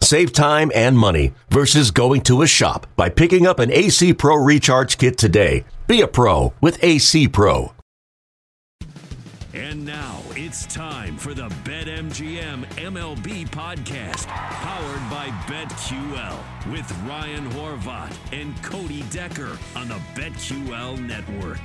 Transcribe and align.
Save 0.00 0.32
time 0.32 0.70
and 0.74 0.98
money 0.98 1.32
versus 1.50 1.90
going 1.90 2.20
to 2.22 2.42
a 2.42 2.46
shop 2.46 2.86
by 2.96 3.08
picking 3.08 3.46
up 3.46 3.58
an 3.58 3.72
AC 3.72 4.14
Pro 4.14 4.36
Recharge 4.36 4.98
Kit 4.98 5.18
today. 5.18 5.64
Be 5.86 6.00
a 6.00 6.08
pro 6.08 6.52
with 6.60 6.82
AC 6.82 7.28
Pro. 7.28 7.72
And 9.56 9.86
now 9.86 10.20
it's 10.32 10.66
time 10.66 11.16
for 11.16 11.32
the 11.32 11.48
BetMGM 11.64 12.66
MLB 12.76 13.48
podcast, 13.48 14.26
powered 14.26 15.10
by 15.10 15.28
BetQL, 15.46 16.70
with 16.70 16.90
Ryan 17.08 17.50
Horvat 17.52 18.14
and 18.32 18.54
Cody 18.62 19.02
Decker 19.10 19.58
on 19.74 19.88
the 19.88 19.98
BetQL 20.14 20.98
network. 20.98 21.60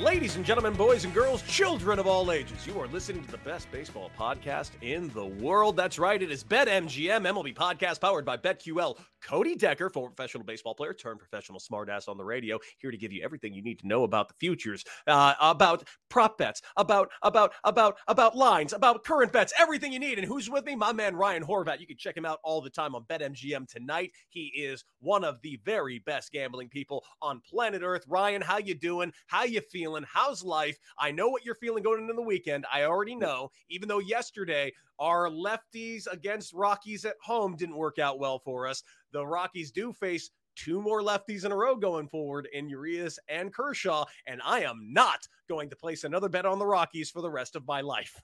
Ladies 0.00 0.34
and 0.34 0.44
gentlemen, 0.44 0.74
boys 0.74 1.04
and 1.04 1.14
girls, 1.14 1.40
children 1.42 2.00
of 2.00 2.06
all 2.08 2.32
ages, 2.32 2.66
you 2.66 2.80
are 2.80 2.88
listening 2.88 3.24
to 3.24 3.30
the 3.30 3.38
best 3.38 3.70
baseball 3.70 4.10
podcast 4.18 4.70
in 4.82 5.08
the 5.10 5.24
world. 5.24 5.76
That's 5.76 6.00
right, 6.00 6.20
it 6.20 6.32
is 6.32 6.42
BetMGM 6.42 7.22
MLB 7.22 7.54
podcast 7.54 8.00
powered 8.00 8.24
by 8.24 8.36
BetQL. 8.36 8.98
Cody 9.22 9.54
Decker, 9.54 9.88
former 9.88 10.10
professional 10.10 10.42
baseball 10.42 10.74
player 10.74 10.92
turned 10.92 11.20
professional 11.20 11.60
smartass 11.60 12.08
on 12.08 12.18
the 12.18 12.24
radio, 12.24 12.58
here 12.78 12.90
to 12.90 12.96
give 12.96 13.12
you 13.12 13.22
everything 13.22 13.54
you 13.54 13.62
need 13.62 13.78
to 13.78 13.86
know 13.86 14.02
about 14.02 14.28
the 14.28 14.34
futures, 14.38 14.84
uh, 15.06 15.34
about 15.40 15.86
prop 16.10 16.36
bets, 16.38 16.60
about 16.76 17.10
about 17.22 17.52
about 17.62 17.96
about 18.08 18.36
lines, 18.36 18.72
about 18.72 19.04
current 19.04 19.32
bets, 19.32 19.52
everything 19.58 19.92
you 19.92 20.00
need. 20.00 20.18
And 20.18 20.26
who's 20.26 20.50
with 20.50 20.66
me? 20.66 20.74
My 20.74 20.92
man 20.92 21.16
Ryan 21.16 21.44
Horvat. 21.44 21.80
You 21.80 21.86
can 21.86 21.96
check 21.96 22.16
him 22.16 22.26
out 22.26 22.40
all 22.42 22.60
the 22.60 22.68
time 22.68 22.94
on 22.94 23.04
BetMGM 23.04 23.66
tonight. 23.68 24.10
He 24.28 24.52
is 24.56 24.84
one 25.00 25.24
of 25.24 25.40
the 25.40 25.58
very 25.64 26.00
best 26.00 26.32
gambling 26.32 26.68
people 26.68 27.04
on 27.22 27.40
planet 27.48 27.80
Earth. 27.82 28.04
Ryan, 28.08 28.42
how 28.42 28.58
you 28.58 28.74
doing? 28.74 29.12
How 29.28 29.44
you 29.44 29.62
feeling? 29.62 29.83
How's 30.10 30.42
life? 30.42 30.78
I 30.98 31.10
know 31.10 31.28
what 31.28 31.44
you're 31.44 31.54
feeling 31.54 31.82
going 31.82 32.00
into 32.00 32.14
the 32.14 32.22
weekend. 32.22 32.66
I 32.72 32.84
already 32.84 33.14
know. 33.14 33.50
Even 33.68 33.88
though 33.88 33.98
yesterday 33.98 34.72
our 34.98 35.28
lefties 35.28 36.06
against 36.10 36.52
Rockies 36.52 37.04
at 37.04 37.16
home 37.22 37.56
didn't 37.56 37.76
work 37.76 37.98
out 37.98 38.18
well 38.18 38.38
for 38.38 38.66
us. 38.66 38.82
The 39.12 39.26
Rockies 39.26 39.70
do 39.70 39.92
face 39.92 40.30
two 40.56 40.80
more 40.80 41.02
lefties 41.02 41.44
in 41.44 41.52
a 41.52 41.56
row 41.56 41.76
going 41.76 42.08
forward 42.08 42.48
in 42.52 42.68
Urias 42.68 43.18
and 43.28 43.52
Kershaw, 43.52 44.04
and 44.26 44.40
I 44.44 44.60
am 44.60 44.92
not 44.92 45.26
going 45.48 45.68
to 45.70 45.76
place 45.76 46.04
another 46.04 46.28
bet 46.28 46.46
on 46.46 46.58
the 46.58 46.66
Rockies 46.66 47.10
for 47.10 47.22
the 47.22 47.30
rest 47.30 47.56
of 47.56 47.66
my 47.66 47.80
life. 47.80 48.20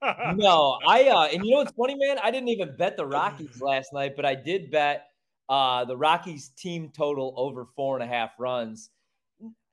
no, 0.34 0.78
I 0.86 1.08
uh, 1.08 1.28
and 1.32 1.44
you 1.44 1.52
know 1.52 1.58
what's 1.58 1.72
funny, 1.72 1.94
man? 1.94 2.18
I 2.22 2.30
didn't 2.30 2.48
even 2.48 2.74
bet 2.76 2.96
the 2.96 3.06
Rockies 3.06 3.60
last 3.60 3.92
night, 3.92 4.14
but 4.16 4.24
I 4.24 4.34
did 4.34 4.70
bet 4.70 5.08
uh, 5.48 5.84
the 5.84 5.96
Rockies 5.96 6.50
team 6.56 6.90
total 6.94 7.34
over 7.36 7.66
four 7.76 7.96
and 7.96 8.02
a 8.02 8.06
half 8.06 8.30
runs. 8.38 8.90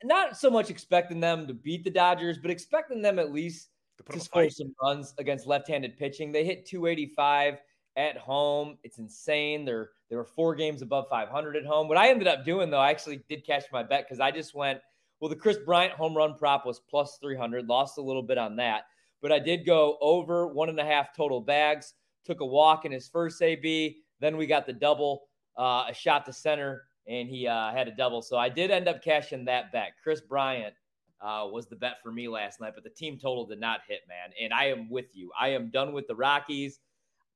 Not 0.04 0.38
so 0.38 0.50
much 0.50 0.70
expecting 0.70 1.20
them 1.20 1.48
to 1.48 1.54
beat 1.54 1.84
the 1.84 1.90
Dodgers, 1.90 2.38
but 2.38 2.52
expecting 2.52 3.02
them 3.02 3.20
at 3.20 3.32
least 3.32 3.70
to, 3.98 4.14
to 4.14 4.20
score 4.20 4.50
some 4.50 4.74
runs 4.82 5.14
against 5.18 5.48
left-handed 5.48 5.98
pitching. 5.98 6.32
They 6.32 6.44
hit 6.44 6.66
285 6.66 7.60
at 7.96 8.18
home. 8.18 8.78
It's 8.84 8.98
insane. 8.98 9.66
They're 9.66 9.92
they 10.10 10.18
were 10.18 10.26
four 10.26 10.56
games 10.56 10.82
above 10.82 11.06
500 11.10 11.56
at 11.56 11.66
home. 11.66 11.88
What 11.88 11.98
I 11.98 12.10
ended 12.10 12.28
up 12.28 12.44
doing 12.44 12.70
though, 12.70 12.80
I 12.80 12.90
actually 12.90 13.24
did 13.30 13.46
cash 13.46 13.64
my 13.72 13.84
bet 13.84 14.06
because 14.06 14.20
I 14.20 14.32
just 14.32 14.54
went. 14.54 14.80
Well, 15.20 15.30
the 15.30 15.36
Kris 15.36 15.58
Bryant 15.58 15.94
home 15.94 16.18
run 16.18 16.36
prop 16.36 16.66
was 16.66 16.80
plus 16.80 17.18
300. 17.22 17.68
Lost 17.68 17.98
a 17.98 18.02
little 18.02 18.24
bit 18.24 18.38
on 18.38 18.56
that, 18.56 18.86
but 19.22 19.32
I 19.32 19.40
did 19.40 19.66
go 19.66 19.98
over 20.02 20.48
one 20.48 20.68
and 20.70 20.80
a 20.80 20.86
half 20.86 21.16
total 21.16 21.40
bags. 21.40 21.94
Took 22.26 22.42
a 22.42 22.46
walk 22.46 22.86
in 22.86 22.92
his 22.92 23.08
first 23.08 23.42
AB. 23.42 23.98
Then 24.20 24.36
we 24.36 24.48
got 24.48 24.66
the 24.66 24.74
double, 24.74 25.24
uh, 25.58 25.86
a 25.90 25.94
shot 25.94 26.26
to 26.26 26.34
center, 26.34 26.84
and 27.08 27.30
he 27.30 27.48
uh, 27.48 27.72
had 27.72 27.88
a 27.88 27.96
double. 27.96 28.22
So 28.22 28.38
I 28.38 28.50
did 28.50 28.72
end 28.72 28.88
up 28.88 29.04
cashing 29.04 29.46
that 29.46 29.72
bet. 29.72 29.94
Kris 30.04 30.22
Bryant 30.22 30.74
uh, 31.22 31.48
was 31.52 31.68
the 31.68 31.76
bet 31.76 32.02
for 32.02 32.12
me 32.12 32.28
last 32.28 32.60
night, 32.60 32.74
but 32.76 32.84
the 32.84 32.90
team 32.90 33.18
total 33.18 33.46
did 33.46 33.60
not 33.60 33.82
hit, 33.88 34.02
man. 34.08 34.32
And 34.42 34.54
I 34.54 34.66
am 34.66 34.90
with 34.90 35.16
you. 35.16 35.32
I 35.40 35.50
am 35.50 35.70
done 35.70 35.94
with 35.94 36.08
the 36.08 36.16
Rockies. 36.16 36.80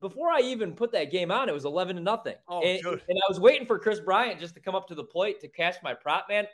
Before 0.02 0.30
I 0.30 0.42
even 0.42 0.74
put 0.74 0.92
that 0.92 1.12
game 1.12 1.31
on, 1.31 1.50
it 1.50 1.53
was 1.53 1.66
11 1.66 1.96
to 1.96 2.02
nothing. 2.02 2.36
Oh, 2.48 2.62
and, 2.62 2.84
and, 2.86 3.02
I 3.09 3.30
was 3.30 3.40
waiting 3.40 3.66
for 3.66 3.80
Kris 3.80 4.00
Bryant 4.00 4.40
just 4.40 4.53
to 4.56 4.59
come 4.59 4.76
up 4.76 4.88
to 4.90 4.96
the 4.96 5.03
plate 5.03 5.40
to 5.42 5.48
cash 5.48 5.76
my 5.84 5.94
prop, 5.94 6.28
man. 6.30 6.46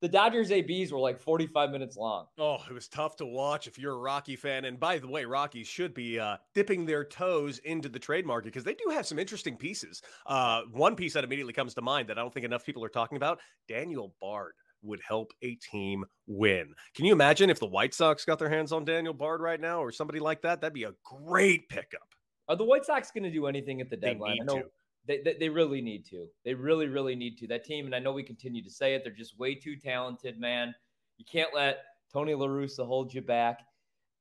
The 0.00 0.08
Dodgers 0.08 0.50
ABs 0.50 0.92
were 0.92 0.98
like 0.98 1.20
45 1.20 1.70
minutes 1.70 1.96
long. 1.96 2.26
Oh, 2.38 2.58
it 2.68 2.72
was 2.72 2.88
tough 2.88 3.16
to 3.16 3.26
watch 3.26 3.66
if 3.66 3.78
you're 3.78 3.92
a 3.92 3.98
Rocky 3.98 4.34
fan. 4.34 4.64
And 4.64 4.80
by 4.80 4.98
the 4.98 5.06
way, 5.06 5.26
Rockies 5.26 5.66
should 5.66 5.92
be 5.92 6.18
uh, 6.18 6.38
dipping 6.54 6.86
their 6.86 7.04
toes 7.04 7.58
into 7.58 7.90
the 7.90 7.98
trade 7.98 8.24
market 8.24 8.46
because 8.46 8.64
they 8.64 8.74
do 8.74 8.90
have 8.90 9.06
some 9.06 9.18
interesting 9.18 9.56
pieces. 9.56 10.00
Uh, 10.24 10.62
one 10.72 10.96
piece 10.96 11.12
that 11.12 11.24
immediately 11.24 11.52
comes 11.52 11.74
to 11.74 11.82
mind 11.82 12.08
that 12.08 12.16
I 12.16 12.22
don't 12.22 12.32
think 12.32 12.46
enough 12.46 12.64
people 12.64 12.82
are 12.82 12.88
talking 12.88 13.16
about 13.16 13.40
Daniel 13.68 14.14
Bard 14.22 14.54
would 14.82 15.00
help 15.06 15.32
a 15.42 15.56
team 15.56 16.06
win. 16.26 16.72
Can 16.94 17.04
you 17.04 17.12
imagine 17.12 17.50
if 17.50 17.60
the 17.60 17.66
White 17.66 17.92
Sox 17.92 18.24
got 18.24 18.38
their 18.38 18.48
hands 18.48 18.72
on 18.72 18.86
Daniel 18.86 19.12
Bard 19.12 19.42
right 19.42 19.60
now 19.60 19.82
or 19.82 19.92
somebody 19.92 20.18
like 20.18 20.40
that? 20.40 20.62
That'd 20.62 20.72
be 20.72 20.84
a 20.84 20.94
great 21.04 21.68
pickup. 21.68 22.08
Are 22.48 22.56
the 22.56 22.64
White 22.64 22.86
Sox 22.86 23.10
going 23.10 23.24
to 23.24 23.30
do 23.30 23.46
anything 23.46 23.82
at 23.82 23.90
the 23.90 23.96
deadline? 23.96 24.38
They 24.46 24.54
need 24.54 24.62
to. 24.62 24.70
They, 25.06 25.20
they, 25.24 25.36
they, 25.40 25.48
really 25.48 25.80
need 25.80 26.04
to. 26.10 26.26
They 26.44 26.54
really, 26.54 26.86
really 26.86 27.14
need 27.14 27.38
to. 27.38 27.46
That 27.48 27.64
team, 27.64 27.86
and 27.86 27.94
I 27.94 27.98
know 27.98 28.12
we 28.12 28.22
continue 28.22 28.62
to 28.62 28.70
say 28.70 28.94
it, 28.94 29.02
they're 29.02 29.12
just 29.12 29.38
way 29.38 29.54
too 29.54 29.76
talented, 29.76 30.38
man. 30.38 30.74
You 31.16 31.24
can't 31.30 31.54
let 31.54 31.78
Tony 32.12 32.34
La 32.34 32.46
Russa 32.46 32.86
hold 32.86 33.12
you 33.12 33.22
back. 33.22 33.60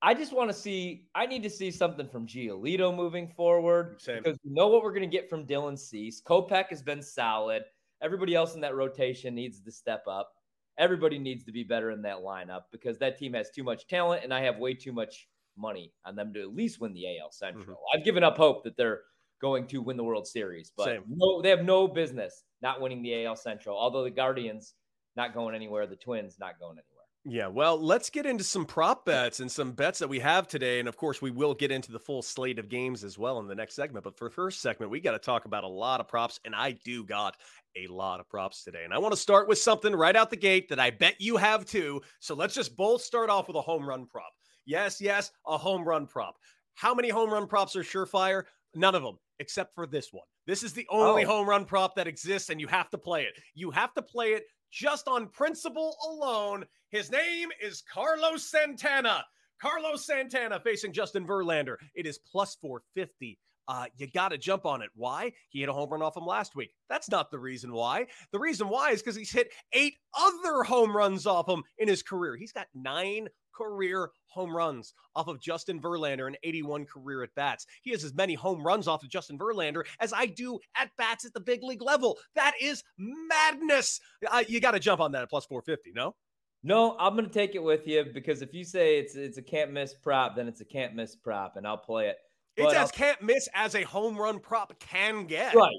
I 0.02 0.14
just 0.14 0.32
want 0.32 0.50
to 0.50 0.54
see, 0.54 1.08
I 1.14 1.26
need 1.26 1.44
to 1.44 1.50
see 1.50 1.70
something 1.70 2.08
from 2.08 2.26
Giolito 2.26 2.96
moving 2.96 3.28
forward 3.28 4.02
Same. 4.02 4.24
because 4.24 4.40
we 4.46 4.52
know 4.54 4.70
what 4.70 4.82
we're 4.82 4.94
going 4.94 5.10
to 5.10 5.18
get 5.18 5.30
from 5.30 5.46
Dylan 5.46 5.78
Cease. 5.78 6.22
Kopech 6.22 6.68
has 6.70 6.82
been 6.82 7.02
solid. 7.02 7.64
Everybody 8.02 8.34
else 8.34 8.56
in 8.56 8.62
that 8.62 8.76
rotation 8.76 9.36
needs 9.36 9.60
to 9.60 9.72
step 9.72 10.04
up 10.08 10.32
everybody 10.80 11.20
needs 11.20 11.44
to 11.44 11.52
be 11.52 11.64
better 11.64 11.92
in 11.92 12.02
that 12.02 12.20
lineup 12.20 12.62
because 12.72 12.98
that 12.98 13.20
team 13.20 13.34
has 13.34 13.52
too 13.52 13.64
much 13.64 13.86
talent 13.88 14.24
and 14.24 14.34
I 14.34 14.42
have 14.42 14.58
way 14.58 14.74
too 14.74 14.94
much 14.94 15.28
money 15.58 15.92
on 16.06 16.16
them 16.16 16.34
to 16.34 16.42
at 16.42 16.56
least 16.56 16.80
win 16.80 16.94
the 16.94 17.20
AL 17.20 17.32
Central. 17.32 17.66
Mm-hmm. 17.66 17.98
I've 18.00 18.06
given 18.06 18.24
up 18.24 18.38
hope 18.38 18.64
that 18.64 18.78
they're 18.78 19.02
going 19.42 19.68
to 19.68 19.82
win 19.82 19.98
the 19.98 20.04
World 20.04 20.28
Series, 20.28 20.72
but 20.76 21.04
no, 21.08 21.42
they 21.42 21.50
have 21.50 21.64
no 21.64 21.88
business 21.88 22.44
not 22.62 22.82
winning 22.82 23.02
the 23.02 23.26
AL 23.26 23.36
Central. 23.36 23.78
Although 23.78 24.04
the 24.04 24.10
Guardians 24.10 24.74
not 25.16 25.34
going 25.34 25.56
anywhere, 25.56 25.88
the 25.88 25.96
Twins 25.96 26.38
not 26.40 26.60
going 26.60 26.74
anywhere. 26.74 27.00
Yeah, 27.26 27.48
well, 27.48 27.78
let's 27.78 28.10
get 28.10 28.26
into 28.26 28.46
some 28.46 28.66
prop 28.66 29.06
bets 29.06 29.42
and 29.42 29.52
some 29.52 29.74
bets 29.74 30.00
that 30.00 30.08
we 30.08 30.20
have 30.20 30.48
today. 30.48 30.80
And 30.80 30.88
of 30.88 30.96
course, 30.96 31.22
we 31.22 31.32
will 31.32 31.54
get 31.54 31.70
into 31.70 31.92
the 31.92 32.00
full 32.00 32.22
slate 32.22 32.60
of 32.60 32.70
games 32.70 33.04
as 33.04 33.18
well 33.18 33.40
in 33.40 33.48
the 33.48 33.56
next 33.56 33.76
segment. 33.76 34.06
But 34.06 34.18
for 34.18 34.30
the 34.30 34.34
first 34.34 34.62
segment, 34.62 34.90
we 34.90 35.02
got 35.02 35.12
to 35.12 35.20
talk 35.20 35.44
about 35.44 35.66
a 35.66 35.68
lot 35.68 36.00
of 36.00 36.08
props. 36.08 36.40
And 36.46 36.56
I 36.56 36.72
do 36.72 37.04
got 37.04 37.36
a 37.76 37.88
lot 37.88 38.22
of 38.22 38.30
props 38.30 38.64
today. 38.64 38.86
And 38.86 38.94
I 38.94 39.00
want 39.00 39.12
to 39.12 39.20
start 39.20 39.50
with 39.50 39.58
something 39.58 39.94
right 39.94 40.16
out 40.16 40.30
the 40.30 40.38
gate 40.38 40.70
that 40.70 40.80
I 40.80 40.92
bet 40.92 41.16
you 41.20 41.36
have 41.36 41.66
too. 41.66 42.02
So 42.20 42.36
let's 42.36 42.56
just 42.56 42.78
both 42.78 43.02
start 43.02 43.30
off 43.30 43.48
with 43.48 43.58
a 43.58 43.62
home 43.62 43.88
run 43.88 44.06
prop. 44.06 44.32
Yes, 44.66 45.02
yes, 45.02 45.32
a 45.46 45.58
home 45.58 45.84
run 45.84 46.08
prop. 46.08 46.36
How 46.76 46.96
many 46.96 47.10
home 47.10 47.32
run 47.32 47.48
props 47.48 47.76
are 47.76 47.84
surefire? 47.84 48.44
None 48.76 48.96
of 48.96 49.04
them, 49.04 49.18
except 49.40 49.74
for 49.74 49.88
this 49.88 50.10
one. 50.12 50.26
This 50.46 50.64
is 50.64 50.74
the 50.74 50.88
only 50.90 51.26
oh. 51.26 51.28
home 51.28 51.50
run 51.50 51.66
prop 51.66 51.96
that 51.96 52.08
exists, 52.08 52.50
and 52.50 52.60
you 52.60 52.68
have 52.68 52.90
to 52.92 52.98
play 52.98 53.24
it. 53.24 53.34
You 53.56 53.72
have 53.72 53.94
to 53.96 54.02
play 54.02 54.34
it 54.34 54.44
just 54.72 55.08
on 55.08 55.28
principle 55.28 55.96
alone. 56.08 56.66
His 56.92 57.12
name 57.12 57.50
is 57.62 57.84
Carlos 57.92 58.46
Santana. 58.46 59.26
Carlos 59.62 60.06
Santana 60.06 60.60
facing 60.60 60.94
Justin 60.94 61.26
Verlander. 61.28 61.76
It 61.96 62.06
is 62.06 62.20
plus 62.20 62.56
450 62.62 63.38
uh, 63.70 63.86
you 63.98 64.08
got 64.08 64.30
to 64.30 64.38
jump 64.38 64.66
on 64.66 64.82
it. 64.82 64.90
Why? 64.96 65.32
He 65.50 65.60
hit 65.60 65.70
a 65.70 65.74
home 65.74 65.92
run 65.92 66.02
off 66.02 66.18
him 66.18 66.26
last 66.26 66.56
week. 66.56 66.72
That's 66.90 67.08
not 67.08 67.30
the 67.30 67.38
reason 67.38 67.72
why. 67.72 68.08
The 68.32 68.40
reason 68.40 68.68
why 68.68 68.90
is 68.90 69.02
because 69.04 69.16
he's 69.16 69.32
hit 69.32 69.54
eight 69.74 69.94
other 70.20 70.64
home 70.64 70.98
runs 70.98 71.28
off 71.28 71.48
him 71.48 71.62
in 71.78 71.88
his 71.88 72.02
career. 72.02 72.36
He's 72.36 72.52
got 72.52 72.66
nine 72.74 73.28
career 73.54 74.10
home 74.26 74.56
runs 74.56 74.96
off 75.16 75.28
of 75.28 75.40
Justin 75.40 75.80
Verlander 75.80 76.28
in 76.28 76.36
81 76.44 76.86
career 76.86 77.22
at 77.22 77.36
bats. 77.36 77.68
He 77.84 77.92
has 77.92 78.04
as 78.04 78.16
many 78.16 78.34
home 78.34 78.64
runs 78.64 78.88
off 78.88 79.04
of 79.04 79.10
Justin 79.10 79.38
Verlander 79.38 79.86
as 80.00 80.14
I 80.14 80.26
do 80.26 80.60
at 80.76 80.90
bats 80.98 81.24
at 81.24 81.34
the 81.34 81.40
big 81.40 81.62
league 81.62 81.84
level. 81.84 82.18
That 82.34 82.54
is 82.60 82.84
madness. 82.98 84.00
Uh, 84.28 84.44
you 84.48 84.60
got 84.60 84.72
to 84.72 84.80
jump 84.80 85.00
on 85.00 85.12
that 85.12 85.22
at 85.22 85.30
plus 85.30 85.46
450, 85.46 85.92
no? 85.96 86.16
No, 86.64 86.98
I'm 87.00 87.16
going 87.16 87.28
to 87.28 87.32
take 87.32 87.54
it 87.54 87.64
with 87.64 87.88
you 87.88 88.04
because 88.14 88.42
if 88.42 88.54
you 88.54 88.64
say 88.64 88.98
it's 88.98 89.16
it's 89.16 89.38
a 89.38 89.42
can't 89.42 89.72
miss 89.72 89.94
prop, 89.94 90.36
then 90.36 90.48
it's 90.48 90.60
a 90.60 90.66
can't 90.66 90.94
miss 90.96 91.16
prop, 91.16 91.56
and 91.56 91.66
I'll 91.66 91.78
play 91.78 92.08
it. 92.08 92.18
It's 92.60 92.74
as 92.74 92.92
can't 92.92 93.22
miss 93.22 93.48
as 93.54 93.76
a 93.76 93.84
home 93.84 94.18
run 94.18 94.40
prop 94.40 94.78
can 94.80 95.26
get. 95.26 95.56
Right. 95.56 95.78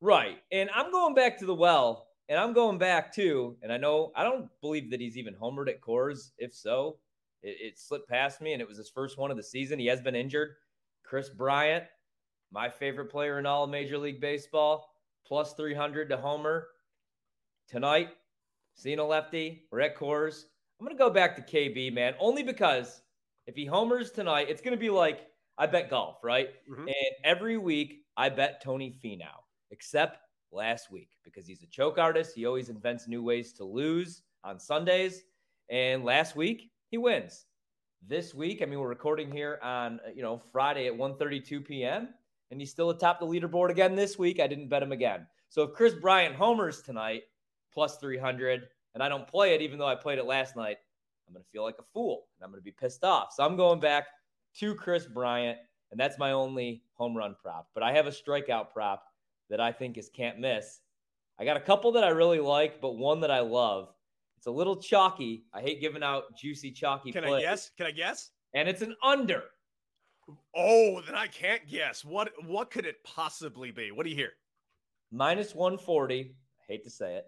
Right. 0.00 0.38
And 0.50 0.68
I'm 0.74 0.90
going 0.90 1.14
back 1.14 1.38
to 1.38 1.46
the 1.46 1.54
well, 1.54 2.08
and 2.28 2.38
I'm 2.38 2.52
going 2.52 2.78
back 2.78 3.14
to, 3.14 3.56
and 3.62 3.72
I 3.72 3.76
know 3.76 4.12
I 4.16 4.24
don't 4.24 4.48
believe 4.60 4.90
that 4.90 5.00
he's 5.00 5.16
even 5.16 5.34
homered 5.34 5.68
at 5.68 5.80
Coors. 5.80 6.32
If 6.38 6.54
so, 6.54 6.98
it, 7.42 7.56
it 7.60 7.78
slipped 7.78 8.08
past 8.08 8.40
me, 8.40 8.52
and 8.52 8.60
it 8.60 8.68
was 8.68 8.78
his 8.78 8.90
first 8.90 9.18
one 9.18 9.30
of 9.30 9.36
the 9.36 9.42
season. 9.42 9.78
He 9.78 9.86
has 9.86 10.00
been 10.00 10.16
injured. 10.16 10.56
Kris 11.04 11.28
Bryant, 11.28 11.84
my 12.50 12.68
favorite 12.68 13.10
player 13.10 13.38
in 13.38 13.46
all 13.46 13.64
of 13.64 13.70
Major 13.70 13.98
League 13.98 14.20
Baseball, 14.20 14.88
plus 15.26 15.54
300 15.54 16.08
to 16.08 16.16
homer 16.16 16.68
tonight. 17.68 18.08
Seeing 18.74 18.98
a 18.98 19.04
lefty, 19.04 19.64
we're 19.70 19.80
at 19.80 19.96
Coors. 19.96 20.44
I'm 20.80 20.86
going 20.86 20.96
to 20.96 21.02
go 21.02 21.10
back 21.10 21.36
to 21.36 21.42
KB, 21.42 21.92
man, 21.92 22.14
only 22.18 22.42
because 22.42 23.02
if 23.46 23.54
he 23.54 23.66
homers 23.66 24.10
tonight, 24.10 24.46
it's 24.48 24.62
going 24.62 24.72
to 24.72 24.80
be 24.80 24.90
like 24.90 25.28
I 25.62 25.66
bet 25.66 25.88
golf, 25.88 26.16
right? 26.24 26.48
Mm-hmm. 26.68 26.88
And 26.88 27.14
every 27.22 27.56
week 27.56 28.00
I 28.16 28.28
bet 28.30 28.60
Tony 28.60 28.92
Finau, 29.02 29.44
except 29.70 30.18
last 30.50 30.90
week 30.90 31.10
because 31.22 31.46
he's 31.46 31.62
a 31.62 31.68
choke 31.68 31.98
artist. 31.98 32.34
He 32.34 32.46
always 32.46 32.68
invents 32.68 33.06
new 33.06 33.22
ways 33.22 33.52
to 33.52 33.64
lose 33.64 34.22
on 34.42 34.58
Sundays. 34.58 35.22
And 35.70 36.04
last 36.04 36.34
week 36.34 36.72
he 36.90 36.98
wins. 36.98 37.46
This 38.04 38.34
week, 38.34 38.60
I 38.60 38.64
mean, 38.64 38.80
we're 38.80 38.88
recording 38.88 39.30
here 39.30 39.60
on 39.62 40.00
you 40.16 40.22
know 40.22 40.36
Friday 40.36 40.88
at 40.88 40.94
1:32 40.94 41.64
p.m. 41.64 42.08
and 42.50 42.58
he's 42.58 42.72
still 42.72 42.90
atop 42.90 43.20
the 43.20 43.26
leaderboard 43.26 43.70
again 43.70 43.94
this 43.94 44.18
week. 44.18 44.40
I 44.40 44.48
didn't 44.48 44.66
bet 44.66 44.82
him 44.82 44.90
again. 44.90 45.28
So 45.48 45.62
if 45.62 45.74
Kris 45.74 45.94
Bryant 45.94 46.34
homers 46.34 46.82
tonight, 46.82 47.22
plus 47.72 47.98
300, 47.98 48.66
and 48.94 49.02
I 49.02 49.08
don't 49.08 49.28
play 49.28 49.54
it, 49.54 49.62
even 49.62 49.78
though 49.78 49.86
I 49.86 49.94
played 49.94 50.18
it 50.18 50.24
last 50.24 50.56
night, 50.56 50.78
I'm 51.28 51.34
going 51.34 51.44
to 51.44 51.50
feel 51.50 51.62
like 51.62 51.78
a 51.78 51.84
fool 51.84 52.24
and 52.36 52.44
I'm 52.44 52.50
going 52.50 52.60
to 52.60 52.64
be 52.64 52.72
pissed 52.72 53.04
off. 53.04 53.32
So 53.32 53.44
I'm 53.44 53.56
going 53.56 53.78
back 53.78 54.06
to 54.58 54.74
Kris 54.74 55.06
Bryant, 55.06 55.58
and 55.90 55.98
that's 55.98 56.18
my 56.18 56.32
only 56.32 56.82
home 56.94 57.16
run 57.16 57.36
prop. 57.40 57.68
But 57.74 57.82
I 57.82 57.92
have 57.92 58.06
a 58.06 58.10
strikeout 58.10 58.72
prop 58.72 59.04
that 59.50 59.60
I 59.60 59.72
think 59.72 59.98
is 59.98 60.08
can't 60.08 60.38
miss. 60.38 60.80
I 61.38 61.44
got 61.44 61.56
a 61.56 61.60
couple 61.60 61.92
that 61.92 62.04
I 62.04 62.08
really 62.08 62.40
like, 62.40 62.80
but 62.80 62.96
one 62.96 63.20
that 63.20 63.30
I 63.30 63.40
love. 63.40 63.88
It's 64.36 64.46
a 64.46 64.50
little 64.50 64.76
chalky. 64.76 65.44
I 65.54 65.60
hate 65.60 65.80
giving 65.80 66.02
out 66.02 66.36
juicy 66.36 66.72
chalky. 66.72 67.12
Can 67.12 67.24
plays. 67.24 67.44
I 67.44 67.48
guess? 67.48 67.70
Can 67.76 67.86
I 67.86 67.90
guess? 67.90 68.30
And 68.54 68.68
it's 68.68 68.82
an 68.82 68.96
under. 69.02 69.44
Oh, 70.56 71.00
then 71.06 71.14
I 71.14 71.26
can't 71.26 71.68
guess. 71.68 72.04
What 72.04 72.32
what 72.46 72.70
could 72.70 72.86
it 72.86 73.02
possibly 73.04 73.70
be? 73.70 73.90
What 73.90 74.04
do 74.04 74.10
you 74.10 74.16
hear? 74.16 74.32
Minus 75.10 75.54
140. 75.54 76.34
I 76.34 76.72
hate 76.72 76.84
to 76.84 76.90
say 76.90 77.16
it. 77.16 77.26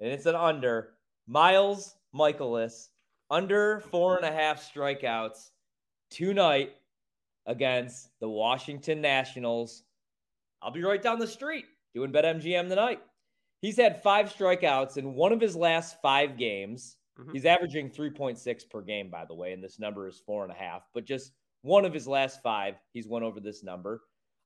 And 0.00 0.10
it's 0.10 0.26
an 0.26 0.34
under. 0.34 0.94
Miles 1.26 1.96
Mikolas, 2.14 2.88
under 3.30 3.80
four 3.80 4.16
and 4.16 4.24
a 4.24 4.32
half 4.32 4.62
strikeouts 4.72 5.50
tonight 6.10 6.72
against 7.46 8.10
the 8.20 8.28
Washington 8.28 9.00
Nationals. 9.00 9.84
I'll 10.62 10.72
be 10.72 10.82
right 10.82 11.02
down 11.02 11.18
the 11.18 11.26
street 11.26 11.64
doing 11.94 12.12
BetMGM 12.12 12.68
tonight. 12.68 13.00
He's 13.62 13.76
had 13.76 14.02
five 14.02 14.32
strikeouts 14.32 14.96
in 14.96 15.14
one 15.14 15.32
of 15.32 15.40
his 15.40 15.56
last 15.56 16.00
five 16.02 16.36
games. 16.36 16.96
Mm-hmm. 17.18 17.32
He's 17.32 17.46
averaging 17.46 17.90
3.6 17.90 18.70
per 18.70 18.82
game, 18.82 19.10
by 19.10 19.24
the 19.24 19.34
way, 19.34 19.52
and 19.52 19.62
this 19.62 19.78
number 19.78 20.06
is 20.06 20.22
four 20.26 20.42
and 20.42 20.52
a 20.52 20.56
half. 20.56 20.82
But 20.92 21.06
just 21.06 21.32
one 21.62 21.84
of 21.84 21.94
his 21.94 22.06
last 22.06 22.42
five, 22.42 22.74
he's 22.92 23.08
went 23.08 23.24
over 23.24 23.40
this 23.40 23.62
number. 23.62 24.02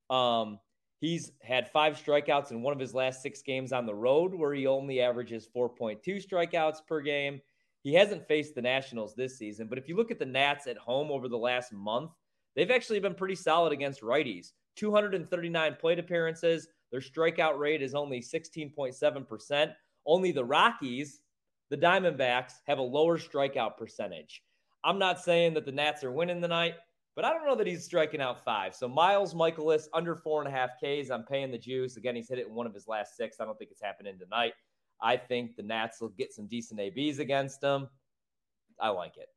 Um, 0.08 0.58
he's 1.00 1.32
had 1.42 1.70
five 1.70 1.94
strikeouts 1.94 2.50
in 2.50 2.62
one 2.62 2.72
of 2.72 2.78
his 2.78 2.94
last 2.94 3.22
six 3.22 3.42
games 3.42 3.72
on 3.72 3.86
the 3.86 3.94
road, 3.94 4.34
where 4.34 4.54
he 4.54 4.66
only 4.66 5.00
averages 5.00 5.48
4.2 5.54 6.00
strikeouts 6.24 6.86
per 6.86 7.00
game. 7.00 7.40
He 7.82 7.94
hasn't 7.94 8.28
faced 8.28 8.54
the 8.54 8.62
Nationals 8.62 9.14
this 9.14 9.38
season, 9.38 9.66
but 9.66 9.78
if 9.78 9.88
you 9.88 9.96
look 9.96 10.10
at 10.10 10.18
the 10.18 10.26
Nats 10.26 10.66
at 10.66 10.76
home 10.76 11.10
over 11.10 11.28
the 11.28 11.38
last 11.38 11.72
month, 11.72 12.10
they've 12.54 12.70
actually 12.70 13.00
been 13.00 13.14
pretty 13.14 13.34
solid 13.34 13.72
against 13.72 14.02
righties. 14.02 14.52
239 14.76 15.76
plate 15.80 15.98
appearances. 15.98 16.68
Their 16.90 17.00
strikeout 17.00 17.58
rate 17.58 17.82
is 17.82 17.94
only 17.94 18.20
16.7%. 18.20 19.72
Only 20.06 20.32
the 20.32 20.44
Rockies, 20.44 21.20
the 21.70 21.76
Diamondbacks, 21.76 22.54
have 22.66 22.78
a 22.78 22.82
lower 22.82 23.18
strikeout 23.18 23.76
percentage. 23.76 24.42
I'm 24.84 24.98
not 24.98 25.20
saying 25.20 25.54
that 25.54 25.66
the 25.66 25.72
Nats 25.72 26.04
are 26.04 26.10
winning 26.10 26.40
tonight, 26.40 26.74
but 27.14 27.24
I 27.24 27.30
don't 27.32 27.46
know 27.46 27.56
that 27.56 27.66
he's 27.66 27.84
striking 27.84 28.20
out 28.20 28.44
five. 28.44 28.74
So 28.74 28.88
Miles 28.88 29.34
Mikolas 29.34 29.88
under 29.92 30.16
four 30.16 30.42
and 30.42 30.48
a 30.48 30.56
half 30.56 30.70
Ks. 30.78 31.10
I'm 31.10 31.24
paying 31.24 31.50
the 31.50 31.58
juice. 31.58 31.96
Again, 31.96 32.16
he's 32.16 32.28
hit 32.28 32.38
it 32.38 32.46
in 32.46 32.54
one 32.54 32.66
of 32.66 32.74
his 32.74 32.88
last 32.88 33.16
six. 33.16 33.40
I 33.40 33.44
don't 33.44 33.58
think 33.58 33.70
it's 33.70 33.82
happening 33.82 34.18
tonight. 34.18 34.54
I 35.02 35.16
think 35.16 35.56
the 35.56 35.62
Nats 35.62 36.00
will 36.00 36.10
get 36.10 36.32
some 36.32 36.46
decent 36.46 36.80
ABs 36.80 37.18
against 37.18 37.60
them. 37.60 37.88
I 38.78 38.88
like 38.88 39.16
it. 39.16 39.28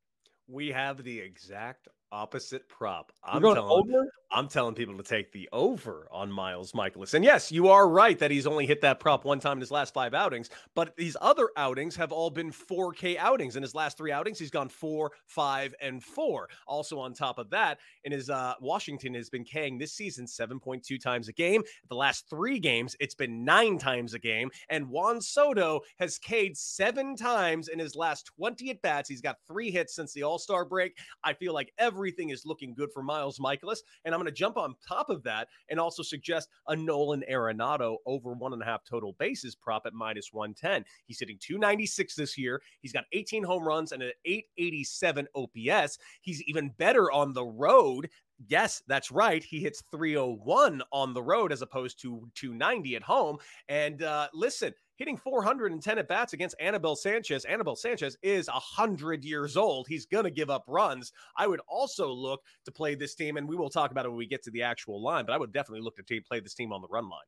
We 0.47 0.69
have 0.69 1.03
the 1.03 1.19
exact 1.19 1.87
opposite 2.13 2.69
prop. 2.69 3.11
I'm 3.23 3.41
telling, 3.41 3.57
over? 3.57 4.13
I'm 4.31 4.47
telling 4.47 4.75
people 4.75 4.95
to 4.97 5.03
take 5.03 5.31
the 5.31 5.49
over 5.51 6.07
on 6.11 6.31
Miles 6.31 6.71
Mikolas. 6.71 7.15
And 7.15 7.25
yes, 7.25 7.51
you 7.51 7.67
are 7.67 7.89
right 7.89 8.17
that 8.19 8.31
he's 8.31 8.45
only 8.45 8.67
hit 8.67 8.81
that 8.81 8.99
prop 8.99 9.25
one 9.25 9.39
time 9.39 9.57
in 9.57 9.61
his 9.61 9.71
last 9.71 9.93
five 9.93 10.13
outings, 10.13 10.49
but 10.75 10.95
these 10.95 11.17
other 11.21 11.49
outings 11.57 11.95
have 11.95 12.11
all 12.11 12.29
been 12.29 12.51
4K 12.51 13.17
outings. 13.17 13.55
In 13.55 13.63
his 13.63 13.73
last 13.73 13.97
three 13.97 14.11
outings, 14.11 14.37
he's 14.37 14.51
gone 14.51 14.69
four, 14.69 15.11
five, 15.25 15.73
and 15.81 16.03
four. 16.03 16.49
Also, 16.67 16.99
on 16.99 17.13
top 17.13 17.39
of 17.39 17.49
that, 17.49 17.79
in 18.03 18.11
his 18.11 18.29
uh, 18.29 18.53
Washington 18.61 19.15
has 19.15 19.29
been 19.29 19.43
K'ing 19.43 19.79
this 19.79 19.93
season 19.93 20.25
7.2 20.25 21.01
times 21.01 21.27
a 21.27 21.33
game. 21.33 21.63
The 21.89 21.95
last 21.95 22.29
three 22.29 22.59
games, 22.59 22.95
it's 22.99 23.15
been 23.15 23.43
nine 23.43 23.79
times 23.79 24.13
a 24.13 24.19
game. 24.19 24.51
And 24.69 24.87
Juan 24.87 25.19
Soto 25.19 25.81
has 25.97 26.19
K'd 26.19 26.55
seven 26.55 27.15
times 27.15 27.69
in 27.69 27.79
his 27.79 27.95
last 27.95 28.27
20 28.37 28.69
at 28.69 28.81
bats. 28.83 29.09
He's 29.09 29.21
got 29.21 29.37
three 29.47 29.71
hits 29.71 29.95
since 29.95 30.13
the 30.13 30.23
All 30.23 30.37
Star 30.37 30.63
break. 30.63 30.95
I 31.23 31.33
feel 31.33 31.53
like 31.53 31.73
everything 32.03 32.31
is 32.31 32.45
looking 32.45 32.73
good 32.73 32.91
for 32.91 33.01
Miles 33.01 33.39
Mikolas. 33.39 33.79
And 34.03 34.13
I'm 34.13 34.19
going 34.19 34.25
to 34.29 34.37
jump 34.37 34.57
on 34.57 34.75
top 34.85 35.09
of 35.09 35.23
that 35.23 35.47
and 35.69 35.79
also 35.79 36.03
suggest 36.03 36.49
a 36.67 36.75
Nolan 36.75 37.23
Arenado 37.31 37.95
over 38.05 38.33
one 38.33 38.51
and 38.51 38.61
a 38.61 38.65
half 38.65 38.83
total 38.83 39.15
bases 39.19 39.55
prop 39.55 39.85
at 39.85 39.93
minus 39.93 40.33
110. 40.33 40.83
He's 41.05 41.21
hitting 41.21 41.37
296 41.39 42.15
this 42.15 42.37
year. 42.37 42.61
He's 42.81 42.91
got 42.91 43.05
18 43.13 43.41
home 43.41 43.65
runs 43.65 43.93
and 43.93 44.03
an 44.03 44.11
887 44.25 45.27
OPS. 45.33 45.97
He's 46.19 46.43
even 46.43 46.73
better 46.77 47.09
on 47.09 47.33
the 47.33 47.45
road 47.45 48.09
Yes, 48.47 48.83
that's 48.87 49.11
right. 49.11 49.43
He 49.43 49.59
hits 49.59 49.83
301 49.91 50.81
on 50.91 51.13
the 51.13 51.21
road 51.21 51.51
as 51.51 51.61
opposed 51.61 52.01
to 52.01 52.27
290 52.35 52.95
at 52.95 53.03
home. 53.03 53.37
And 53.69 54.03
uh, 54.03 54.27
listen, 54.33 54.73
hitting 54.95 55.17
410 55.17 55.97
at 55.97 56.07
bats 56.07 56.33
against 56.33 56.55
Anibal 56.59 56.95
Sanchez. 56.95 57.45
Anibal 57.45 57.75
Sanchez 57.75 58.17
is 58.21 58.47
100 58.47 59.23
years 59.23 59.57
old. 59.57 59.87
He's 59.87 60.05
going 60.05 60.25
to 60.25 60.31
give 60.31 60.49
up 60.49 60.63
runs. 60.67 61.11
I 61.37 61.47
would 61.47 61.61
also 61.67 62.09
look 62.09 62.41
to 62.65 62.71
play 62.71 62.95
this 62.95 63.15
team, 63.15 63.37
and 63.37 63.47
we 63.47 63.55
will 63.55 63.69
talk 63.69 63.91
about 63.91 64.05
it 64.05 64.09
when 64.09 64.17
we 64.17 64.27
get 64.27 64.43
to 64.43 64.51
the 64.51 64.63
actual 64.63 65.01
line, 65.01 65.25
but 65.25 65.33
I 65.33 65.37
would 65.37 65.53
definitely 65.53 65.83
look 65.83 65.97
to 65.97 66.21
play 66.21 66.39
this 66.39 66.53
team 66.53 66.71
on 66.71 66.81
the 66.81 66.87
run 66.89 67.09
line. 67.09 67.25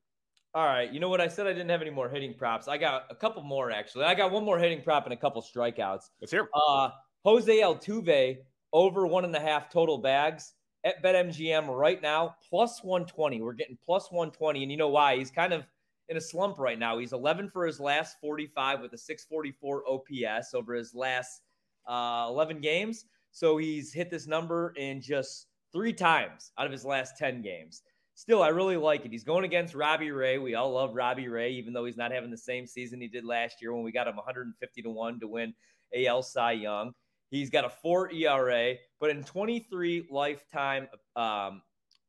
All 0.54 0.66
right. 0.66 0.90
You 0.90 1.02
know 1.02 1.10
what? 1.10 1.20
I 1.20 1.28
said 1.28 1.48
I 1.48 1.52
didn't 1.52 1.70
have 1.70 1.82
any 1.82 1.92
more 1.92 2.08
hitting 2.08 2.34
props. 2.34 2.70
I 2.70 2.78
got 2.78 3.08
a 3.10 3.16
couple 3.16 3.44
more, 3.44 3.72
actually. 3.72 4.06
I 4.06 4.16
got 4.16 4.32
one 4.32 4.46
more 4.46 4.58
hitting 4.58 4.82
prop 4.82 5.04
and 5.04 5.12
a 5.12 5.18
couple 5.18 5.42
strikeouts. 5.42 6.12
Let's 6.22 6.32
hear. 6.32 6.48
Uh, 6.54 6.92
Jose 7.26 7.60
Altuve 7.60 8.38
over 8.72 9.06
one 9.06 9.26
and 9.26 9.36
a 9.36 9.40
half 9.40 9.70
total 9.70 9.98
bags 9.98 10.54
at 10.86 11.04
BetMGM 11.04 11.68
right 11.68 12.02
now, 12.02 12.38
plus 12.50 12.82
120. 12.84 13.42
We're 13.42 13.52
getting 13.52 13.78
plus 13.84 14.12
120. 14.12 14.64
And 14.64 14.72
you 14.72 14.78
know 14.78 14.88
why? 14.88 15.18
He's 15.18 15.32
kind 15.32 15.52
of 15.52 15.66
in 16.10 16.18
a 16.18 16.22
slump 16.22 16.60
right 16.60 16.78
now. 16.78 16.98
He's 16.98 17.14
11 17.14 17.50
for 17.50 17.66
his 17.66 17.80
last 17.80 18.18
45 18.22 18.82
with 18.82 18.94
a 18.94 18.98
644 18.98 19.84
OPS 19.90 20.54
over 20.54 20.74
his 20.74 20.94
last 20.94 21.42
uh, 21.88 22.28
11 22.30 22.62
games. 22.62 23.06
So 23.32 23.58
he's 23.58 23.92
hit 23.94 24.10
this 24.10 24.28
number 24.28 24.74
in 24.78 25.02
just 25.02 25.48
three 25.74 25.94
times 25.94 26.52
out 26.58 26.66
of 26.66 26.72
his 26.72 26.86
last 26.86 27.18
10 27.18 27.42
games. 27.42 27.82
Still, 28.14 28.42
I 28.42 28.48
really 28.48 28.78
like 28.78 29.04
it. 29.04 29.12
He's 29.12 29.26
going 29.26 29.44
against 29.44 29.76
Robbie 29.76 30.12
Ray. 30.12 30.38
We 30.38 30.56
all 30.56 30.72
love 30.72 30.96
Robbie 30.96 31.28
Ray, 31.28 31.52
even 31.52 31.74
though 31.74 31.84
he's 31.84 31.98
not 31.98 32.14
having 32.14 32.32
the 32.32 32.38
same 32.38 32.66
season 32.66 33.02
he 33.02 33.10
did 33.10 33.26
last 33.26 33.62
year 33.62 33.74
when 33.74 33.84
we 33.84 33.92
got 33.92 34.08
him 34.08 34.16
150 34.16 34.82
to 34.82 34.90
1 34.90 35.20
to 35.20 35.28
win 35.28 35.54
AL 35.94 36.24
Cy 36.24 36.54
Young. 36.54 36.94
He's 37.30 37.50
got 37.50 37.66
a 37.66 37.70
four 37.70 38.10
ERA, 38.12 38.76
but 39.02 39.10
in 39.10 39.24
23 39.24 40.08
lifetime 40.10 40.88
um, 41.18 41.62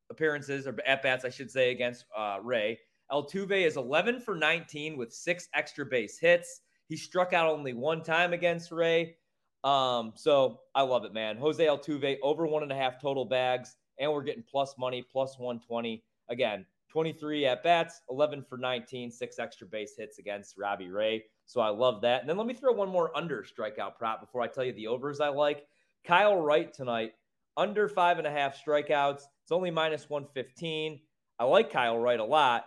appearances 0.09 0.65
or 0.65 0.77
at 0.85 1.03
bats, 1.03 1.25
I 1.25 1.29
should 1.29 1.51
say, 1.51 1.71
against 1.71 2.05
uh, 2.15 2.37
Ray, 2.41 2.79
Altuve 3.11 3.65
is 3.65 3.77
11 3.77 4.19
for 4.19 4.35
19 4.35 4.97
with 4.97 5.13
six 5.13 5.47
extra 5.53 5.85
base 5.85 6.19
hits. 6.19 6.61
He 6.87 6.97
struck 6.97 7.33
out 7.33 7.49
only 7.49 7.73
one 7.73 8.03
time 8.03 8.33
against 8.33 8.71
Ray. 8.71 9.15
Um, 9.63 10.13
so 10.15 10.61
I 10.75 10.81
love 10.83 11.05
it, 11.05 11.13
man. 11.13 11.37
Jose 11.37 11.65
Altuve 11.65 12.17
over 12.21 12.45
one 12.47 12.63
and 12.63 12.71
a 12.71 12.75
half 12.75 13.01
total 13.01 13.25
bags, 13.25 13.75
and 13.99 14.11
we're 14.11 14.23
getting 14.23 14.43
plus 14.43 14.75
money, 14.77 15.05
plus 15.11 15.37
120. 15.37 16.03
Again, 16.29 16.65
23 16.89 17.45
at 17.45 17.63
bats, 17.63 18.01
11 18.09 18.43
for 18.43 18.57
19, 18.57 19.11
six 19.11 19.39
extra 19.39 19.67
base 19.67 19.95
hits 19.97 20.19
against 20.19 20.57
Robbie 20.57 20.89
Ray. 20.89 21.23
So 21.45 21.61
I 21.61 21.69
love 21.69 22.01
that. 22.01 22.21
And 22.21 22.29
then 22.29 22.37
let 22.37 22.47
me 22.47 22.53
throw 22.53 22.73
one 22.73 22.89
more 22.89 23.15
under 23.15 23.43
strikeout 23.43 23.97
prop 23.97 24.21
before 24.21 24.41
I 24.41 24.47
tell 24.47 24.63
you 24.63 24.73
the 24.73 24.87
overs 24.87 25.19
I 25.19 25.29
like. 25.29 25.65
Kyle 26.05 26.37
Wright 26.37 26.73
tonight, 26.73 27.13
under 27.57 27.89
five 27.89 28.17
and 28.17 28.27
a 28.27 28.31
half 28.31 28.57
strikeouts. 28.63 29.23
It's 29.43 29.51
only 29.51 29.71
minus 29.71 30.09
115. 30.09 30.99
I 31.39 31.43
like 31.43 31.71
Kyle 31.71 31.97
Wright 31.97 32.19
a 32.19 32.23
lot. 32.23 32.65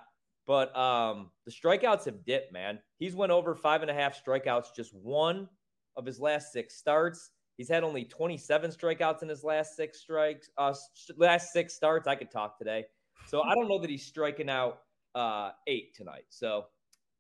But 0.50 0.76
um, 0.76 1.30
the 1.45 1.52
strikeouts 1.52 2.07
have 2.07 2.25
dipped, 2.25 2.52
man. 2.52 2.80
He's 2.99 3.14
went 3.14 3.30
over 3.30 3.54
five 3.54 3.83
and 3.83 3.90
a 3.90 3.95
half 3.95 4.21
strikeouts 4.21 4.75
just 4.75 4.92
one 4.92 5.49
of 5.97 6.04
his 6.04 6.19
last 6.19 6.52
six 6.52 6.75
starts. 6.75 7.30
He's 7.57 7.69
had 7.69 7.85
only 7.85 8.04
27 8.04 8.73
strikeouts 8.73 9.23
in 9.23 9.28
his 9.28 9.45
last 9.45 9.76
six 9.76 10.00
strikes, 10.00 10.50
uh, 10.59 10.75
last 11.16 11.52
six 11.52 11.75
starts. 11.75 12.09
I 12.09 12.16
could 12.16 12.33
talk 12.33 12.59
today. 12.59 12.87
So 13.28 13.42
I 13.42 13.54
don't 13.54 13.69
know 13.69 13.78
that 13.78 13.88
he's 13.88 14.04
striking 14.04 14.50
out 14.50 14.80
uh, 15.14 15.52
eight 15.69 15.95
tonight. 15.95 16.25
So 16.30 16.64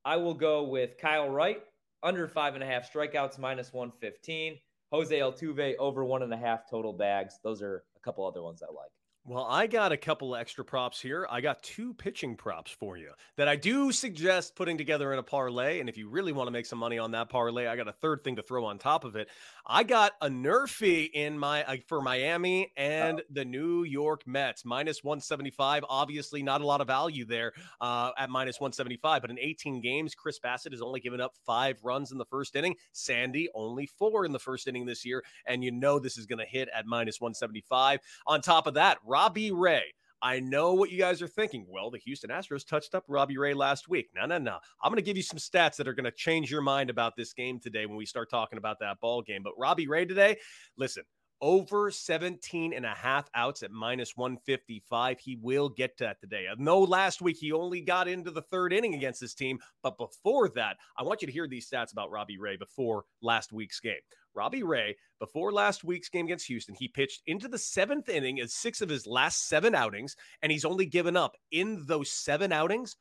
I 0.04 0.16
will 0.16 0.34
go 0.34 0.64
with 0.64 0.98
Kyle 0.98 1.30
Wright 1.30 1.62
under 2.02 2.26
five 2.26 2.54
and 2.54 2.64
a 2.64 2.66
half 2.66 2.92
strikeouts, 2.92 3.38
minus 3.38 3.72
115. 3.72 4.58
Jose 4.90 5.16
Altuve 5.16 5.76
over 5.78 6.04
one 6.04 6.24
and 6.24 6.34
a 6.34 6.36
half 6.36 6.68
total 6.68 6.92
bags. 6.92 7.38
Those 7.44 7.62
are 7.62 7.84
a 7.96 8.00
couple 8.00 8.26
other 8.26 8.42
ones 8.42 8.60
I 8.60 8.72
like. 8.72 8.90
Well, 9.26 9.46
I 9.48 9.66
got 9.66 9.92
a 9.92 9.98
couple 9.98 10.34
extra 10.34 10.64
props 10.64 10.98
here. 10.98 11.26
I 11.30 11.42
got 11.42 11.62
two 11.62 11.92
pitching 11.92 12.36
props 12.36 12.70
for 12.70 12.96
you 12.96 13.10
that 13.36 13.48
I 13.48 13.56
do 13.56 13.92
suggest 13.92 14.56
putting 14.56 14.78
together 14.78 15.12
in 15.12 15.18
a 15.18 15.22
parlay. 15.22 15.78
And 15.78 15.90
if 15.90 15.98
you 15.98 16.08
really 16.08 16.32
want 16.32 16.46
to 16.46 16.50
make 16.50 16.64
some 16.64 16.78
money 16.78 16.98
on 16.98 17.10
that 17.10 17.28
parlay, 17.28 17.66
I 17.66 17.76
got 17.76 17.86
a 17.86 17.92
third 17.92 18.24
thing 18.24 18.36
to 18.36 18.42
throw 18.42 18.64
on 18.64 18.78
top 18.78 19.04
of 19.04 19.16
it. 19.16 19.28
I 19.66 19.82
got 19.82 20.12
a 20.22 20.30
NRFI 20.30 21.10
in 21.12 21.38
my 21.38 21.64
uh, 21.64 21.76
for 21.86 22.00
Miami 22.00 22.72
and 22.78 23.20
oh. 23.20 23.24
the 23.30 23.44
New 23.44 23.84
York 23.84 24.26
Mets 24.26 24.64
minus 24.64 25.04
175. 25.04 25.84
Obviously, 25.88 26.42
not 26.42 26.62
a 26.62 26.66
lot 26.66 26.80
of 26.80 26.86
value 26.86 27.26
there 27.26 27.52
uh, 27.82 28.12
at 28.16 28.30
minus 28.30 28.58
175, 28.58 29.20
but 29.20 29.30
in 29.30 29.38
18 29.38 29.82
games, 29.82 30.14
Chris 30.14 30.40
Bassitt 30.40 30.72
has 30.72 30.80
only 30.80 30.98
given 30.98 31.20
up 31.20 31.34
five 31.44 31.78
runs 31.82 32.10
in 32.10 32.16
the 32.16 32.24
first 32.24 32.56
inning. 32.56 32.74
Sandy 32.92 33.50
only 33.54 33.84
four 33.84 34.24
in 34.24 34.32
the 34.32 34.38
first 34.38 34.66
inning 34.66 34.86
this 34.86 35.04
year, 35.04 35.22
and 35.44 35.62
you 35.62 35.70
know 35.70 35.98
this 35.98 36.16
is 36.16 36.24
going 36.24 36.38
to 36.38 36.46
hit 36.46 36.70
at 36.74 36.86
minus 36.86 37.20
175. 37.20 38.00
On 38.26 38.40
top 38.40 38.66
of 38.66 38.74
that, 38.74 38.96
Robbie 39.10 39.50
Ray. 39.50 39.82
I 40.22 40.38
know 40.38 40.72
what 40.74 40.92
you 40.92 40.98
guys 40.98 41.20
are 41.20 41.26
thinking. 41.26 41.66
Well, 41.68 41.90
the 41.90 41.98
Houston 41.98 42.30
Astros 42.30 42.64
touched 42.64 42.94
up 42.94 43.02
Robbie 43.08 43.38
Ray 43.38 43.54
last 43.54 43.88
week. 43.88 44.08
No, 44.14 44.24
no, 44.24 44.38
no. 44.38 44.58
I'm 44.80 44.90
going 44.92 45.02
to 45.02 45.02
give 45.02 45.16
you 45.16 45.24
some 45.24 45.38
stats 45.38 45.74
that 45.76 45.88
are 45.88 45.94
going 45.94 46.04
to 46.04 46.12
change 46.12 46.48
your 46.48 46.62
mind 46.62 46.90
about 46.90 47.16
this 47.16 47.32
game 47.32 47.58
today 47.58 47.86
when 47.86 47.96
we 47.96 48.06
start 48.06 48.30
talking 48.30 48.56
about 48.56 48.78
that 48.78 49.00
ball 49.00 49.20
game. 49.20 49.42
But 49.42 49.54
Robbie 49.58 49.88
Ray 49.88 50.04
today, 50.04 50.36
listen, 50.78 51.02
over 51.40 51.90
17 51.90 52.72
and 52.72 52.86
a 52.86 52.94
half 52.94 53.28
outs 53.34 53.64
at 53.64 53.72
minus 53.72 54.16
155. 54.16 55.18
He 55.18 55.38
will 55.42 55.70
get 55.70 55.96
to 55.96 56.04
that 56.04 56.20
today. 56.20 56.46
Know 56.58 56.78
last 56.78 57.20
week 57.20 57.38
he 57.40 57.50
only 57.50 57.80
got 57.80 58.06
into 58.06 58.30
the 58.30 58.42
third 58.42 58.72
inning 58.72 58.94
against 58.94 59.20
this 59.20 59.34
team, 59.34 59.58
but 59.82 59.98
before 59.98 60.50
that, 60.50 60.76
I 60.96 61.02
want 61.02 61.20
you 61.20 61.26
to 61.26 61.32
hear 61.32 61.48
these 61.48 61.68
stats 61.68 61.90
about 61.90 62.12
Robbie 62.12 62.38
Ray 62.38 62.56
before 62.56 63.04
last 63.22 63.52
week's 63.52 63.80
game. 63.80 63.94
Robbie 64.34 64.62
Ray, 64.62 64.96
before 65.18 65.52
last 65.52 65.84
week's 65.84 66.08
game 66.08 66.26
against 66.26 66.46
Houston, 66.46 66.74
he 66.74 66.88
pitched 66.88 67.22
into 67.26 67.48
the 67.48 67.58
seventh 67.58 68.08
inning 68.08 68.38
in 68.38 68.48
six 68.48 68.80
of 68.80 68.88
his 68.88 69.06
last 69.06 69.48
seven 69.48 69.74
outings, 69.74 70.16
and 70.42 70.50
he's 70.52 70.64
only 70.64 70.86
given 70.86 71.16
up 71.16 71.36
in 71.50 71.84
those 71.86 72.10
seven 72.10 72.52
outings 72.52 72.96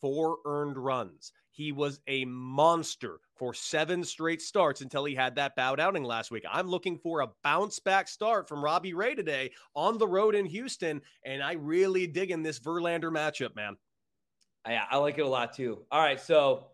four 0.00 0.38
earned 0.44 0.76
runs. 0.76 1.32
He 1.50 1.72
was 1.72 1.98
a 2.06 2.24
monster 2.24 3.18
for 3.36 3.52
seven 3.52 4.04
straight 4.04 4.40
starts 4.40 4.80
until 4.80 5.04
he 5.04 5.14
had 5.14 5.34
that 5.34 5.56
bowed 5.56 5.80
outing 5.80 6.04
last 6.04 6.30
week. 6.30 6.44
I'm 6.50 6.68
looking 6.68 6.98
for 6.98 7.20
a 7.20 7.30
bounce 7.42 7.80
back 7.80 8.06
start 8.06 8.48
from 8.48 8.62
Robbie 8.62 8.94
Ray 8.94 9.16
today 9.16 9.50
on 9.74 9.98
the 9.98 10.06
road 10.06 10.36
in 10.36 10.46
Houston, 10.46 11.02
and 11.24 11.42
I 11.42 11.54
really 11.54 12.06
dig 12.06 12.30
in 12.30 12.42
this 12.42 12.60
Verlander 12.60 13.10
matchup, 13.10 13.56
man. 13.56 13.76
Yeah, 14.68 14.84
I 14.90 14.98
like 14.98 15.18
it 15.18 15.22
a 15.22 15.28
lot 15.28 15.54
too. 15.54 15.80
All 15.90 16.00
right, 16.00 16.20
so 16.20 16.66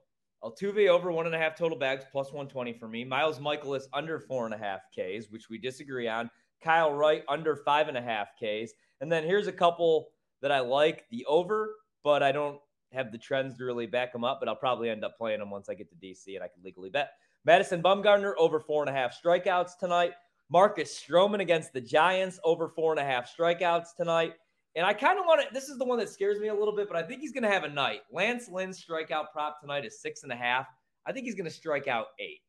Altuve 0.45 0.89
over 0.89 1.11
one 1.11 1.25
and 1.27 1.35
a 1.35 1.39
half 1.39 1.57
total 1.57 1.79
bags 1.79 2.05
plus 2.13 2.27
120 2.27 2.75
for 2.75 2.87
me. 2.87 3.03
Miles 3.03 3.39
Mikolas 3.39 3.85
under 3.95 4.19
four 4.19 4.45
and 4.45 4.55
a 4.55 4.59
half 4.59 4.81
Ks, 4.93 5.31
which 5.31 5.49
we 5.49 5.57
disagree 5.57 6.07
on. 6.07 6.31
Kyle 6.63 6.93
Wright 6.93 7.25
under 7.29 7.57
five 7.57 7.89
and 7.89 7.97
a 7.97 8.03
half 8.03 8.29
Ks. 8.37 8.73
And 9.01 9.11
then 9.11 9.25
here's 9.25 9.47
a 9.47 9.53
couple 9.53 10.09
that 10.43 10.53
I 10.53 10.61
like 10.61 11.07
the 11.11 11.25
over, 11.27 11.77
but 12.03 12.23
I 12.23 12.31
don't 12.31 12.59
have 12.93 13.11
the 13.11 13.19
trends 13.19 13.57
to 13.57 13.65
really 13.65 13.87
back 13.87 14.13
them 14.13 14.23
up, 14.23 14.39
but 14.39 14.49
I'll 14.49 14.55
probably 14.55 14.91
end 14.91 15.05
up 15.05 15.17
playing 15.17 15.41
them 15.41 15.51
once 15.51 15.69
I 15.69 15.75
get 15.75 15.89
to 15.89 15.97
DC 15.97 16.35
and 16.35 16.45
I 16.45 16.49
can 16.49 16.63
legally 16.63 16.91
bet. 16.91 17.13
Madison 17.47 17.83
Bumgarner 17.83 18.35
over 18.39 18.61
four 18.61 18.83
and 18.83 18.91
a 18.91 18.93
half 18.93 19.19
strikeouts 19.19 19.79
tonight. 19.79 20.13
Marcus 20.51 21.03
Stroman 21.03 21.41
against 21.41 21.73
the 21.73 21.81
Giants 21.81 22.39
over 22.45 22.69
four 22.69 22.93
and 22.93 23.01
a 23.01 23.05
half 23.05 23.35
strikeouts 23.35 23.97
tonight. 23.97 24.35
And 24.77 24.85
I 24.85 24.93
kind 24.93 25.19
of 25.19 25.25
want 25.25 25.41
to, 25.43 25.55
this 25.55 25.69
is 25.69 25.79
the 25.79 25.85
one 25.85 25.99
that 25.99 26.09
scares 26.09 26.41
me 26.41 26.49
a 26.49 26.55
little 26.55 26.75
bit, 26.75 26.89
but 26.89 26.97
I 26.97 27.03
think 27.03 27.21
he's 27.21 27.33
going 27.33 27.45
to 27.45 27.49
have 27.49 27.65
a 27.65 27.69
night. 27.69 28.01
Lance 28.13 28.49
Lynn's 28.49 28.85
strikeout 28.85 29.27
prop 29.33 29.61
tonight 29.61 29.85
is 29.85 30.01
six 30.01 30.25
and 30.25 30.33
a 30.33 30.37
half. 30.37 30.67
I 31.07 31.13
think 31.13 31.27
he's 31.27 31.35
going 31.35 31.45
to 31.45 31.51
strike 31.51 31.87
out 31.87 32.07
eight. 32.19 32.41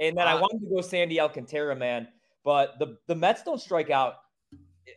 And 0.00 0.16
then 0.16 0.26
uh, 0.26 0.30
I 0.30 0.34
wanted 0.34 0.60
to 0.60 0.74
go 0.74 0.80
Sandy 0.80 1.20
Alcantara, 1.20 1.76
man, 1.76 2.08
but 2.44 2.78
the, 2.78 2.96
the 3.06 3.14
Mets 3.14 3.42
don't 3.42 3.60
strike 3.60 3.90
out 3.90 4.14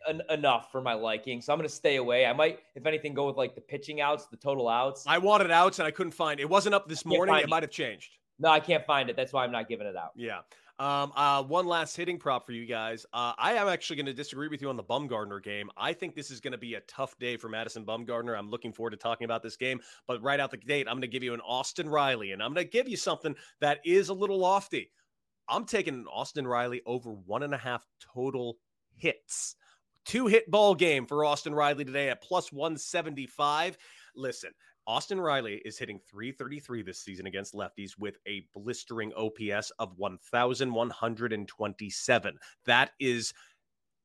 en- 0.08 0.22
enough 0.30 0.72
for 0.72 0.80
my 0.80 0.94
liking. 0.94 1.40
So 1.40 1.52
I'm 1.52 1.58
going 1.58 1.68
to 1.68 1.74
stay 1.74 1.96
away. 1.96 2.26
I 2.26 2.32
might, 2.32 2.60
if 2.74 2.86
anything, 2.86 3.14
go 3.14 3.26
with 3.26 3.36
like 3.36 3.54
the 3.54 3.60
pitching 3.60 4.00
outs, 4.00 4.26
the 4.26 4.36
total 4.36 4.68
outs. 4.68 5.04
I 5.06 5.18
wanted 5.18 5.50
outs 5.50 5.78
and 5.78 5.86
I 5.86 5.90
couldn't 5.90 6.12
find 6.12 6.40
it. 6.40 6.48
wasn't 6.48 6.74
up 6.74 6.88
this 6.88 7.04
morning. 7.04 7.36
It 7.36 7.48
might 7.48 7.62
have 7.62 7.70
changed. 7.70 8.16
No, 8.38 8.48
I 8.48 8.60
can't 8.60 8.84
find 8.86 9.08
it. 9.08 9.16
That's 9.16 9.32
why 9.32 9.44
I'm 9.44 9.52
not 9.52 9.68
giving 9.68 9.86
it 9.86 9.96
out. 9.96 10.10
Yeah. 10.16 10.40
Um, 10.82 11.12
uh, 11.14 11.44
one 11.44 11.66
last 11.66 11.96
hitting 11.96 12.18
prop 12.18 12.44
for 12.44 12.50
you 12.50 12.66
guys. 12.66 13.06
Uh, 13.12 13.34
I 13.38 13.52
am 13.52 13.68
actually 13.68 13.94
going 13.94 14.06
to 14.06 14.12
disagree 14.12 14.48
with 14.48 14.60
you 14.60 14.68
on 14.68 14.76
the 14.76 14.82
Bumgarner 14.82 15.40
game. 15.40 15.70
I 15.76 15.92
think 15.92 16.16
this 16.16 16.28
is 16.28 16.40
going 16.40 16.54
to 16.54 16.58
be 16.58 16.74
a 16.74 16.80
tough 16.80 17.16
day 17.20 17.36
for 17.36 17.48
Madison 17.48 17.86
Bumgarner. 17.86 18.36
I'm 18.36 18.50
looking 18.50 18.72
forward 18.72 18.90
to 18.90 18.96
talking 18.96 19.24
about 19.24 19.44
this 19.44 19.56
game. 19.56 19.80
But 20.08 20.20
right 20.24 20.40
out 20.40 20.50
the 20.50 20.56
gate, 20.56 20.88
I'm 20.88 20.94
going 20.94 21.02
to 21.02 21.06
give 21.06 21.22
you 21.22 21.34
an 21.34 21.40
Austin 21.46 21.88
Riley, 21.88 22.32
and 22.32 22.42
I'm 22.42 22.52
going 22.52 22.66
to 22.66 22.70
give 22.70 22.88
you 22.88 22.96
something 22.96 23.36
that 23.60 23.78
is 23.84 24.08
a 24.08 24.12
little 24.12 24.40
lofty. 24.40 24.90
I'm 25.48 25.66
taking 25.66 26.04
Austin 26.12 26.48
Riley 26.48 26.82
over 26.84 27.12
one 27.12 27.44
and 27.44 27.54
a 27.54 27.58
half 27.58 27.86
total 28.12 28.56
hits. 28.96 29.54
Two 30.04 30.26
hit 30.26 30.50
ball 30.50 30.74
game 30.74 31.06
for 31.06 31.24
Austin 31.24 31.54
Riley 31.54 31.84
today 31.84 32.08
at 32.08 32.24
plus 32.24 32.50
175. 32.50 33.78
Listen, 34.16 34.50
Austin 34.86 35.20
Riley 35.20 35.60
is 35.64 35.78
hitting 35.78 35.98
333 36.10 36.82
this 36.82 36.98
season 36.98 37.26
against 37.26 37.54
lefties 37.54 37.98
with 37.98 38.18
a 38.26 38.44
blistering 38.52 39.12
OPS 39.14 39.70
of 39.78 39.96
1,127. 39.96 42.38
That 42.66 42.90
is 42.98 43.32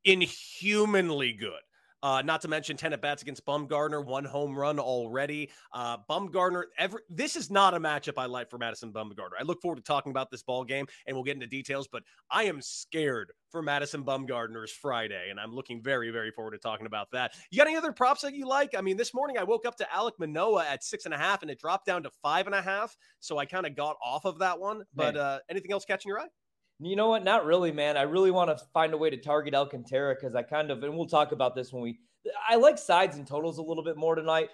inhumanly 0.05 1.33
good. 1.33 1.59
Uh, 2.03 2.21
not 2.23 2.41
to 2.41 2.47
mention 2.47 2.77
10 2.77 2.93
at 2.93 3.01
bats 3.01 3.21
against 3.21 3.45
Bumgarner, 3.45 4.05
one 4.05 4.25
home 4.25 4.57
run 4.57 4.79
already. 4.79 5.49
Uh, 5.73 5.97
Bumgarner, 6.09 6.63
every, 6.77 7.01
this 7.09 7.35
is 7.35 7.49
not 7.49 7.73
a 7.73 7.79
matchup 7.79 8.13
I 8.17 8.25
like 8.25 8.49
for 8.49 8.57
Madison 8.57 8.93
Bumgarner. 8.93 9.31
I 9.39 9.43
look 9.43 9.61
forward 9.61 9.77
to 9.77 9.83
talking 9.83 10.11
about 10.11 10.29
this 10.29 10.43
ball 10.43 10.63
game 10.63 10.85
and 11.05 11.15
we'll 11.15 11.23
get 11.23 11.35
into 11.35 11.47
details, 11.47 11.87
but 11.87 12.03
I 12.29 12.43
am 12.43 12.61
scared 12.61 13.31
for 13.49 13.61
Madison 13.61 14.03
Bumgarner's 14.03 14.71
Friday, 14.71 15.29
and 15.29 15.39
I'm 15.39 15.53
looking 15.53 15.81
very, 15.81 16.11
very 16.11 16.31
forward 16.31 16.51
to 16.51 16.57
talking 16.57 16.85
about 16.85 17.07
that. 17.11 17.33
You 17.49 17.57
got 17.57 17.67
any 17.67 17.77
other 17.77 17.93
props 17.93 18.21
that 18.21 18.33
you 18.33 18.47
like? 18.47 18.75
I 18.77 18.81
mean, 18.81 18.97
this 18.97 19.13
morning 19.13 19.37
I 19.37 19.43
woke 19.43 19.65
up 19.65 19.75
to 19.77 19.87
Alek 19.95 20.19
Manoah 20.19 20.65
at 20.65 20.83
six 20.83 21.05
and 21.05 21.13
a 21.13 21.17
half, 21.17 21.41
and 21.41 21.49
it 21.49 21.59
dropped 21.59 21.85
down 21.85 22.03
to 22.03 22.09
five 22.21 22.45
and 22.45 22.55
a 22.55 22.61
half, 22.61 22.95
so 23.19 23.37
I 23.37 23.45
kind 23.45 23.65
of 23.65 23.75
got 23.75 23.95
off 24.03 24.25
of 24.25 24.39
that 24.39 24.59
one. 24.59 24.83
But 24.93 25.15
uh, 25.15 25.39
anything 25.49 25.71
else 25.71 25.85
catching 25.85 26.09
your 26.09 26.19
eye? 26.19 26.27
You 26.79 26.95
know 26.95 27.09
what? 27.09 27.23
Not 27.23 27.45
really, 27.45 27.71
man. 27.71 27.97
I 27.97 28.03
really 28.03 28.29
want 28.29 28.55
to 28.55 28.65
find 28.73 28.93
a 28.93 28.97
way 28.97 29.09
to 29.09 29.17
target 29.17 29.55
Alcantara 29.55 30.15
because 30.15 30.35
I 30.35 30.43
kind 30.43 30.69
of, 30.69 30.83
and 30.83 30.95
we'll 30.95 31.07
talk 31.07 31.31
about 31.31 31.55
this 31.55 31.73
when 31.73 31.81
we. 31.81 31.99
I 32.47 32.55
like 32.55 32.77
sides 32.77 33.17
and 33.17 33.25
totals 33.25 33.57
a 33.57 33.63
little 33.63 33.83
bit 33.83 33.97
more 33.97 34.13
tonight, 34.13 34.49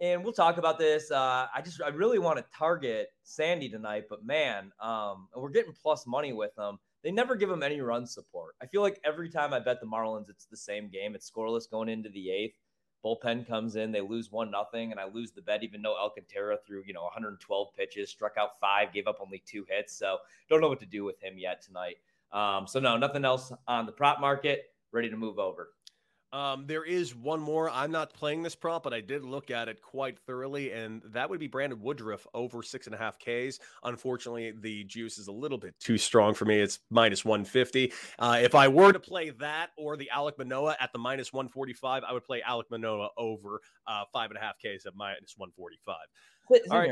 and 0.00 0.22
we'll 0.22 0.34
talk 0.34 0.58
about 0.58 0.78
this. 0.78 1.10
Uh, 1.10 1.46
I 1.54 1.62
just, 1.64 1.80
I 1.80 1.88
really 1.88 2.18
want 2.18 2.38
to 2.38 2.44
target 2.56 3.08
Sandy 3.22 3.68
tonight, 3.70 4.04
but 4.10 4.24
man, 4.24 4.72
um, 4.80 5.28
we're 5.34 5.50
getting 5.50 5.72
plus 5.72 6.06
money 6.06 6.32
with 6.32 6.54
them. 6.56 6.78
They 7.02 7.10
never 7.10 7.36
give 7.36 7.48
them 7.48 7.62
any 7.62 7.80
run 7.80 8.06
support. 8.06 8.54
I 8.60 8.66
feel 8.66 8.82
like 8.82 9.00
every 9.04 9.30
time 9.30 9.52
I 9.52 9.60
bet 9.60 9.80
the 9.80 9.86
Marlins, 9.86 10.28
it's 10.28 10.46
the 10.46 10.56
same 10.56 10.88
game. 10.88 11.14
It's 11.14 11.30
scoreless 11.30 11.70
going 11.70 11.88
into 11.88 12.10
the 12.10 12.30
eighth 12.30 12.56
bullpen 13.04 13.46
comes 13.46 13.76
in, 13.76 13.92
they 13.92 14.00
lose 14.00 14.30
one 14.30 14.50
nothing, 14.50 14.90
and 14.90 15.00
I 15.00 15.06
lose 15.06 15.32
the 15.32 15.42
bet 15.42 15.62
even 15.62 15.82
though 15.82 15.96
Alcantara 15.96 16.58
threw 16.66 16.82
you 16.86 16.92
know 16.92 17.02
112 17.02 17.68
pitches, 17.76 18.10
struck 18.10 18.34
out 18.38 18.58
five, 18.60 18.92
gave 18.92 19.06
up 19.06 19.18
only 19.20 19.42
two 19.46 19.64
hits. 19.68 19.94
So 19.96 20.18
don't 20.48 20.60
know 20.60 20.68
what 20.68 20.80
to 20.80 20.86
do 20.86 21.04
with 21.04 21.20
him 21.20 21.38
yet 21.38 21.62
tonight. 21.62 21.96
Um, 22.32 22.66
so 22.66 22.80
no, 22.80 22.96
nothing 22.96 23.24
else 23.24 23.52
on 23.68 23.86
the 23.86 23.92
prop 23.92 24.20
market. 24.20 24.72
Ready 24.90 25.10
to 25.10 25.16
move 25.16 25.38
over. 25.38 25.70
Um, 26.32 26.66
there 26.66 26.84
is 26.84 27.14
one 27.14 27.40
more. 27.40 27.68
I'm 27.68 27.90
not 27.90 28.14
playing 28.14 28.42
this 28.42 28.54
prop, 28.54 28.82
but 28.82 28.94
I 28.94 29.00
did 29.00 29.24
look 29.24 29.50
at 29.50 29.68
it 29.68 29.82
quite 29.82 30.18
thoroughly, 30.18 30.72
and 30.72 31.02
that 31.12 31.28
would 31.28 31.40
be 31.40 31.46
Brandon 31.46 31.80
Woodruff 31.80 32.26
over 32.32 32.62
six 32.62 32.86
and 32.86 32.94
a 32.94 32.98
half 32.98 33.18
Ks. 33.18 33.58
Unfortunately, 33.84 34.52
the 34.58 34.84
juice 34.84 35.18
is 35.18 35.28
a 35.28 35.32
little 35.32 35.58
bit 35.58 35.78
too 35.78 35.98
strong 35.98 36.32
for 36.32 36.46
me. 36.46 36.60
It's 36.60 36.78
minus 36.90 37.24
150. 37.24 37.92
Uh, 38.18 38.38
if 38.40 38.54
I 38.54 38.68
were 38.68 38.92
to 38.92 39.00
play 39.00 39.30
that 39.30 39.70
or 39.76 39.96
the 39.96 40.10
Alek 40.14 40.38
Manoah 40.38 40.76
at 40.80 40.92
the 40.92 40.98
minus 40.98 41.32
145, 41.32 42.02
I 42.04 42.12
would 42.12 42.24
play 42.24 42.42
Alek 42.48 42.70
Manoah 42.70 43.10
over 43.18 43.60
uh, 43.86 44.04
five 44.12 44.30
and 44.30 44.38
a 44.38 44.40
half 44.40 44.56
Ks 44.58 44.86
at 44.86 44.94
minus 44.94 45.34
145. 45.36 45.96
All 46.70 46.78
right. 46.78 46.90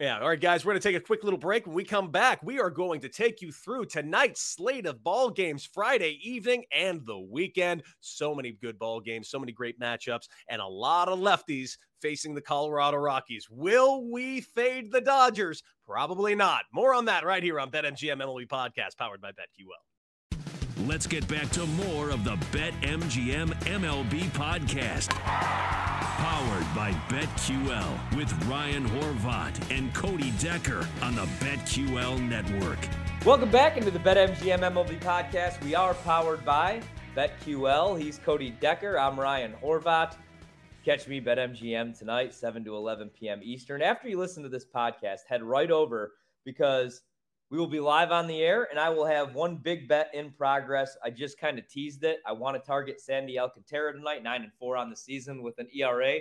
Yeah. 0.00 0.18
All 0.18 0.28
right, 0.28 0.40
guys, 0.40 0.64
we're 0.64 0.72
going 0.72 0.80
to 0.80 0.88
take 0.88 0.96
a 0.96 1.04
quick 1.04 1.22
little 1.22 1.38
break. 1.38 1.66
When 1.66 1.76
we 1.76 1.84
come 1.84 2.10
back, 2.10 2.42
we 2.42 2.58
are 2.58 2.70
going 2.70 3.00
to 3.02 3.08
take 3.08 3.40
you 3.40 3.52
through 3.52 3.84
tonight's 3.86 4.42
slate 4.42 4.86
of 4.86 5.04
ball 5.04 5.30
games 5.30 5.68
Friday 5.72 6.18
evening 6.22 6.64
and 6.72 7.06
the 7.06 7.18
weekend. 7.18 7.84
So 8.00 8.34
many 8.34 8.52
good 8.52 8.78
ball 8.80 9.00
games, 9.00 9.28
so 9.28 9.38
many 9.38 9.52
great 9.52 9.78
matchups, 9.78 10.28
and 10.48 10.60
a 10.60 10.66
lot 10.66 11.08
of 11.08 11.20
lefties 11.20 11.76
facing 12.00 12.34
the 12.34 12.40
Colorado 12.40 12.96
Rockies. 12.96 13.48
Will 13.48 14.10
we 14.10 14.40
fade 14.40 14.90
the 14.90 15.00
Dodgers? 15.00 15.62
Probably 15.86 16.34
not. 16.34 16.62
More 16.72 16.94
on 16.94 17.04
that 17.04 17.24
right 17.24 17.42
here 17.42 17.60
on 17.60 17.70
BetMGM 17.70 18.20
MLB 18.20 18.48
Podcast, 18.48 18.96
powered 18.98 19.20
by 19.20 19.30
BetQL. 19.30 19.91
Let's 20.80 21.06
get 21.06 21.28
back 21.28 21.50
to 21.50 21.66
more 21.66 22.08
of 22.08 22.24
the 22.24 22.36
BetMGM 22.50 23.52
MLB 23.64 24.22
Podcast. 24.30 25.10
Powered 25.10 26.74
by 26.74 26.92
BetQL 27.08 28.16
with 28.16 28.32
Ryan 28.46 28.88
Horvat 28.88 29.70
and 29.70 29.92
Cody 29.92 30.32
Decker 30.38 30.88
on 31.02 31.14
the 31.14 31.26
BetQL 31.40 32.26
network. 32.26 32.78
Welcome 33.26 33.50
back 33.50 33.76
into 33.76 33.90
the 33.90 33.98
BetMGM 33.98 34.60
MLB 34.60 34.98
podcast. 35.00 35.62
We 35.62 35.74
are 35.74 35.92
powered 35.92 36.42
by 36.42 36.80
BetQL. 37.14 38.00
He's 38.00 38.18
Cody 38.18 38.50
Decker. 38.58 38.98
I'm 38.98 39.20
Ryan 39.20 39.52
Horvat. 39.62 40.16
Catch 40.86 41.06
me 41.06 41.20
BetMGM 41.20 41.98
tonight, 41.98 42.32
7 42.32 42.64
to 42.64 42.74
11 42.74 43.10
p.m. 43.10 43.40
Eastern. 43.42 43.82
After 43.82 44.08
you 44.08 44.18
listen 44.18 44.42
to 44.42 44.48
this 44.48 44.64
podcast, 44.64 45.20
head 45.28 45.42
right 45.42 45.70
over 45.70 46.12
because 46.46 47.02
We 47.52 47.58
will 47.58 47.66
be 47.66 47.80
live 47.80 48.12
on 48.12 48.26
the 48.26 48.40
air, 48.40 48.68
and 48.70 48.80
I 48.80 48.88
will 48.88 49.04
have 49.04 49.34
one 49.34 49.56
big 49.56 49.86
bet 49.86 50.08
in 50.14 50.30
progress. 50.30 50.96
I 51.04 51.10
just 51.10 51.38
kind 51.38 51.58
of 51.58 51.68
teased 51.68 52.02
it. 52.02 52.20
I 52.26 52.32
want 52.32 52.56
to 52.56 52.66
target 52.66 52.98
Sandy 52.98 53.38
Alcantara 53.38 53.92
tonight, 53.92 54.22
nine 54.22 54.40
and 54.40 54.54
four 54.58 54.74
on 54.78 54.88
the 54.88 54.96
season 54.96 55.42
with 55.42 55.58
an 55.58 55.68
ERA 55.74 56.16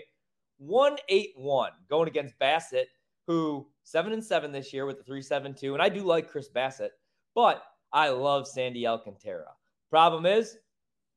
one 0.58 0.98
eight 1.08 1.32
one 1.38 1.72
going 1.90 2.10
against 2.10 2.38
Bassitt, 2.38 2.88
who 3.28 3.66
seven 3.84 4.12
and 4.12 4.22
seven 4.22 4.52
this 4.52 4.74
year 4.74 4.86
with 4.86 4.98
the 4.98 5.06
three 5.06 5.22
seven 5.22 5.54
two. 5.54 5.74
And 5.74 5.82
I 5.82 5.88
do 5.88 6.02
like 6.02 6.30
Chris 6.30 6.50
Bassitt, 6.50 6.90
but 7.34 7.64
I 7.94 8.10
love 8.10 8.46
Sandy 8.46 8.86
Alcantara. 8.86 9.54
Problem 9.90 10.26
is, 10.26 10.58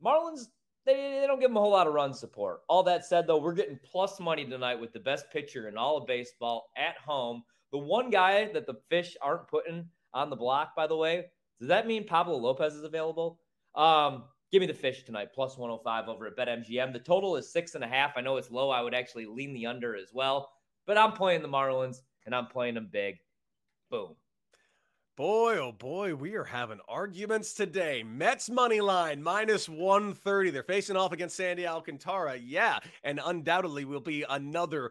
Marlins 0.01 0.47
they, 0.87 1.19
they 1.23 1.27
don't 1.27 1.41
give 1.41 1.51
him 1.51 1.57
a 1.57 1.61
whole 1.61 1.73
lot 1.73 1.89
of 1.89 1.93
run 1.93 2.15
support. 2.15 2.61
All 2.69 2.85
that 2.85 3.05
said, 3.05 3.27
though, 3.27 3.39
we're 3.39 3.53
getting 3.53 3.81
plus 3.83 4.21
money 4.21 4.45
tonight 4.45 4.79
with 4.79 4.93
the 4.93 5.01
best 5.01 5.25
pitcher 5.33 5.67
in 5.67 5.77
all 5.77 5.97
of 5.97 6.07
baseball 6.07 6.71
at 6.77 6.99
home. 6.99 7.43
The 7.73 7.79
one 7.79 8.11
guy 8.11 8.53
that 8.53 8.67
the 8.67 8.79
fish 8.89 9.17
aren't 9.21 9.49
putting 9.49 9.89
on 10.15 10.31
the 10.31 10.37
block, 10.37 10.75
by 10.75 10.87
the 10.87 10.97
way, 10.97 11.27
does 11.61 11.69
that 11.69 11.87
mean 11.87 12.07
Pablo 12.07 12.37
Lopez 12.37 12.75
is 12.75 12.85
available? 12.85 13.41
Um, 13.75 14.25
give 14.53 14.61
me 14.61 14.67
the 14.67 14.75
fish 14.75 15.05
tonight, 15.05 15.29
plus 15.35 15.59
105 15.59 16.09
over 16.09 16.27
at 16.27 16.37
BetMGM. 16.37 16.93
The 16.93 16.99
total 17.01 17.37
is 17.37 17.53
six 17.53 17.75
and 17.75 17.85
a 17.85 17.89
half. 17.89 18.13
I 18.17 18.21
know 18.21 18.37
it's 18.37 18.51
low. 18.51 18.71
I 18.71 18.83
would 18.83 18.95
actually 18.95 19.27
lean 19.27 19.53
the 19.53 19.67
under 19.67 19.97
as 19.97 20.11
well, 20.13 20.51
but 20.87 20.97
I'm 20.97 21.13
playing 21.13 21.43
the 21.43 21.49
Marlins 21.49 21.99
and 22.27 22.35
I'm 22.35 22.47
playing 22.47 22.75
them 22.75 22.89
big. 22.91 23.17
Boom. 23.91 24.15
Boy, 25.17 25.59
oh 25.59 25.71
boy, 25.71 26.17
we 26.17 26.35
are 26.35 26.43
having 26.43 26.81
arguments 26.89 27.55
today. 27.55 28.03
Mets 28.03 28.51
money 28.51 28.81
line 28.81 29.23
minus 29.23 29.69
130. 29.69 30.51
They're 30.51 30.65
facing 30.65 30.97
off 30.97 31.13
against 31.13 31.37
Sandy 31.37 31.69
Alcantara. 31.69 32.37
Yeah, 32.37 32.81
and 33.05 33.21
undoubtedly 33.25 33.85
will 33.85 34.01
be 34.01 34.25
another 34.29 34.91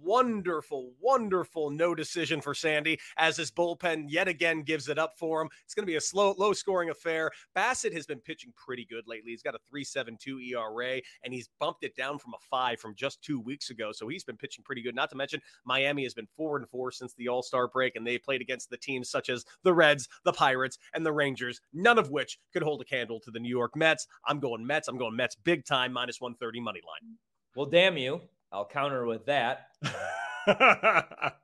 wonderful, 0.00 0.92
wonderful 1.00 1.70
no 1.70 1.94
decision 1.94 2.40
for 2.40 2.54
Sandy 2.54 3.00
as 3.16 3.36
his 3.36 3.50
bullpen 3.50 4.04
yet 4.08 4.28
again 4.28 4.62
gives 4.62 4.88
it 4.88 4.98
up 4.98 5.14
for 5.18 5.42
him. 5.42 5.48
It's 5.64 5.74
going 5.74 5.84
to 5.84 5.90
be 5.90 5.96
a 5.96 6.00
slow, 6.00 6.34
low 6.38 6.52
scoring 6.52 6.90
affair. 6.90 7.30
Bassitt 7.56 7.94
has 7.94 8.06
been 8.06 8.20
pitching 8.20 8.52
pretty 8.54 8.84
good 8.84 9.04
lately. 9.06 9.30
He's 9.30 9.42
got 9.42 9.54
a 9.54 9.74
3.72 9.74 10.52
ERA 10.52 11.00
and 11.24 11.32
he's 11.32 11.48
bumped 11.58 11.84
it 11.84 11.96
down 11.96 12.18
from 12.18 12.34
a 12.34 12.38
five 12.48 12.78
from 12.78 12.94
just 12.94 13.22
two 13.22 13.40
weeks 13.40 13.70
ago. 13.70 13.90
So 13.92 14.06
he's 14.06 14.24
been 14.24 14.36
pitching 14.36 14.62
pretty 14.62 14.82
good. 14.82 14.94
Not 14.94 15.10
to 15.10 15.16
mention, 15.16 15.40
Miami 15.64 16.04
has 16.04 16.14
been 16.14 16.28
four 16.36 16.58
and 16.58 16.68
four 16.68 16.92
since 16.92 17.14
the 17.14 17.28
All 17.28 17.42
Star 17.42 17.66
break, 17.66 17.96
and 17.96 18.06
they 18.06 18.18
played 18.18 18.42
against 18.42 18.70
the 18.70 18.76
teams 18.76 19.10
such 19.10 19.30
as 19.30 19.44
the 19.64 19.74
Reds, 19.74 20.08
the 20.24 20.32
Pirates, 20.32 20.78
and 20.94 21.04
the 21.04 21.12
Rangers, 21.12 21.60
none 21.72 21.98
of 21.98 22.10
which 22.10 22.38
could 22.52 22.62
hold 22.62 22.80
a 22.80 22.84
candle 22.84 23.20
to 23.20 23.30
the 23.30 23.40
New 23.40 23.48
York 23.48 23.76
Mets. 23.76 24.06
I'm 24.26 24.38
going 24.38 24.66
Mets. 24.66 24.88
I'm 24.88 24.98
going 24.98 25.16
Mets 25.16 25.34
big 25.34 25.64
time, 25.64 25.92
minus 25.92 26.20
130 26.20 26.60
money 26.60 26.80
line. 26.86 27.16
Well, 27.56 27.66
damn 27.66 27.96
you. 27.96 28.20
I'll 28.52 28.66
counter 28.66 29.04
with 29.04 29.26
that. 29.26 29.68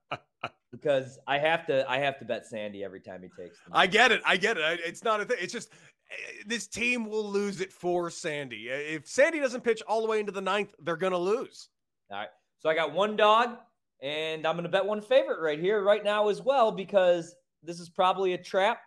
because 0.70 1.18
I 1.26 1.38
have 1.38 1.66
to 1.66 1.88
I 1.90 1.98
have 1.98 2.18
to 2.20 2.24
bet 2.24 2.46
Sandy 2.46 2.84
every 2.84 3.00
time 3.00 3.22
he 3.22 3.28
takes 3.28 3.58
them. 3.60 3.72
I 3.72 3.86
get 3.86 4.12
it. 4.12 4.22
I 4.24 4.36
get 4.36 4.56
it. 4.56 4.80
It's 4.84 5.04
not 5.04 5.20
a 5.20 5.24
thing. 5.24 5.38
It's 5.40 5.52
just 5.52 5.70
eh, 6.10 6.42
this 6.46 6.66
team 6.66 7.06
will 7.06 7.28
lose 7.28 7.60
it 7.60 7.72
for 7.72 8.10
Sandy. 8.10 8.68
If 8.68 9.06
Sandy 9.06 9.40
doesn't 9.40 9.62
pitch 9.62 9.82
all 9.86 10.02
the 10.02 10.08
way 10.08 10.20
into 10.20 10.32
the 10.32 10.40
ninth, 10.40 10.74
they're 10.82 10.96
going 10.96 11.12
to 11.12 11.18
lose. 11.18 11.68
All 12.10 12.18
right. 12.18 12.28
So 12.58 12.68
I 12.68 12.74
got 12.74 12.92
one 12.92 13.16
dog, 13.16 13.56
and 14.02 14.46
I'm 14.46 14.54
going 14.54 14.64
to 14.64 14.70
bet 14.70 14.84
one 14.84 15.00
favorite 15.00 15.40
right 15.40 15.58
here, 15.58 15.82
right 15.82 16.04
now 16.04 16.28
as 16.28 16.42
well, 16.42 16.70
because 16.70 17.34
this 17.62 17.80
is 17.80 17.88
probably 17.88 18.34
a 18.34 18.38
trap. 18.38 18.80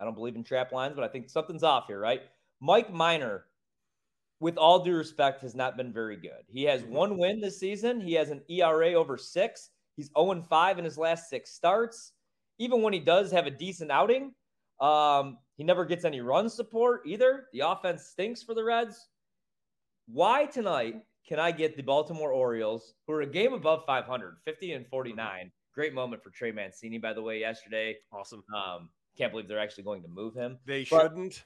I 0.00 0.04
don't 0.04 0.14
believe 0.14 0.36
in 0.36 0.44
trap 0.44 0.72
lines, 0.72 0.94
but 0.94 1.04
I 1.04 1.08
think 1.08 1.30
something's 1.30 1.62
off 1.62 1.86
here, 1.86 2.00
right? 2.00 2.22
Mike 2.60 2.92
Minor, 2.92 3.44
with 4.40 4.56
all 4.56 4.84
due 4.84 4.96
respect, 4.96 5.42
has 5.42 5.54
not 5.54 5.76
been 5.76 5.92
very 5.92 6.16
good. 6.16 6.44
He 6.48 6.64
has 6.64 6.82
mm-hmm. 6.82 6.92
one 6.92 7.18
win 7.18 7.40
this 7.40 7.58
season. 7.58 8.00
He 8.00 8.12
has 8.14 8.30
an 8.30 8.42
ERA 8.48 8.92
over 8.92 9.16
six. 9.16 9.70
He's 9.96 10.10
0 10.16 10.42
5 10.42 10.78
in 10.78 10.84
his 10.84 10.98
last 10.98 11.30
six 11.30 11.52
starts. 11.52 12.12
Even 12.58 12.82
when 12.82 12.92
he 12.92 13.00
does 13.00 13.30
have 13.30 13.46
a 13.46 13.50
decent 13.50 13.90
outing, 13.90 14.32
um, 14.80 15.38
he 15.56 15.64
never 15.64 15.84
gets 15.84 16.04
any 16.04 16.20
run 16.20 16.50
support 16.50 17.02
either. 17.06 17.46
The 17.52 17.60
offense 17.60 18.04
stinks 18.04 18.42
for 18.42 18.54
the 18.54 18.64
Reds. 18.64 19.08
Why 20.06 20.44
tonight 20.46 21.02
can 21.26 21.40
I 21.40 21.50
get 21.50 21.76
the 21.76 21.82
Baltimore 21.82 22.30
Orioles, 22.30 22.94
who 23.06 23.14
are 23.14 23.22
a 23.22 23.26
game 23.26 23.52
above 23.52 23.84
500, 23.86 24.36
50 24.44 24.72
and 24.72 24.86
49, 24.86 25.50
Great 25.76 25.92
moment 25.92 26.22
for 26.22 26.30
Trey 26.30 26.52
Mancini, 26.52 26.96
by 26.96 27.12
the 27.12 27.20
way, 27.20 27.38
yesterday. 27.38 27.96
Awesome. 28.10 28.42
Um, 28.54 28.88
can't 29.18 29.30
believe 29.30 29.46
they're 29.46 29.60
actually 29.60 29.84
going 29.84 30.00
to 30.02 30.08
move 30.08 30.34
him. 30.34 30.58
They 30.64 30.86
but 30.90 31.02
shouldn't. 31.02 31.44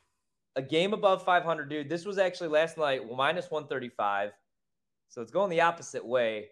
A 0.55 0.63
game 0.63 0.93
above 0.93 1.25
500, 1.25 1.69
dude. 1.69 1.89
This 1.89 2.05
was 2.05 2.17
actually 2.17 2.49
last 2.49 2.79
night, 2.79 3.05
well, 3.05 3.17
minus 3.17 3.51
135. 3.51 4.31
So 5.09 5.21
it's 5.21 5.33
going 5.33 5.51
the 5.51 5.61
opposite 5.61 6.07
way. 6.07 6.47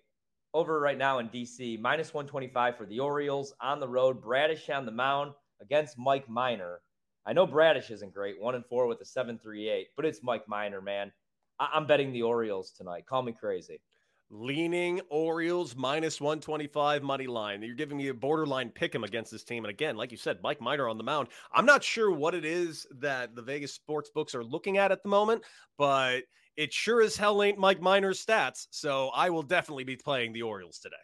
Over 0.55 0.81
right 0.81 0.99
now 0.99 1.19
in 1.19 1.29
DC, 1.29 1.79
minus 1.81 2.13
125 2.13 2.77
for 2.77 2.87
the 2.87 2.99
Orioles 2.99 3.55
on 3.61 3.79
the 3.79 3.89
road. 3.89 4.21
Bradish 4.23 4.69
on 4.71 4.85
the 4.85 4.91
mound 4.93 5.33
against 5.61 5.99
Mike 5.99 6.29
Minor. 6.29 6.81
I 7.27 7.33
know 7.33 7.47
Bradish 7.47 7.91
isn't 7.91 8.15
great, 8.15 8.41
one 8.41 8.55
and 8.57 8.67
four 8.67 8.87
with 8.89 9.01
a 9.03 9.05
7.38, 9.05 9.85
but 9.95 10.05
it's 10.05 10.23
Mike 10.23 10.49
Minor, 10.49 10.81
man. 10.81 11.13
I- 11.61 11.71
I'm 11.75 11.87
betting 11.87 12.13
the 12.13 12.23
Orioles 12.23 12.73
tonight. 12.73 13.07
Call 13.07 13.23
me 13.23 13.33
crazy 13.33 13.81
leaning 14.31 15.01
Orioles 15.09 15.75
minus 15.75 16.21
125 16.21 17.03
money 17.03 17.27
line. 17.27 17.63
You're 17.63 17.75
giving 17.75 17.97
me 17.97 18.09
a 18.09 18.15
borderline 18.15 18.71
pick 18.71 18.95
him 18.95 19.05
against 19.05 19.31
this 19.31 19.45
team. 19.45 19.65
And 19.65 19.71
again, 19.71 19.97
like 19.97 20.11
you 20.11 20.19
said, 20.19 20.39
Mike 20.43 20.61
Minor 20.61 20.89
on 20.89 20.99
the 20.99 21.05
mound. 21.05 21.29
I'm 21.53 21.67
not 21.67 21.83
sure 21.83 22.11
what 22.11 22.35
it 22.35 22.45
is 22.45 22.87
that 23.01 23.35
the 23.35 23.43
Vegas 23.43 23.73
sports 23.73 24.11
books 24.11 24.35
are 24.35 24.45
looking 24.45 24.77
at 24.77 24.93
at 24.93 25.03
the 25.03 25.09
moment, 25.09 25.43
but 25.79 26.25
it 26.57 26.73
sure 26.73 27.03
as 27.03 27.17
hell 27.17 27.43
ain't 27.43 27.59
Mike 27.59 27.81
Minor's 27.81 28.25
stats. 28.25 28.67
So 28.71 29.09
I 29.15 29.31
will 29.31 29.43
definitely 29.43 29.85
be 29.85 29.97
playing 29.97 30.33
the 30.33 30.43
Orioles 30.43 30.79
today. 30.79 30.97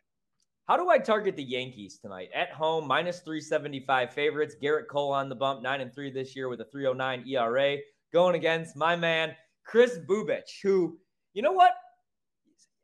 How 0.66 0.76
do 0.78 0.88
I 0.88 0.98
target 0.98 1.37
the 1.37 1.44
Yankees 1.44 1.98
tonight? 1.98 2.30
At 2.34 2.50
home, 2.50 2.87
minus 2.88 3.20
375 3.20 4.14
favorites. 4.14 4.56
Gerrit 4.62 4.88
Cole 4.90 5.12
on 5.12 5.28
the 5.28 5.34
bump, 5.34 5.62
9 5.62 5.80
and 5.80 5.94
3 5.94 6.10
this 6.10 6.34
year 6.34 6.48
with 6.48 6.60
a 6.60 6.64
309 6.72 7.28
ERA. 7.28 7.76
Going 8.12 8.34
against 8.34 8.74
my 8.74 8.96
man, 8.96 9.34
Kris 9.66 9.98
Bubic, 10.08 10.44
who, 10.62 10.98
you 11.34 11.42
know 11.42 11.52
what? 11.52 11.72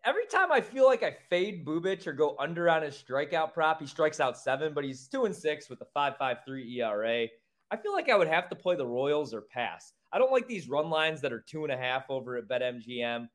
Every 0.05 0.27
time 0.27 0.53
I 0.53 0.61
feel 0.61 0.87
like 0.87 1.03
I 1.03 1.17
fade 1.29 1.67
Bubic 1.67 2.07
or 2.07 2.13
go 2.13 2.37
under 2.39 2.69
on 2.69 2.83
his 2.83 2.95
strikeout 2.95 3.53
prop, 3.53 3.81
he 3.81 3.87
strikes 3.87 4.21
out 4.21 4.39
seven, 4.39 4.73
but 4.75 4.85
he's 4.85 5.09
two 5.09 5.25
and 5.25 5.35
six 5.35 5.69
with 5.69 5.81
a 5.81 5.87
five 5.93 6.17
five 6.17 6.39
three 6.47 6.81
ERA. 6.81 7.27
I 7.71 7.77
feel 7.77 7.93
like 7.93 8.09
I 8.09 8.17
would 8.17 8.29
have 8.29 8.49
to 8.51 8.57
play 8.57 8.77
the 8.77 8.87
Royals 8.87 9.33
or 9.33 9.43
pass. 9.43 9.93
I 10.13 10.19
don't 10.19 10.33
like 10.33 10.49
these 10.49 10.69
run 10.69 10.91
lines 10.91 11.21
that 11.21 11.33
are 11.33 11.45
two 11.47 11.65
and 11.65 11.73
a 11.73 11.77
half 11.77 12.05
over 12.09 12.37
at 12.37 12.49
BetMGM. 12.49 13.29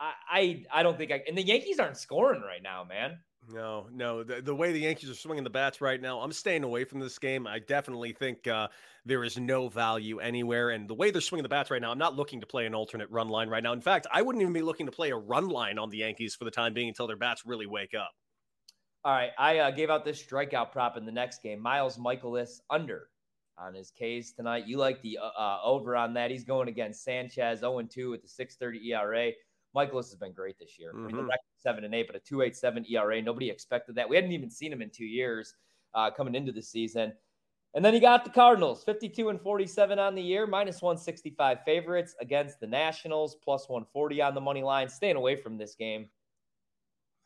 I 0.00 0.12
I, 0.30 0.64
I 0.72 0.82
don't 0.82 0.98
think 0.98 1.12
I 1.12 1.22
and 1.26 1.36
the 1.36 1.42
Yankees 1.42 1.78
aren't 1.78 1.96
scoring 1.96 2.42
right 2.42 2.62
now, 2.62 2.84
man. 2.84 3.18
No, 3.50 3.88
no. 3.92 4.22
The, 4.22 4.40
the 4.40 4.54
way 4.54 4.72
the 4.72 4.80
Yankees 4.80 5.10
are 5.10 5.14
swinging 5.14 5.42
the 5.42 5.50
bats 5.50 5.80
right 5.80 6.00
now, 6.00 6.20
I'm 6.20 6.32
staying 6.32 6.62
away 6.62 6.84
from 6.84 7.00
this 7.00 7.18
game. 7.18 7.46
I 7.46 7.58
definitely 7.58 8.12
think 8.12 8.46
uh, 8.46 8.68
there 9.04 9.24
is 9.24 9.36
no 9.36 9.68
value 9.68 10.20
anywhere. 10.20 10.70
And 10.70 10.88
the 10.88 10.94
way 10.94 11.10
they're 11.10 11.20
swinging 11.20 11.42
the 11.42 11.48
bats 11.48 11.70
right 11.70 11.82
now, 11.82 11.90
I'm 11.90 11.98
not 11.98 12.14
looking 12.14 12.40
to 12.40 12.46
play 12.46 12.66
an 12.66 12.74
alternate 12.74 13.10
run 13.10 13.28
line 13.28 13.48
right 13.48 13.62
now. 13.62 13.72
In 13.72 13.80
fact, 13.80 14.06
I 14.12 14.22
wouldn't 14.22 14.42
even 14.42 14.52
be 14.52 14.62
looking 14.62 14.86
to 14.86 14.92
play 14.92 15.10
a 15.10 15.16
run 15.16 15.48
line 15.48 15.78
on 15.78 15.90
the 15.90 15.98
Yankees 15.98 16.36
for 16.36 16.44
the 16.44 16.50
time 16.50 16.72
being 16.72 16.88
until 16.88 17.06
their 17.08 17.16
bats 17.16 17.44
really 17.44 17.66
wake 17.66 17.94
up. 17.94 18.12
All 19.04 19.12
right. 19.12 19.30
I 19.38 19.58
uh, 19.58 19.70
gave 19.72 19.90
out 19.90 20.04
this 20.04 20.22
strikeout 20.22 20.70
prop 20.70 20.96
in 20.96 21.04
the 21.04 21.12
next 21.12 21.42
game. 21.42 21.60
Miles 21.60 21.98
Mikolas 21.98 22.60
under 22.70 23.08
on 23.58 23.74
his 23.74 23.90
K's 23.90 24.32
tonight. 24.32 24.66
You 24.66 24.78
like 24.78 25.02
the 25.02 25.18
uh, 25.18 25.30
uh 25.38 25.58
over 25.64 25.96
on 25.96 26.14
that. 26.14 26.30
He's 26.30 26.44
going 26.44 26.68
against 26.68 27.02
Sanchez 27.02 27.60
0 27.60 27.82
2 27.82 28.10
with 28.10 28.22
the 28.22 28.28
630 28.28 28.92
ERA. 28.92 29.32
Mikolas 29.74 30.10
has 30.10 30.16
been 30.16 30.32
great 30.32 30.58
this 30.58 30.78
year. 30.78 30.92
Mm-hmm. 30.92 31.18
I 31.18 31.22
mean, 31.22 31.28
seven 31.56 31.84
and 31.84 31.94
eight, 31.94 32.06
but 32.06 32.16
a 32.16 32.20
two 32.20 32.42
eight 32.42 32.56
seven 32.56 32.84
ERA. 32.88 33.20
Nobody 33.22 33.50
expected 33.50 33.94
that. 33.96 34.08
We 34.08 34.16
hadn't 34.16 34.32
even 34.32 34.50
seen 34.50 34.72
him 34.72 34.82
in 34.82 34.90
two 34.90 35.04
years 35.04 35.54
uh, 35.94 36.10
coming 36.10 36.34
into 36.34 36.52
the 36.52 36.62
season. 36.62 37.12
And 37.74 37.82
then 37.82 37.94
you 37.94 38.00
got 38.00 38.24
the 38.24 38.30
Cardinals, 38.30 38.84
52 38.84 39.30
and 39.30 39.40
47 39.40 39.98
on 39.98 40.14
the 40.14 40.20
year, 40.20 40.46
minus 40.46 40.82
165 40.82 41.58
favorites 41.64 42.14
against 42.20 42.60
the 42.60 42.66
Nationals, 42.66 43.36
plus 43.42 43.66
140 43.66 44.20
on 44.20 44.34
the 44.34 44.40
money 44.42 44.62
line. 44.62 44.90
Staying 44.90 45.16
away 45.16 45.36
from 45.36 45.56
this 45.56 45.74
game. 45.74 46.08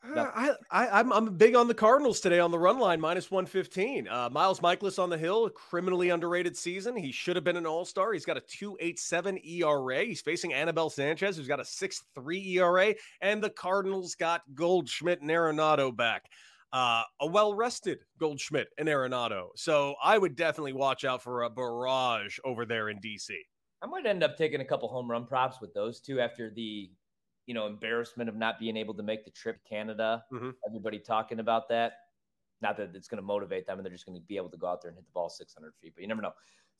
I, 0.03 0.51
I, 0.71 0.87
I'm, 0.99 1.11
I'm 1.11 1.35
big 1.35 1.55
on 1.55 1.67
the 1.67 1.73
Cardinals 1.73 2.19
today 2.19 2.39
on 2.39 2.51
the 2.51 2.59
run 2.59 2.79
line, 2.79 3.01
minus 3.01 3.29
115. 3.29 4.07
Uh, 4.07 4.29
Miles 4.31 4.59
Mikolas 4.59 4.99
on 4.99 5.09
the 5.09 5.17
hill, 5.17 5.49
criminally 5.49 6.09
underrated 6.09 6.55
season. 6.55 6.95
He 6.95 7.11
should 7.11 7.35
have 7.35 7.43
been 7.43 7.57
an 7.57 7.65
all 7.65 7.85
star. 7.85 8.13
He's 8.13 8.25
got 8.25 8.37
a 8.37 8.41
287 8.41 9.39
ERA. 9.43 10.03
He's 10.03 10.21
facing 10.21 10.53
Anibal 10.53 10.89
Sanchez, 10.89 11.37
who's 11.37 11.47
got 11.47 11.59
a 11.59 11.63
6.3 11.63 12.55
ERA. 12.55 12.93
And 13.21 13.43
the 13.43 13.49
Cardinals 13.49 14.15
got 14.15 14.41
Goldschmidt 14.53 15.21
and 15.21 15.29
Arenado 15.29 15.95
back. 15.95 16.25
Uh, 16.73 17.03
a 17.21 17.27
well 17.27 17.53
rested 17.53 17.99
Goldschmidt 18.19 18.67
and 18.77 18.87
Arenado. 18.87 19.49
So 19.55 19.95
I 20.03 20.17
would 20.17 20.35
definitely 20.35 20.73
watch 20.73 21.05
out 21.05 21.23
for 21.23 21.43
a 21.43 21.49
barrage 21.49 22.37
over 22.43 22.65
there 22.65 22.89
in 22.89 22.99
DC. 22.99 23.31
I 23.81 23.85
might 23.85 24.05
end 24.05 24.23
up 24.23 24.37
taking 24.37 24.61
a 24.61 24.65
couple 24.65 24.89
home 24.89 25.09
run 25.09 25.25
props 25.25 25.61
with 25.61 25.73
those 25.73 26.01
two 26.01 26.19
after 26.19 26.49
the 26.49 26.89
you 27.47 27.53
know, 27.53 27.65
embarrassment 27.65 28.29
of 28.29 28.35
not 28.35 28.59
being 28.59 28.77
able 28.77 28.93
to 28.93 29.01
make 29.01 29.25
the 29.25 29.31
trip 29.31 29.63
to 29.63 29.69
Canada. 29.69 30.23
Mm-hmm. 30.31 30.51
Everybody 30.67 30.99
talking 30.99 31.39
about 31.39 31.67
that. 31.69 31.93
Not 32.61 32.77
that 32.77 32.91
it's 32.93 33.07
going 33.07 33.21
to 33.21 33.25
motivate 33.25 33.65
them 33.65 33.79
and 33.79 33.85
they're 33.85 33.93
just 33.93 34.05
going 34.05 34.19
to 34.19 34.25
be 34.25 34.37
able 34.37 34.49
to 34.49 34.57
go 34.57 34.67
out 34.67 34.81
there 34.81 34.89
and 34.89 34.97
hit 34.97 35.05
the 35.05 35.11
ball 35.13 35.29
600 35.29 35.73
feet, 35.81 35.93
but 35.95 36.01
you 36.01 36.07
never 36.07 36.21
know. 36.21 36.33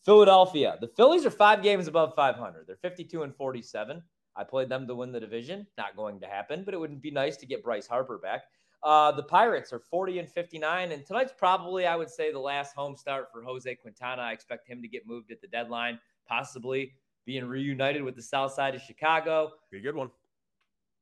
Philadelphia, 0.03 0.77
the 0.79 0.87
Phillies 0.87 1.25
are 1.25 1.31
five 1.31 1.63
games 1.63 1.87
above 1.87 2.13
500. 2.15 2.67
They're 2.67 2.75
52 2.75 3.23
and 3.23 3.35
47. 3.35 4.01
I 4.35 4.43
played 4.43 4.69
them 4.69 4.87
to 4.87 4.95
win 4.95 5.11
the 5.11 5.19
division. 5.19 5.65
Not 5.77 5.95
going 5.95 6.19
to 6.19 6.27
happen, 6.27 6.63
but 6.63 6.73
it 6.73 6.77
would 6.77 7.01
be 7.01 7.11
nice 7.11 7.37
to 7.37 7.45
get 7.45 7.63
Bryce 7.63 7.87
Harper 7.87 8.17
back. 8.17 8.43
Uh, 8.83 9.11
the 9.11 9.23
Pirates 9.23 9.73
are 9.73 9.79
40 9.79 10.19
and 10.19 10.29
59, 10.29 10.91
and 10.91 11.05
tonight's 11.05 11.33
probably, 11.35 11.87
I 11.87 11.95
would 11.95 12.09
say, 12.09 12.31
the 12.31 12.39
last 12.39 12.75
home 12.75 12.95
start 12.95 13.29
for 13.31 13.41
Jose 13.41 13.73
Quintana. 13.75 14.21
I 14.21 14.33
expect 14.33 14.67
him 14.67 14.81
to 14.81 14.87
get 14.87 15.07
moved 15.07 15.31
at 15.31 15.41
the 15.41 15.47
deadline, 15.47 15.99
possibly 16.27 16.93
being 17.25 17.45
reunited 17.45 18.03
with 18.03 18.15
the 18.15 18.21
South 18.21 18.53
Side 18.53 18.75
of 18.75 18.81
Chicago. 18.81 19.51
Be 19.71 19.79
a 19.79 19.81
good 19.81 19.95
one. 19.95 20.11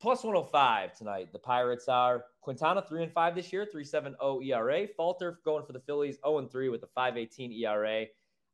Plus 0.00 0.22
105 0.22 0.96
tonight. 0.96 1.32
The 1.32 1.38
Pirates 1.38 1.88
are 1.88 2.24
Quintana 2.42 2.84
3 2.86 3.04
and 3.04 3.12
5 3.12 3.34
this 3.34 3.52
year, 3.52 3.66
3.70 3.74 4.46
ERA. 4.46 4.86
Falter 4.96 5.40
going 5.44 5.64
for 5.64 5.72
the 5.72 5.80
Phillies 5.80 6.18
0 6.24 6.38
and 6.38 6.50
3 6.50 6.68
with 6.68 6.82
a 6.82 6.88
5.18 6.98 7.58
ERA. 7.60 8.06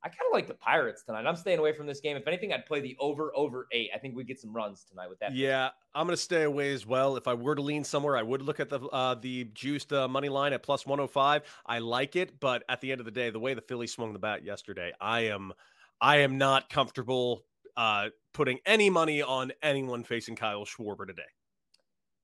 I 0.04 0.08
kind 0.08 0.26
of 0.26 0.32
like 0.32 0.48
the 0.48 0.54
Pirates 0.54 1.04
tonight. 1.04 1.26
I'm 1.26 1.36
staying 1.36 1.60
away 1.60 1.72
from 1.72 1.86
this 1.86 2.00
game. 2.00 2.16
If 2.16 2.26
anything, 2.26 2.52
I'd 2.52 2.66
play 2.66 2.80
the 2.80 2.96
over 2.98 3.32
over 3.36 3.68
eight. 3.70 3.90
I 3.94 3.98
think 3.98 4.16
we 4.16 4.24
get 4.24 4.40
some 4.40 4.52
runs 4.52 4.84
tonight 4.84 5.08
with 5.08 5.20
that. 5.20 5.32
Yeah, 5.32 5.70
I'm 5.94 6.06
going 6.06 6.16
to 6.16 6.22
stay 6.22 6.42
away 6.42 6.72
as 6.74 6.84
well. 6.84 7.16
If 7.16 7.28
I 7.28 7.34
were 7.34 7.54
to 7.54 7.62
lean 7.62 7.84
somewhere, 7.84 8.16
I 8.16 8.22
would 8.22 8.42
look 8.42 8.58
at 8.58 8.68
the 8.68 8.80
uh, 8.80 9.14
the 9.14 9.44
juiced 9.54 9.92
uh, 9.92 10.08
money 10.08 10.28
line 10.28 10.52
at 10.52 10.64
plus 10.64 10.86
105. 10.86 11.42
I 11.66 11.78
like 11.78 12.16
it, 12.16 12.40
but 12.40 12.64
at 12.68 12.80
the 12.80 12.90
end 12.90 13.00
of 13.00 13.04
the 13.04 13.12
day, 13.12 13.30
the 13.30 13.38
way 13.38 13.54
the 13.54 13.60
Phillies 13.60 13.92
swung 13.92 14.12
the 14.12 14.18
bat 14.18 14.44
yesterday, 14.44 14.92
I 15.00 15.20
am 15.26 15.52
I 16.00 16.18
am 16.18 16.36
not 16.36 16.68
comfortable 16.68 17.44
uh, 17.76 18.08
putting 18.32 18.58
any 18.66 18.90
money 18.90 19.22
on 19.22 19.52
anyone 19.62 20.04
facing 20.04 20.36
Kyle 20.36 20.64
Schwarber 20.64 21.06
today. 21.06 21.22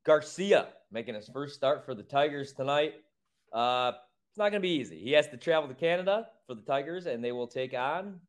Garcia 0.04 0.68
making 0.90 1.14
his 1.14 1.28
first 1.28 1.54
start 1.54 1.84
for 1.84 1.94
the 1.94 2.02
Tigers 2.02 2.52
tonight. 2.52 2.94
Uh, 3.52 3.92
it's 4.30 4.38
not 4.38 4.50
going 4.50 4.60
to 4.62 4.66
be 4.66 4.70
easy. 4.70 4.98
He 4.98 5.12
has 5.12 5.28
to 5.28 5.36
travel 5.36 5.68
to 5.68 5.74
Canada 5.74 6.28
for 6.46 6.54
the 6.54 6.62
Tigers, 6.62 7.06
and 7.06 7.22
they 7.22 7.32
will 7.32 7.46
take 7.46 7.74
on 7.74 8.20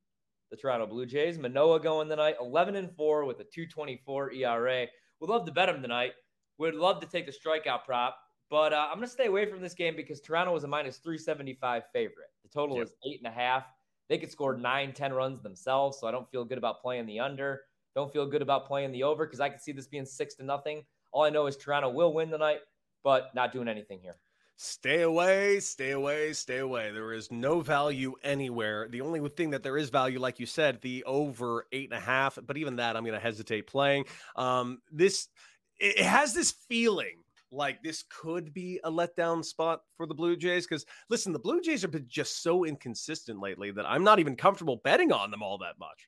the 0.51 0.58
Toronto 0.58 0.88
Blue 0.88 1.05
Jays. 1.05 1.38
Manoah 1.38 1.79
going 1.79 2.10
tonight, 2.10 2.36
11 2.41 2.75
and 2.75 2.91
4 2.95 3.25
with 3.25 3.39
a 3.39 3.43
224 3.43 4.34
ERA. 4.34 4.88
We'd 5.19 5.29
love 5.29 5.45
to 5.45 5.51
bet 5.51 5.69
him 5.69 5.82
tonight. 5.82 6.13
We'd 6.58 6.73
love 6.73 6.99
to 7.01 7.08
take 7.08 7.25
the 7.25 7.32
strikeout 7.32 7.86
prop, 7.86 8.17
but 8.49 8.73
uh, 8.73 8.88
I'm 8.89 8.97
going 8.97 9.08
to 9.08 9.13
stay 9.13 9.27
away 9.27 9.49
from 9.49 9.62
this 9.62 9.73
game 9.73 9.95
because 9.95 10.19
Toronto 10.19 10.53
was 10.53 10.63
a 10.63 10.67
minus 10.67 10.97
375 10.97 11.84
favorite. 11.93 12.27
The 12.43 12.49
total 12.49 12.77
yep. 12.77 12.88
is 12.88 12.93
eight 13.08 13.19
and 13.23 13.27
a 13.27 13.36
half. 13.36 13.65
They 14.10 14.17
could 14.17 14.32
score 14.32 14.58
nine, 14.58 14.91
10 14.91 15.13
runs 15.13 15.41
themselves, 15.41 16.00
so 16.00 16.08
I 16.08 16.12
don't 16.12 16.30
feel 16.30 16.43
good 16.43 16.58
about 16.58 16.82
playing 16.82 17.06
the 17.06 17.19
under. 17.19 17.62
Don't 17.95 18.12
feel 18.12 18.26
good 18.26 18.41
about 18.41 18.67
playing 18.67 18.91
the 18.91 19.04
over 19.04 19.26
because 19.26 19.39
I 19.39 19.50
could 19.50 19.62
see 19.62 19.72
this 19.72 19.88
being 19.88 20.06
six 20.06 20.36
to 20.36 20.43
nothing. 20.43 20.84
All 21.12 21.24
I 21.24 21.30
know 21.30 21.48
is 21.48 21.56
Toronto 21.56 21.89
will 21.89 22.13
win 22.13 22.30
tonight, 22.30 22.60
but 23.04 23.34
not 23.36 23.54
doing 23.54 23.67
anything 23.67 24.00
here. 24.02 24.15
Stay 24.62 25.04
away, 25.04 25.60
stay 25.62 25.91
away, 25.91 26.34
stay 26.34 26.58
away. 26.58 26.91
There 26.91 27.13
is 27.13 27.32
no 27.32 27.62
value 27.62 28.15
anywhere. 28.24 28.89
The 28.89 29.00
only 29.00 29.28
thing 29.30 29.52
that 29.52 29.63
there 29.63 29.78
is 29.78 29.89
value, 29.89 30.19
like 30.19 30.38
you 30.39 30.45
said, 30.45 30.82
the 30.82 31.04
over 31.06 31.65
eight 31.72 31.89
and 31.89 31.98
a 31.98 32.02
half. 32.02 32.38
But 32.45 32.58
even 32.58 32.76
that, 32.76 32.98
I'm 32.98 33.04
going 33.04 33.13
to 33.13 33.22
hesitate 33.22 33.67
playing. 33.67 34.06
Um, 34.36 34.80
this 34.91 35.30
it 35.80 36.00
has 36.00 36.34
this 36.34 36.52
feeling 36.67 37.19
like 37.51 37.81
this 37.83 38.03
could 38.09 38.53
be 38.53 38.79
a 38.83 38.91
letdown 38.91 39.43
spot 39.43 39.81
for 39.97 40.05
the 40.05 40.13
Blue 40.13 40.35
Jays. 40.35 40.67
Because 40.67 40.85
listen, 41.09 41.33
the 41.33 41.39
Blue 41.39 41.62
Jays 41.62 41.81
have 41.81 41.91
been 41.91 42.07
just 42.07 42.43
so 42.43 42.65
inconsistent 42.65 43.39
lately 43.39 43.71
that 43.71 43.85
I'm 43.85 44.03
not 44.03 44.19
even 44.19 44.35
comfortable 44.35 44.81
betting 44.83 45.12
on 45.12 45.31
them 45.31 45.43
all 45.43 45.57
that 45.59 45.79
much. 45.79 46.07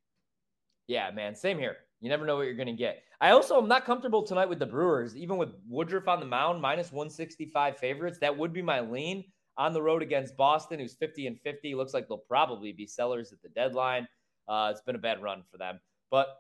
Yeah, 0.88 1.10
man, 1.12 1.36
same 1.36 1.58
here. 1.58 1.78
You 2.02 2.10
never 2.10 2.26
know 2.26 2.36
what 2.36 2.44
you're 2.44 2.56
going 2.56 2.68
to 2.68 2.74
get. 2.74 3.04
I 3.22 3.30
also 3.32 3.62
am 3.62 3.68
not 3.68 3.86
comfortable 3.86 4.24
tonight 4.24 4.50
with 4.50 4.60
the 4.60 4.66
Brewers, 4.66 5.16
even 5.16 5.38
with 5.38 5.50
Woodruff 5.70 6.08
on 6.08 6.20
the 6.20 6.26
mound, 6.26 6.62
minus 6.62 6.92
165 6.92 7.78
favorites. 7.78 8.18
That 8.20 8.36
would 8.36 8.52
be 8.52 8.64
my 8.64 8.82
lean 8.82 9.24
on 9.58 9.74
the 9.74 9.82
road 9.82 10.02
against 10.02 10.36
Boston, 10.36 10.80
who's 10.80 10.96
50 10.96 11.28
and 11.28 11.40
50. 11.40 11.76
Looks 11.76 11.94
like 11.94 12.08
they'll 12.08 12.18
probably 12.18 12.72
be 12.72 12.88
sellers 12.88 13.32
at 13.32 13.42
the 13.44 13.50
deadline. 13.50 14.08
Uh, 14.48 14.70
it's 14.72 14.82
been 14.82 14.96
a 14.96 15.00
bad 15.00 15.22
run 15.22 15.44
for 15.52 15.58
them, 15.58 15.80
but 16.10 16.36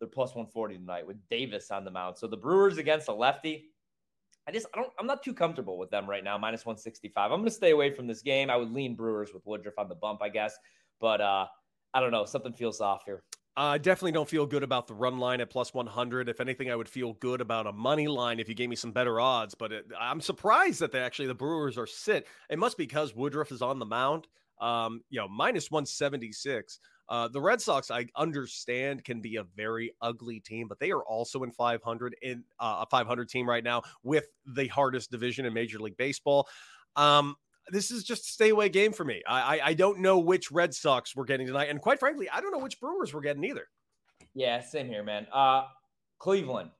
they're 0.00 0.08
plus 0.08 0.30
140 0.30 0.78
tonight 0.78 1.06
with 1.06 1.16
Davis 1.30 1.70
on 1.70 1.84
the 1.84 1.90
mound. 1.90 2.18
So 2.18 2.26
the 2.26 2.36
Brewers 2.36 2.78
against 2.78 3.08
a 3.08 3.14
lefty. 3.14 3.70
I 4.46 4.52
just 4.52 4.66
I 4.74 4.78
don't 4.78 4.92
I'm 4.98 5.06
not 5.06 5.22
too 5.22 5.34
comfortable 5.34 5.78
with 5.78 5.90
them 5.90 6.08
right 6.08 6.22
now, 6.22 6.36
minus 6.36 6.66
165. 6.66 7.32
I'm 7.32 7.40
gonna 7.40 7.50
stay 7.50 7.70
away 7.70 7.90
from 7.90 8.06
this 8.06 8.22
game. 8.22 8.50
I 8.50 8.56
would 8.56 8.72
lean 8.72 8.94
Brewers 8.94 9.32
with 9.32 9.44
Woodruff 9.46 9.74
on 9.78 9.88
the 9.88 9.94
bump, 9.94 10.20
I 10.22 10.28
guess. 10.28 10.56
But 11.00 11.20
uh 11.20 11.46
I 11.94 12.00
don't 12.00 12.10
know, 12.10 12.24
something 12.24 12.52
feels 12.52 12.80
off 12.80 13.02
here. 13.06 13.22
I 13.56 13.78
definitely 13.78 14.12
don't 14.12 14.28
feel 14.28 14.46
good 14.46 14.64
about 14.64 14.88
the 14.88 14.94
run 14.94 15.18
line 15.18 15.40
at 15.40 15.48
plus 15.48 15.72
100. 15.72 16.28
If 16.28 16.40
anything, 16.40 16.72
I 16.72 16.76
would 16.76 16.88
feel 16.88 17.12
good 17.14 17.40
about 17.40 17.68
a 17.68 17.72
money 17.72 18.08
line 18.08 18.40
if 18.40 18.48
you 18.48 18.54
gave 18.54 18.68
me 18.68 18.74
some 18.74 18.90
better 18.90 19.20
odds. 19.20 19.54
But 19.54 19.70
it, 19.70 19.84
I'm 19.98 20.20
surprised 20.20 20.80
that 20.80 20.90
they 20.90 20.98
actually 20.98 21.28
the 21.28 21.34
Brewers 21.34 21.78
are 21.78 21.86
sit. 21.86 22.26
It 22.50 22.58
must 22.58 22.76
be 22.76 22.84
because 22.84 23.14
Woodruff 23.14 23.52
is 23.52 23.62
on 23.62 23.78
the 23.78 23.86
mound. 23.86 24.26
Um, 24.60 25.02
you 25.08 25.20
know, 25.20 25.28
minus 25.28 25.70
176. 25.70 26.80
Uh, 27.08 27.28
the 27.28 27.40
Red 27.40 27.60
Sox, 27.60 27.90
I 27.90 28.06
understand, 28.16 29.04
can 29.04 29.20
be 29.20 29.36
a 29.36 29.44
very 29.56 29.94
ugly 30.00 30.40
team, 30.40 30.68
but 30.68 30.78
they 30.78 30.90
are 30.90 31.02
also 31.02 31.42
in 31.42 31.50
500 31.50 32.16
in 32.22 32.44
uh, 32.58 32.84
a 32.84 32.86
500 32.86 33.28
team 33.28 33.48
right 33.48 33.62
now 33.62 33.82
with 34.02 34.26
the 34.46 34.68
hardest 34.68 35.10
division 35.10 35.44
in 35.44 35.52
Major 35.52 35.78
League 35.78 35.96
Baseball. 35.96 36.48
Um, 36.96 37.36
this 37.68 37.90
is 37.90 38.04
just 38.04 38.24
a 38.24 38.32
stay 38.32 38.50
away 38.50 38.68
game 38.68 38.92
for 38.92 39.04
me. 39.04 39.22
I, 39.26 39.40
I, 39.40 39.60
I 39.66 39.74
don't 39.74 40.00
know 40.00 40.18
which 40.18 40.50
Red 40.50 40.74
Sox 40.74 41.14
we're 41.16 41.24
getting 41.24 41.46
tonight, 41.46 41.68
and 41.70 41.80
quite 41.80 41.98
frankly, 41.98 42.28
I 42.28 42.40
don't 42.40 42.52
know 42.52 42.58
which 42.58 42.80
Brewers 42.80 43.12
we're 43.12 43.20
getting 43.20 43.44
either. 43.44 43.66
Yeah, 44.34 44.60
same 44.60 44.88
here, 44.88 45.02
man. 45.02 45.26
Uh, 45.32 45.64
Cleveland, 46.18 46.70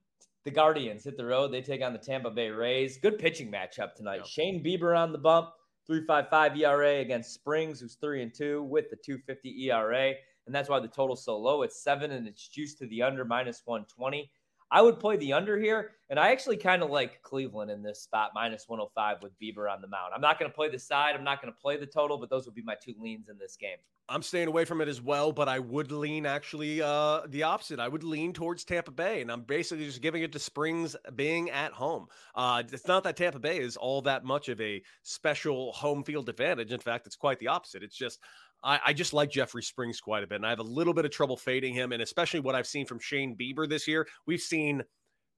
the 0.44 0.50
Guardians 0.50 1.04
hit 1.04 1.16
the 1.16 1.24
road. 1.24 1.52
They 1.52 1.62
take 1.62 1.82
on 1.82 1.92
the 1.92 1.98
Tampa 1.98 2.30
Bay 2.30 2.48
Rays. 2.48 2.98
Good 2.98 3.18
pitching 3.18 3.50
matchup 3.50 3.94
tonight. 3.94 4.16
Yep. 4.16 4.26
Shane 4.26 4.64
Bieber 4.64 4.96
on 4.96 5.12
the 5.12 5.18
bump, 5.18 5.50
three 5.86 6.04
five 6.06 6.28
five 6.28 6.56
ERA 6.56 7.00
against 7.00 7.34
Springs, 7.34 7.80
who's 7.80 7.94
three 7.94 8.22
and 8.22 8.34
two 8.34 8.62
with 8.62 8.90
the 8.90 8.96
two 8.96 9.18
fifty 9.18 9.68
ERA, 9.70 10.14
and 10.46 10.54
that's 10.54 10.68
why 10.68 10.80
the 10.80 10.88
total's 10.88 11.24
so 11.24 11.38
low. 11.38 11.62
It's 11.62 11.82
seven, 11.82 12.12
and 12.12 12.26
it's 12.26 12.48
juiced 12.48 12.78
to 12.78 12.86
the 12.86 13.02
under 13.02 13.24
minus 13.24 13.62
one 13.64 13.84
twenty. 13.86 14.30
I 14.70 14.82
would 14.82 14.98
play 14.98 15.16
the 15.16 15.32
under 15.32 15.58
here, 15.58 15.92
and 16.10 16.18
I 16.18 16.32
actually 16.32 16.56
kind 16.56 16.82
of 16.82 16.90
like 16.90 17.22
Cleveland 17.22 17.70
in 17.70 17.82
this 17.82 18.02
spot, 18.02 18.32
minus 18.34 18.68
105 18.68 19.22
with 19.22 19.38
Bieber 19.38 19.72
on 19.72 19.80
the 19.80 19.86
mound. 19.86 20.12
I'm 20.14 20.20
not 20.20 20.38
going 20.38 20.50
to 20.50 20.54
play 20.54 20.68
the 20.68 20.78
side, 20.78 21.14
I'm 21.14 21.22
not 21.22 21.40
going 21.40 21.52
to 21.52 21.60
play 21.60 21.76
the 21.76 21.86
total, 21.86 22.18
but 22.18 22.28
those 22.28 22.46
would 22.46 22.56
be 22.56 22.62
my 22.62 22.74
two 22.82 22.94
leans 22.98 23.28
in 23.28 23.38
this 23.38 23.56
game. 23.56 23.76
I'm 24.08 24.22
staying 24.22 24.48
away 24.48 24.66
from 24.66 24.80
it 24.82 24.88
as 24.88 25.00
well, 25.00 25.32
but 25.32 25.48
I 25.48 25.58
would 25.58 25.90
lean 25.90 26.26
actually 26.26 26.82
uh, 26.82 27.22
the 27.28 27.42
opposite. 27.44 27.80
I 27.80 27.88
would 27.88 28.04
lean 28.04 28.34
towards 28.34 28.64
Tampa 28.64 28.90
Bay, 28.90 29.22
and 29.22 29.32
I'm 29.32 29.42
basically 29.42 29.86
just 29.86 30.02
giving 30.02 30.22
it 30.22 30.32
to 30.32 30.38
Springs 30.38 30.94
being 31.16 31.50
at 31.50 31.72
home. 31.72 32.06
Uh, 32.34 32.62
it's 32.70 32.86
not 32.86 33.04
that 33.04 33.16
Tampa 33.16 33.38
Bay 33.38 33.58
is 33.58 33.76
all 33.76 34.02
that 34.02 34.24
much 34.24 34.50
of 34.50 34.60
a 34.60 34.82
special 35.02 35.72
home 35.72 36.04
field 36.04 36.28
advantage. 36.28 36.70
In 36.70 36.80
fact, 36.80 37.06
it's 37.06 37.16
quite 37.16 37.38
the 37.38 37.48
opposite. 37.48 37.82
It's 37.82 37.96
just 37.96 38.20
I, 38.62 38.80
I, 38.86 38.92
just 38.92 39.12
like 39.12 39.30
Jeffrey 39.30 39.62
Springs 39.62 40.00
quite 40.00 40.22
a 40.22 40.26
bit, 40.26 40.36
and 40.36 40.46
I 40.46 40.50
have 40.50 40.58
a 40.58 40.62
little 40.62 40.94
bit 40.94 41.04
of 41.04 41.10
trouble 41.10 41.36
fading 41.36 41.74
him. 41.74 41.92
And 41.92 42.02
especially 42.02 42.40
what 42.40 42.54
I've 42.54 42.66
seen 42.66 42.86
from 42.86 42.98
Shane 42.98 43.36
Bieber 43.36 43.68
this 43.68 43.88
year, 43.88 44.06
we've 44.26 44.40
seen 44.40 44.82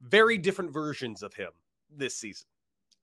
very 0.01 0.39
different 0.39 0.73
versions 0.73 1.23
of 1.23 1.35
him 1.35 1.51
this 1.95 2.17
season. 2.17 2.47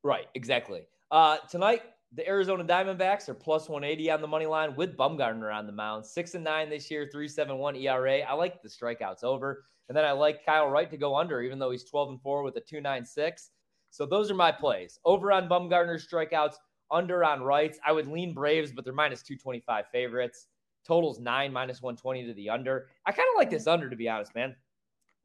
Right, 0.04 0.28
exactly. 0.36 0.82
Uh, 1.12 1.38
tonight, 1.50 1.84
the 2.16 2.28
Arizona 2.28 2.64
Diamondbacks 2.64 3.28
are 3.28 3.34
plus 3.34 3.70
180 3.70 4.12
on 4.12 4.22
the 4.22 4.28
money 4.28 4.46
line 4.46 4.76
with 4.76 4.96
Bumgarner 4.96 5.54
on 5.54 5.66
the 5.66 5.74
mound. 5.74 6.06
Six 6.06 6.36
and 6.36 6.44
nine 6.44 6.70
this 6.70 6.92
year, 6.92 7.08
371 7.12 7.76
ERA. 7.76 8.20
I 8.20 8.34
like 8.34 8.62
the 8.62 8.70
strikeouts 8.70 9.24
over. 9.24 9.66
And 9.90 9.98
then 9.98 10.06
I 10.06 10.12
like 10.12 10.46
Kyle 10.46 10.70
Wright 10.70 10.90
to 10.92 10.98
go 10.98 11.16
under, 11.16 11.42
even 11.42 11.60
though 11.60 11.72
he's 11.72 11.84
12 11.84 12.10
and 12.10 12.22
4 12.22 12.44
with 12.44 12.56
a 12.56 12.62
296. 12.62 13.50
So 13.90 14.06
those 14.06 14.30
are 14.30 14.36
my 14.36 14.52
plays. 14.52 15.00
Over 15.06 15.32
on 15.32 15.50
Bumgarner's 15.50 16.08
strikeouts, 16.08 16.56
under 16.92 17.24
on 17.24 17.42
rights. 17.42 17.80
I 17.86 17.92
would 17.92 18.08
lean 18.08 18.34
Braves, 18.34 18.72
but 18.72 18.86
they're 18.86 18.94
minus 18.94 19.24
225 19.24 19.86
favorites. 19.92 20.48
Totals 20.86 21.20
nine, 21.20 21.52
minus 21.52 21.82
120 21.82 22.28
to 22.28 22.34
the 22.34 22.50
under. 22.50 22.88
I 23.06 23.12
kind 23.12 23.28
of 23.34 23.38
like 23.38 23.50
this 23.50 23.68
under, 23.68 23.90
to 23.90 23.96
be 23.96 24.08
honest, 24.08 24.36
man. 24.36 24.56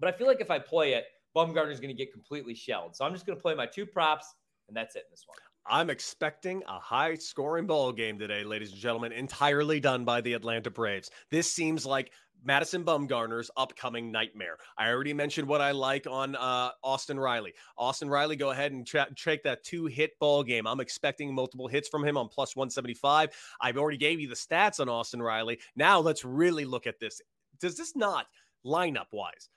But 0.00 0.08
I 0.08 0.16
feel 0.16 0.26
like 0.26 0.40
if 0.40 0.50
I 0.50 0.58
play 0.58 0.94
it, 0.94 1.04
Bumgarner's 1.36 1.80
going 1.80 1.94
to 1.94 1.98
get 1.98 2.12
completely 2.12 2.54
shelled. 2.54 2.96
So 2.96 3.04
I'm 3.04 3.12
just 3.12 3.26
going 3.26 3.36
to 3.36 3.42
play 3.42 3.54
my 3.54 3.66
two 3.66 3.84
props, 3.84 4.34
and 4.68 4.76
that's 4.76 4.96
it 4.96 5.04
in 5.06 5.10
this 5.10 5.24
one. 5.26 5.36
I'm 5.70 5.90
expecting 5.90 6.62
a 6.66 6.78
high 6.78 7.16
scoring 7.16 7.66
ball 7.66 7.92
game 7.92 8.18
today, 8.18 8.42
ladies 8.42 8.72
and 8.72 8.80
gentlemen, 8.80 9.12
entirely 9.12 9.80
done 9.80 10.04
by 10.04 10.20
the 10.20 10.32
Atlanta 10.32 10.70
Braves. 10.70 11.10
This 11.30 11.52
seems 11.52 11.84
like 11.84 12.10
Madison 12.42 12.84
Bumgarner's 12.84 13.50
upcoming 13.56 14.10
nightmare. 14.10 14.56
I 14.78 14.88
already 14.90 15.12
mentioned 15.12 15.46
what 15.46 15.60
I 15.60 15.72
like 15.72 16.06
on 16.06 16.36
uh, 16.36 16.70
Austin 16.82 17.20
Riley. 17.20 17.52
Austin 17.76 18.08
Riley, 18.08 18.36
go 18.36 18.50
ahead 18.50 18.72
and 18.72 18.86
tra- 18.86 19.08
that 19.44 19.64
two 19.64 19.86
hit 19.86 20.18
ball 20.18 20.42
game. 20.42 20.66
I'm 20.66 20.80
expecting 20.80 21.34
multiple 21.34 21.68
hits 21.68 21.88
from 21.88 22.04
him 22.04 22.16
on 22.16 22.28
plus 22.28 22.56
175. 22.56 23.30
I've 23.60 23.76
already 23.76 23.98
gave 23.98 24.20
you 24.20 24.28
the 24.28 24.34
stats 24.34 24.80
on 24.80 24.88
Austin 24.88 25.20
Riley. 25.20 25.58
Now 25.76 26.00
let's 26.00 26.24
really 26.24 26.64
look 26.64 26.86
at 26.86 26.98
this. 26.98 27.20
Does 27.60 27.76
this 27.76 27.94
not 27.94 28.26
lineup 28.64 29.08
wise? 29.12 29.48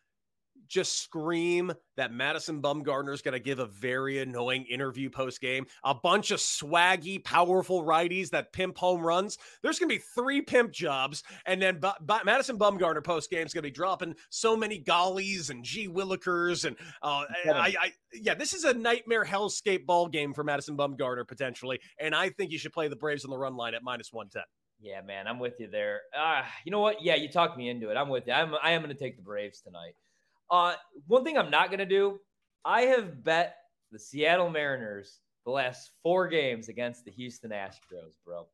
Just 0.71 1.01
scream 1.01 1.71
that 1.97 2.13
Madison 2.13 2.61
Bumgarner 2.61 3.13
is 3.13 3.21
going 3.21 3.33
to 3.33 3.39
give 3.39 3.59
a 3.59 3.65
very 3.65 4.19
annoying 4.19 4.65
interview 4.69 5.09
post 5.09 5.41
game. 5.41 5.65
A 5.83 5.93
bunch 5.93 6.31
of 6.31 6.39
swaggy, 6.39 7.23
powerful 7.23 7.83
righties 7.83 8.29
that 8.29 8.53
pimp 8.53 8.77
home 8.77 9.01
runs. 9.01 9.37
There's 9.61 9.77
going 9.77 9.89
to 9.89 9.95
be 9.95 10.03
three 10.15 10.41
pimp 10.41 10.71
jobs, 10.71 11.23
and 11.45 11.61
then 11.61 11.79
B- 11.79 11.89
B- 12.05 12.15
Madison 12.25 12.57
Bumgarner 12.57 13.03
post 13.03 13.29
game 13.29 13.45
is 13.45 13.53
going 13.53 13.63
to 13.63 13.69
be 13.69 13.71
dropping 13.71 14.15
so 14.29 14.55
many 14.55 14.81
gollies 14.81 15.49
and 15.49 15.63
G 15.63 15.87
Willikers 15.87 16.65
and 16.65 16.75
uh, 17.01 17.25
I, 17.45 17.75
I, 17.79 17.91
yeah, 18.13 18.33
this 18.33 18.53
is 18.53 18.63
a 18.63 18.73
nightmare 18.73 19.25
hellscape 19.25 19.85
ball 19.85 20.07
game 20.07 20.33
for 20.33 20.43
Madison 20.43 20.77
Bumgarner 20.77 21.27
potentially, 21.27 21.79
and 21.99 22.15
I 22.15 22.29
think 22.29 22.51
you 22.51 22.57
should 22.57 22.73
play 22.73 22.87
the 22.87 22.95
Braves 22.95 23.25
on 23.25 23.31
the 23.31 23.37
run 23.37 23.55
line 23.55 23.73
at 23.73 23.83
minus 23.83 24.11
one 24.11 24.29
ten. 24.29 24.43
Yeah, 24.79 25.01
man, 25.01 25.27
I'm 25.27 25.39
with 25.39 25.53
you 25.59 25.69
there. 25.69 26.01
Uh, 26.17 26.41
you 26.65 26.71
know 26.71 26.79
what? 26.79 27.03
Yeah, 27.03 27.15
you 27.15 27.29
talked 27.29 27.57
me 27.57 27.69
into 27.69 27.89
it. 27.91 27.95
I'm 27.95 28.09
with 28.09 28.25
you. 28.27 28.33
I'm 28.33 28.55
I 28.63 28.71
am 28.71 28.81
going 28.81 28.95
to 28.95 28.99
take 28.99 29.15
the 29.15 29.21
Braves 29.21 29.61
tonight. 29.61 29.93
Uh, 30.51 30.75
one 31.07 31.23
thing 31.23 31.37
I'm 31.37 31.49
not 31.49 31.69
going 31.69 31.79
to 31.79 31.85
do, 31.85 32.19
I 32.65 32.81
have 32.81 33.23
bet 33.23 33.55
the 33.91 33.97
Seattle 33.97 34.49
Mariners 34.49 35.21
the 35.45 35.51
last 35.51 35.91
four 36.03 36.27
games 36.27 36.69
against 36.69 37.05
the 37.05 37.11
Houston 37.11 37.51
Astros, 37.51 38.17
bro. 38.25 38.45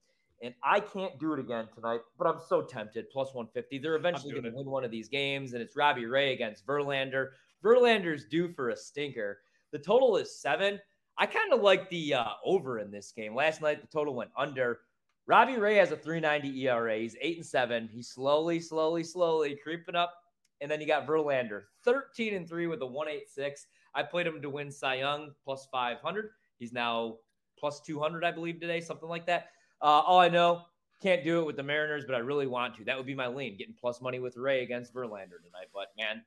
And 0.41 0.53
I 0.63 0.79
can't 0.79 1.19
do 1.19 1.33
it 1.33 1.39
again 1.39 1.67
tonight, 1.73 2.01
but 2.17 2.27
I'm 2.27 2.39
so 2.47 2.61
tempted. 2.61 3.09
Plus 3.09 3.33
150. 3.33 3.79
They're 3.79 3.95
eventually 3.95 4.31
going 4.31 4.43
to 4.43 4.51
win 4.51 4.69
one 4.69 4.83
of 4.83 4.91
these 4.91 5.09
games, 5.09 5.53
and 5.53 5.61
it's 5.61 5.75
Robbie 5.75 6.05
Ray 6.05 6.33
against 6.33 6.65
Verlander. 6.65 7.29
Verlander's 7.63 8.25
due 8.25 8.47
for 8.47 8.69
a 8.69 8.75
stinker. 8.75 9.39
The 9.71 9.79
total 9.79 10.15
is 10.17 10.39
seven. 10.39 10.79
I 11.17 11.25
kind 11.25 11.51
of 11.51 11.61
like 11.61 11.89
the 11.89 12.13
uh, 12.13 12.25
over 12.45 12.77
in 12.77 12.91
this 12.91 13.11
game. 13.11 13.33
Last 13.33 13.61
night, 13.61 13.81
the 13.81 13.87
total 13.87 14.13
went 14.13 14.29
under. 14.37 14.81
Robbie 15.25 15.57
Ray 15.57 15.75
has 15.75 15.91
a 15.91 15.97
390 15.97 16.67
ERA. 16.67 16.99
He's 16.99 17.15
eight 17.19 17.37
and 17.37 17.45
seven. 17.45 17.89
He's 17.91 18.09
slowly, 18.09 18.59
slowly, 18.59 19.03
slowly 19.03 19.57
creeping 19.61 19.95
up. 19.95 20.13
And 20.61 20.69
then 20.71 20.81
you 20.81 20.87
got 20.87 21.05
Verlander, 21.05 21.63
13 21.83 22.33
and 22.33 22.47
three 22.47 22.67
with 22.67 22.81
a 22.81 22.85
186. 22.85 23.67
I 23.93 24.03
played 24.03 24.27
him 24.27 24.41
to 24.41 24.49
win 24.49 24.71
Cy 24.71 24.95
Young 24.95 25.31
plus 25.43 25.67
500. 25.71 26.29
He's 26.57 26.73
now 26.73 27.17
plus 27.59 27.81
200, 27.81 28.23
I 28.23 28.31
believe, 28.31 28.59
today, 28.59 28.81
something 28.81 29.09
like 29.09 29.25
that. 29.27 29.49
Uh, 29.81 30.01
all 30.05 30.19
I 30.19 30.29
know, 30.29 30.63
can't 31.01 31.23
do 31.23 31.39
it 31.41 31.45
with 31.45 31.55
the 31.55 31.63
Mariners, 31.63 32.05
but 32.05 32.15
I 32.15 32.19
really 32.19 32.47
want 32.47 32.75
to. 32.77 32.83
That 32.83 32.97
would 32.97 33.05
be 33.05 33.13
my 33.13 33.27
lean, 33.27 33.55
getting 33.57 33.75
plus 33.79 34.01
money 34.01 34.19
with 34.19 34.35
Ray 34.35 34.63
against 34.63 34.93
Verlander 34.93 35.37
tonight. 35.43 35.67
But 35.73 35.87
man, 35.97 36.23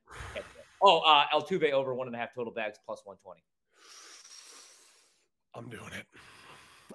oh, 0.82 1.00
uh, 1.00 1.24
Altuve 1.34 1.72
over 1.72 1.94
one 1.94 2.06
and 2.06 2.14
a 2.14 2.18
half 2.18 2.34
total 2.34 2.52
bags 2.52 2.78
plus 2.86 3.02
120. 3.04 3.42
I'm 5.54 5.68
doing 5.68 5.92
it. 5.98 6.06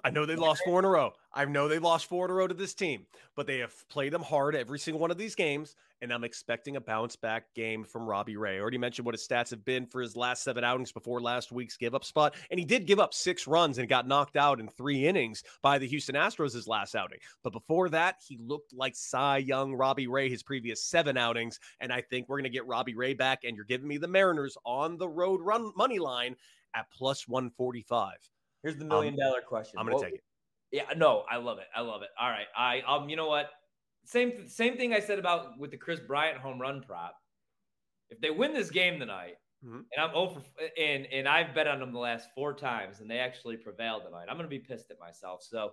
I 0.04 0.10
know 0.10 0.24
they 0.24 0.36
lost 0.36 0.62
four 0.64 0.78
in 0.78 0.84
a 0.84 0.88
row. 0.88 1.12
I 1.34 1.44
know 1.44 1.68
they 1.68 1.78
lost 1.78 2.06
four 2.06 2.26
in 2.26 2.30
a 2.30 2.34
row 2.34 2.46
to 2.46 2.54
this 2.54 2.74
team, 2.74 3.06
but 3.34 3.46
they 3.46 3.58
have 3.58 3.88
played 3.88 4.12
them 4.12 4.22
hard 4.22 4.54
every 4.54 4.78
single 4.78 5.00
one 5.00 5.10
of 5.10 5.18
these 5.18 5.34
games. 5.34 5.74
And 6.02 6.12
I'm 6.12 6.24
expecting 6.24 6.76
a 6.76 6.80
bounce 6.80 7.16
back 7.16 7.54
game 7.54 7.82
from 7.84 8.06
Robbie 8.06 8.36
Ray. 8.36 8.56
I 8.56 8.60
already 8.60 8.78
mentioned 8.78 9.06
what 9.06 9.14
his 9.14 9.26
stats 9.26 9.50
have 9.50 9.64
been 9.64 9.86
for 9.86 10.02
his 10.02 10.14
last 10.14 10.42
seven 10.42 10.62
outings 10.62 10.92
before 10.92 11.20
last 11.20 11.52
week's 11.52 11.76
give 11.76 11.94
up 11.94 12.04
spot. 12.04 12.34
And 12.50 12.60
he 12.60 12.66
did 12.66 12.86
give 12.86 13.00
up 13.00 13.14
six 13.14 13.46
runs 13.46 13.78
and 13.78 13.88
got 13.88 14.06
knocked 14.06 14.36
out 14.36 14.60
in 14.60 14.68
three 14.68 15.06
innings 15.06 15.42
by 15.62 15.78
the 15.78 15.86
Houston 15.86 16.14
Astros 16.14 16.52
his 16.52 16.68
last 16.68 16.94
outing. 16.94 17.18
But 17.42 17.52
before 17.52 17.88
that, 17.90 18.16
he 18.26 18.38
looked 18.38 18.74
like 18.74 18.94
Cy 18.94 19.38
Young 19.38 19.74
Robbie 19.74 20.06
Ray 20.06 20.28
his 20.28 20.42
previous 20.42 20.84
seven 20.84 21.16
outings. 21.16 21.58
And 21.80 21.92
I 21.92 22.02
think 22.02 22.28
we're 22.28 22.36
going 22.36 22.44
to 22.44 22.50
get 22.50 22.66
Robbie 22.66 22.94
Ray 22.94 23.14
back. 23.14 23.44
And 23.44 23.56
you're 23.56 23.64
giving 23.64 23.88
me 23.88 23.96
the 23.96 24.08
Mariners 24.08 24.58
on 24.66 24.98
the 24.98 25.08
road 25.08 25.40
run 25.40 25.72
money 25.76 25.98
line 25.98 26.36
at 26.74 26.86
plus 26.92 27.26
145. 27.26 28.12
Here's 28.62 28.76
the 28.76 28.84
million 28.84 29.14
um, 29.14 29.20
dollar 29.20 29.40
question. 29.40 29.78
I'm 29.78 29.86
going 29.86 29.98
to 29.98 30.04
take 30.04 30.14
it. 30.16 30.24
Yeah, 30.72 30.82
no, 30.96 31.24
I 31.30 31.36
love 31.36 31.58
it. 31.58 31.66
I 31.74 31.80
love 31.80 32.02
it. 32.02 32.08
All 32.20 32.28
right. 32.28 32.46
I 32.56 32.80
um, 32.86 33.08
you 33.08 33.16
know 33.16 33.28
what? 33.28 33.48
Same 34.06 34.48
same 34.48 34.76
thing 34.76 34.94
I 34.94 35.00
said 35.00 35.18
about 35.18 35.58
with 35.58 35.70
the 35.70 35.76
Kris 35.76 36.00
Bryant 36.00 36.38
home 36.38 36.60
run 36.60 36.82
prop. 36.82 37.16
If 38.08 38.20
they 38.20 38.30
win 38.30 38.54
this 38.54 38.70
game 38.70 39.00
tonight, 39.00 39.34
mm-hmm. 39.64 39.78
and 39.78 40.00
I'm 40.00 40.14
over 40.14 40.40
and 40.78 41.06
and 41.06 41.28
I've 41.28 41.54
bet 41.54 41.66
on 41.66 41.80
them 41.80 41.92
the 41.92 41.98
last 41.98 42.28
four 42.34 42.54
times, 42.54 43.00
and 43.00 43.10
they 43.10 43.18
actually 43.18 43.56
prevailed 43.56 44.04
tonight, 44.04 44.26
I'm 44.30 44.36
gonna 44.36 44.48
be 44.48 44.60
pissed 44.60 44.90
at 44.90 45.00
myself. 45.00 45.42
So 45.42 45.72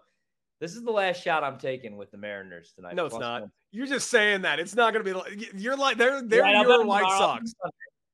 this 0.59 0.75
is 0.75 0.83
the 0.83 0.91
last 0.91 1.21
shot 1.21 1.43
I'm 1.43 1.59
taking 1.59 1.95
with 1.95 2.09
the 2.09 2.17
Mariners 2.17 2.73
tonight. 2.75 2.95
No, 2.95 3.05
it's 3.05 3.17
not. 3.17 3.41
One. 3.41 3.51
You're 3.71 3.85
just 3.85 4.09
saying 4.09 4.41
that. 4.41 4.59
It's 4.59 4.75
not 4.75 4.93
gonna 4.93 5.03
be. 5.03 5.13
You're 5.55 5.77
like 5.77 5.97
they're 5.97 6.21
they're 6.21 6.45
yeah, 6.45 6.63
your 6.63 6.85
White 6.85 7.09
Sox. 7.17 7.53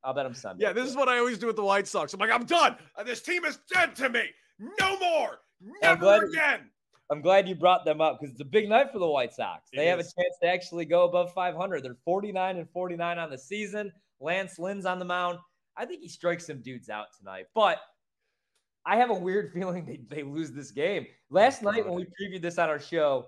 I'll 0.03 0.13
bet 0.13 0.25
them 0.25 0.33
Sunday. 0.33 0.65
Yeah, 0.65 0.73
this 0.73 0.89
is 0.89 0.95
what 0.95 1.09
I 1.09 1.17
always 1.17 1.37
do 1.37 1.47
with 1.47 1.55
the 1.55 1.63
White 1.63 1.87
Sox. 1.87 2.13
I'm 2.13 2.19
like, 2.19 2.31
I'm 2.31 2.45
done. 2.45 2.75
This 3.05 3.21
team 3.21 3.45
is 3.45 3.59
dead 3.73 3.95
to 3.97 4.09
me. 4.09 4.23
No 4.79 4.97
more. 4.99 5.39
Never 5.81 6.25
again. 6.25 6.69
I'm 7.11 7.21
glad 7.21 7.47
you 7.47 7.55
brought 7.55 7.85
them 7.85 8.01
up 8.01 8.19
because 8.19 8.33
it's 8.33 8.41
a 8.41 8.45
big 8.45 8.69
night 8.69 8.91
for 8.91 8.99
the 8.99 9.07
White 9.07 9.33
Sox. 9.33 9.69
They 9.73 9.87
have 9.87 9.99
a 9.99 10.03
chance 10.03 10.37
to 10.41 10.47
actually 10.47 10.85
go 10.85 11.05
above 11.05 11.33
500. 11.33 11.83
They're 11.83 11.97
49 12.05 12.57
and 12.57 12.69
49 12.69 13.17
on 13.17 13.29
the 13.29 13.37
season. 13.37 13.91
Lance 14.19 14.59
Lynn's 14.59 14.85
on 14.85 14.99
the 14.99 15.05
mound. 15.05 15.39
I 15.75 15.85
think 15.85 16.01
he 16.01 16.07
strikes 16.07 16.45
some 16.45 16.61
dudes 16.61 16.89
out 16.89 17.07
tonight, 17.17 17.45
but 17.55 17.79
I 18.85 18.97
have 18.97 19.09
a 19.09 19.15
weird 19.15 19.51
feeling 19.53 19.85
they, 19.85 19.99
they 20.15 20.23
lose 20.23 20.51
this 20.51 20.71
game. 20.71 21.07
Last 21.29 21.63
night 21.63 21.85
when 21.85 21.95
we 21.95 22.05
previewed 22.05 22.41
this 22.41 22.59
on 22.59 22.69
our 22.69 22.79
show, 22.79 23.27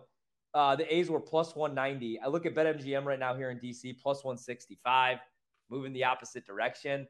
uh, 0.54 0.76
the 0.76 0.94
A's 0.94 1.10
were 1.10 1.20
plus 1.20 1.56
190. 1.56 2.20
I 2.20 2.28
look 2.28 2.46
at 2.46 2.54
BetMGM 2.54 3.06
right 3.06 3.20
now 3.20 3.36
here 3.36 3.50
in 3.52 3.58
DC, 3.58 4.00
plus 4.02 4.24
165, 4.24 5.18
moving 5.70 5.94
the 5.94 6.04
opposite 6.04 6.46
direction. 6.46 7.08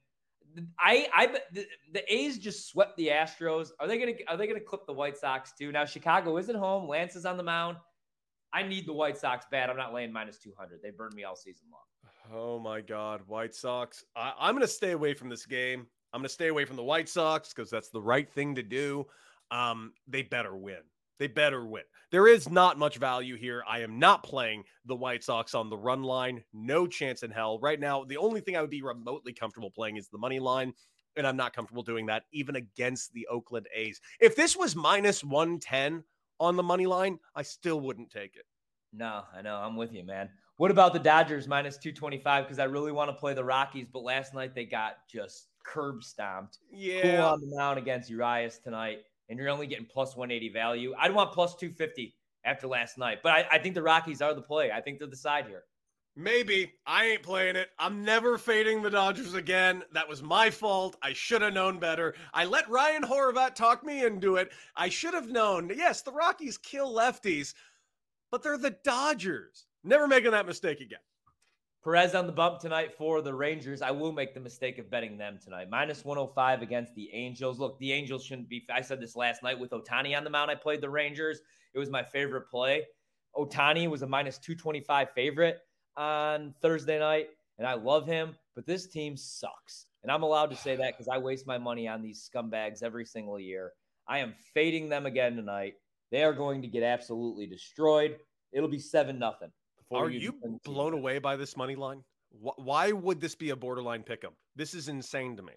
I 0.79 1.07
I 1.13 1.27
the, 1.53 1.65
the 1.93 2.13
A's 2.13 2.37
just 2.37 2.67
swept 2.67 2.97
the 2.97 3.07
Astros. 3.07 3.69
Are 3.79 3.87
they 3.87 3.97
gonna 3.97 4.13
are 4.27 4.37
they 4.37 4.47
gonna 4.47 4.59
clip 4.59 4.85
the 4.85 4.93
White 4.93 5.17
Sox 5.17 5.53
too? 5.57 5.71
Now 5.71 5.85
Chicago 5.85 6.37
is 6.37 6.49
at 6.49 6.55
home. 6.55 6.87
Lance 6.87 7.15
is 7.15 7.25
on 7.25 7.37
the 7.37 7.43
mound. 7.43 7.77
I 8.53 8.63
need 8.63 8.85
the 8.85 8.93
White 8.93 9.17
Sox 9.17 9.45
bad. 9.49 9.69
I'm 9.69 9.77
not 9.77 9.93
laying 9.93 10.11
minus 10.11 10.37
200. 10.39 10.81
They 10.81 10.91
burned 10.91 11.15
me 11.15 11.23
all 11.23 11.35
season 11.35 11.67
long. 11.71 11.81
Oh 12.33 12.59
my 12.59 12.81
God, 12.81 13.21
White 13.27 13.55
Sox! 13.55 14.03
I, 14.15 14.33
I'm 14.39 14.55
gonna 14.55 14.67
stay 14.67 14.91
away 14.91 15.13
from 15.13 15.29
this 15.29 15.45
game. 15.45 15.87
I'm 16.13 16.19
gonna 16.19 16.29
stay 16.29 16.47
away 16.47 16.65
from 16.65 16.75
the 16.75 16.83
White 16.83 17.09
Sox 17.09 17.53
because 17.53 17.69
that's 17.69 17.89
the 17.89 18.01
right 18.01 18.29
thing 18.29 18.55
to 18.55 18.63
do. 18.63 19.05
Um, 19.49 19.93
they 20.07 20.21
better 20.23 20.55
win. 20.55 20.81
They 21.21 21.27
better 21.27 21.67
win. 21.67 21.83
There 22.09 22.27
is 22.27 22.49
not 22.49 22.79
much 22.79 22.97
value 22.97 23.35
here. 23.35 23.63
I 23.69 23.81
am 23.81 23.99
not 23.99 24.23
playing 24.23 24.63
the 24.85 24.95
White 24.95 25.23
Sox 25.23 25.53
on 25.53 25.69
the 25.69 25.77
run 25.77 26.01
line. 26.01 26.43
No 26.51 26.87
chance 26.87 27.21
in 27.21 27.29
hell. 27.29 27.59
Right 27.59 27.79
now, 27.79 28.03
the 28.05 28.17
only 28.17 28.41
thing 28.41 28.57
I 28.57 28.61
would 28.61 28.71
be 28.71 28.81
remotely 28.81 29.31
comfortable 29.31 29.69
playing 29.69 29.97
is 29.97 30.07
the 30.07 30.17
money 30.17 30.39
line. 30.39 30.73
And 31.15 31.27
I'm 31.27 31.37
not 31.37 31.53
comfortable 31.53 31.83
doing 31.83 32.07
that 32.07 32.23
even 32.33 32.55
against 32.55 33.13
the 33.13 33.27
Oakland 33.27 33.67
A's. 33.75 34.01
If 34.19 34.35
this 34.35 34.57
was 34.57 34.75
minus 34.75 35.23
110 35.23 36.03
on 36.39 36.55
the 36.55 36.63
money 36.63 36.87
line, 36.87 37.19
I 37.35 37.43
still 37.43 37.79
wouldn't 37.79 38.09
take 38.09 38.35
it. 38.35 38.45
No, 38.91 39.21
I 39.31 39.43
know. 39.43 39.57
I'm 39.57 39.75
with 39.75 39.93
you, 39.93 40.03
man. 40.03 40.27
What 40.57 40.71
about 40.71 40.93
the 40.93 40.99
Dodgers 40.99 41.47
minus 41.47 41.77
225? 41.77 42.45
Because 42.45 42.57
I 42.57 42.63
really 42.63 42.91
want 42.91 43.11
to 43.11 43.15
play 43.15 43.35
the 43.35 43.43
Rockies, 43.43 43.85
but 43.93 44.01
last 44.01 44.33
night 44.33 44.55
they 44.55 44.65
got 44.65 45.07
just 45.07 45.49
curb 45.63 46.03
stomped. 46.03 46.57
Yeah. 46.71 47.01
Kuhl 47.03 47.25
on 47.25 47.41
the 47.41 47.55
mound 47.55 47.77
against 47.77 48.09
Urias 48.09 48.57
tonight 48.57 49.03
and 49.31 49.39
you're 49.39 49.49
only 49.49 49.65
getting 49.65 49.85
plus 49.85 50.15
180 50.15 50.53
value. 50.53 50.93
I'd 50.99 51.15
want 51.15 51.31
plus 51.31 51.55
250 51.55 52.13
after 52.43 52.67
last 52.67 52.97
night, 52.97 53.19
but 53.23 53.31
I, 53.31 53.47
I 53.53 53.57
think 53.59 53.75
the 53.75 53.81
Rockies 53.81 54.21
are 54.21 54.33
the 54.33 54.41
play. 54.41 54.71
I 54.71 54.81
think 54.81 54.99
they're 54.99 55.07
the 55.07 55.15
side 55.15 55.47
here. 55.47 55.63
Maybe. 56.17 56.73
I 56.85 57.05
ain't 57.05 57.23
playing 57.23 57.55
it. 57.55 57.69
I'm 57.79 58.03
never 58.03 58.37
fading 58.37 58.81
the 58.81 58.89
Dodgers 58.89 59.33
again. 59.33 59.83
That 59.93 60.09
was 60.09 60.21
my 60.21 60.49
fault. 60.49 60.97
I 61.01 61.13
should 61.13 61.41
have 61.41 61.53
known 61.53 61.79
better. 61.79 62.13
I 62.33 62.43
let 62.43 62.69
Ryan 62.69 63.03
Horvat 63.03 63.55
talk 63.55 63.85
me 63.85 64.03
into 64.03 64.35
it. 64.35 64.51
I 64.75 64.89
should 64.89 65.13
have 65.13 65.29
known. 65.29 65.71
Yes, 65.73 66.01
the 66.01 66.11
Rockies 66.11 66.57
kill 66.57 66.93
lefties, 66.93 67.53
but 68.31 68.43
they're 68.43 68.57
the 68.57 68.75
Dodgers. 68.83 69.65
Never 69.85 70.09
making 70.09 70.31
that 70.31 70.45
mistake 70.45 70.81
again. 70.81 70.99
Perez 71.83 72.13
on 72.13 72.27
the 72.27 72.31
bump 72.31 72.59
tonight 72.59 72.93
for 72.93 73.23
the 73.23 73.33
Rangers. 73.33 73.81
I 73.81 73.89
will 73.89 74.11
make 74.11 74.35
the 74.35 74.39
mistake 74.39 74.77
of 74.77 74.91
betting 74.91 75.17
them 75.17 75.39
tonight. 75.43 75.67
Minus 75.67 76.05
105 76.05 76.61
against 76.61 76.93
the 76.93 77.09
Angels. 77.11 77.57
Look, 77.57 77.79
the 77.79 77.91
Angels 77.91 78.23
shouldn't 78.23 78.49
be. 78.49 78.63
I 78.71 78.81
said 78.81 79.01
this 79.01 79.15
last 79.15 79.41
night 79.41 79.59
with 79.59 79.71
Ohtani 79.71 80.15
on 80.15 80.23
the 80.23 80.29
mound. 80.29 80.51
I 80.51 80.55
played 80.55 80.81
the 80.81 80.91
Rangers. 80.91 81.41
It 81.73 81.79
was 81.79 81.89
my 81.89 82.03
favorite 82.03 82.47
play. 82.51 82.85
Ohtani 83.35 83.89
was 83.89 84.03
a 84.03 84.07
minus 84.07 84.37
225 84.37 85.09
favorite 85.15 85.57
on 85.97 86.53
Thursday 86.61 86.99
night, 86.99 87.29
and 87.57 87.65
I 87.65 87.73
love 87.73 88.05
him, 88.05 88.35
but 88.53 88.67
this 88.67 88.85
team 88.85 89.17
sucks. 89.17 89.87
And 90.03 90.11
I'm 90.11 90.21
allowed 90.21 90.51
to 90.51 90.57
say 90.57 90.75
that 90.75 90.93
because 90.93 91.07
I 91.07 91.17
waste 91.17 91.47
my 91.47 91.57
money 91.57 91.87
on 91.87 92.03
these 92.03 92.29
scumbags 92.29 92.83
every 92.83 93.05
single 93.05 93.39
year. 93.39 93.71
I 94.07 94.19
am 94.19 94.35
fading 94.53 94.87
them 94.87 95.07
again 95.07 95.35
tonight. 95.35 95.73
They 96.11 96.23
are 96.23 96.33
going 96.33 96.61
to 96.61 96.67
get 96.67 96.83
absolutely 96.83 97.47
destroyed. 97.47 98.17
It'll 98.51 98.69
be 98.69 98.79
7 98.79 99.17
nothing. 99.17 99.51
Are 99.91 100.09
you, 100.09 100.33
you 100.43 100.59
blown 100.63 100.93
away 100.93 101.19
by 101.19 101.35
this 101.35 101.57
money 101.57 101.75
line? 101.75 102.03
Why 102.39 102.91
would 102.91 103.19
this 103.19 103.35
be 103.35 103.49
a 103.49 103.55
borderline 103.55 104.03
pickup? 104.03 104.33
This 104.55 104.73
is 104.73 104.87
insane 104.87 105.35
to 105.35 105.43
me. 105.43 105.53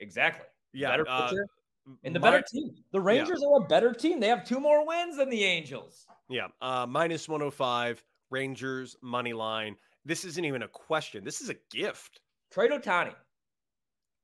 Exactly. 0.00 0.46
Yeah. 0.72 0.90
Better 0.90 1.04
uh, 1.08 1.32
and 2.04 2.14
the 2.14 2.20
my, 2.20 2.30
better 2.30 2.44
team. 2.48 2.70
The 2.92 3.00
Rangers 3.00 3.40
yeah. 3.42 3.48
are 3.48 3.64
a 3.64 3.66
better 3.66 3.92
team. 3.92 4.20
They 4.20 4.28
have 4.28 4.44
two 4.44 4.60
more 4.60 4.86
wins 4.86 5.16
than 5.16 5.30
the 5.30 5.42
Angels. 5.42 6.06
Yeah. 6.28 6.48
Uh, 6.60 6.86
minus 6.88 7.28
105, 7.28 8.02
Rangers, 8.30 8.96
money 9.02 9.32
line. 9.32 9.76
This 10.04 10.24
isn't 10.24 10.44
even 10.44 10.62
a 10.62 10.68
question. 10.68 11.24
This 11.24 11.40
is 11.40 11.48
a 11.48 11.56
gift. 11.70 12.20
Trade 12.52 12.70
Ohtani. 12.70 13.14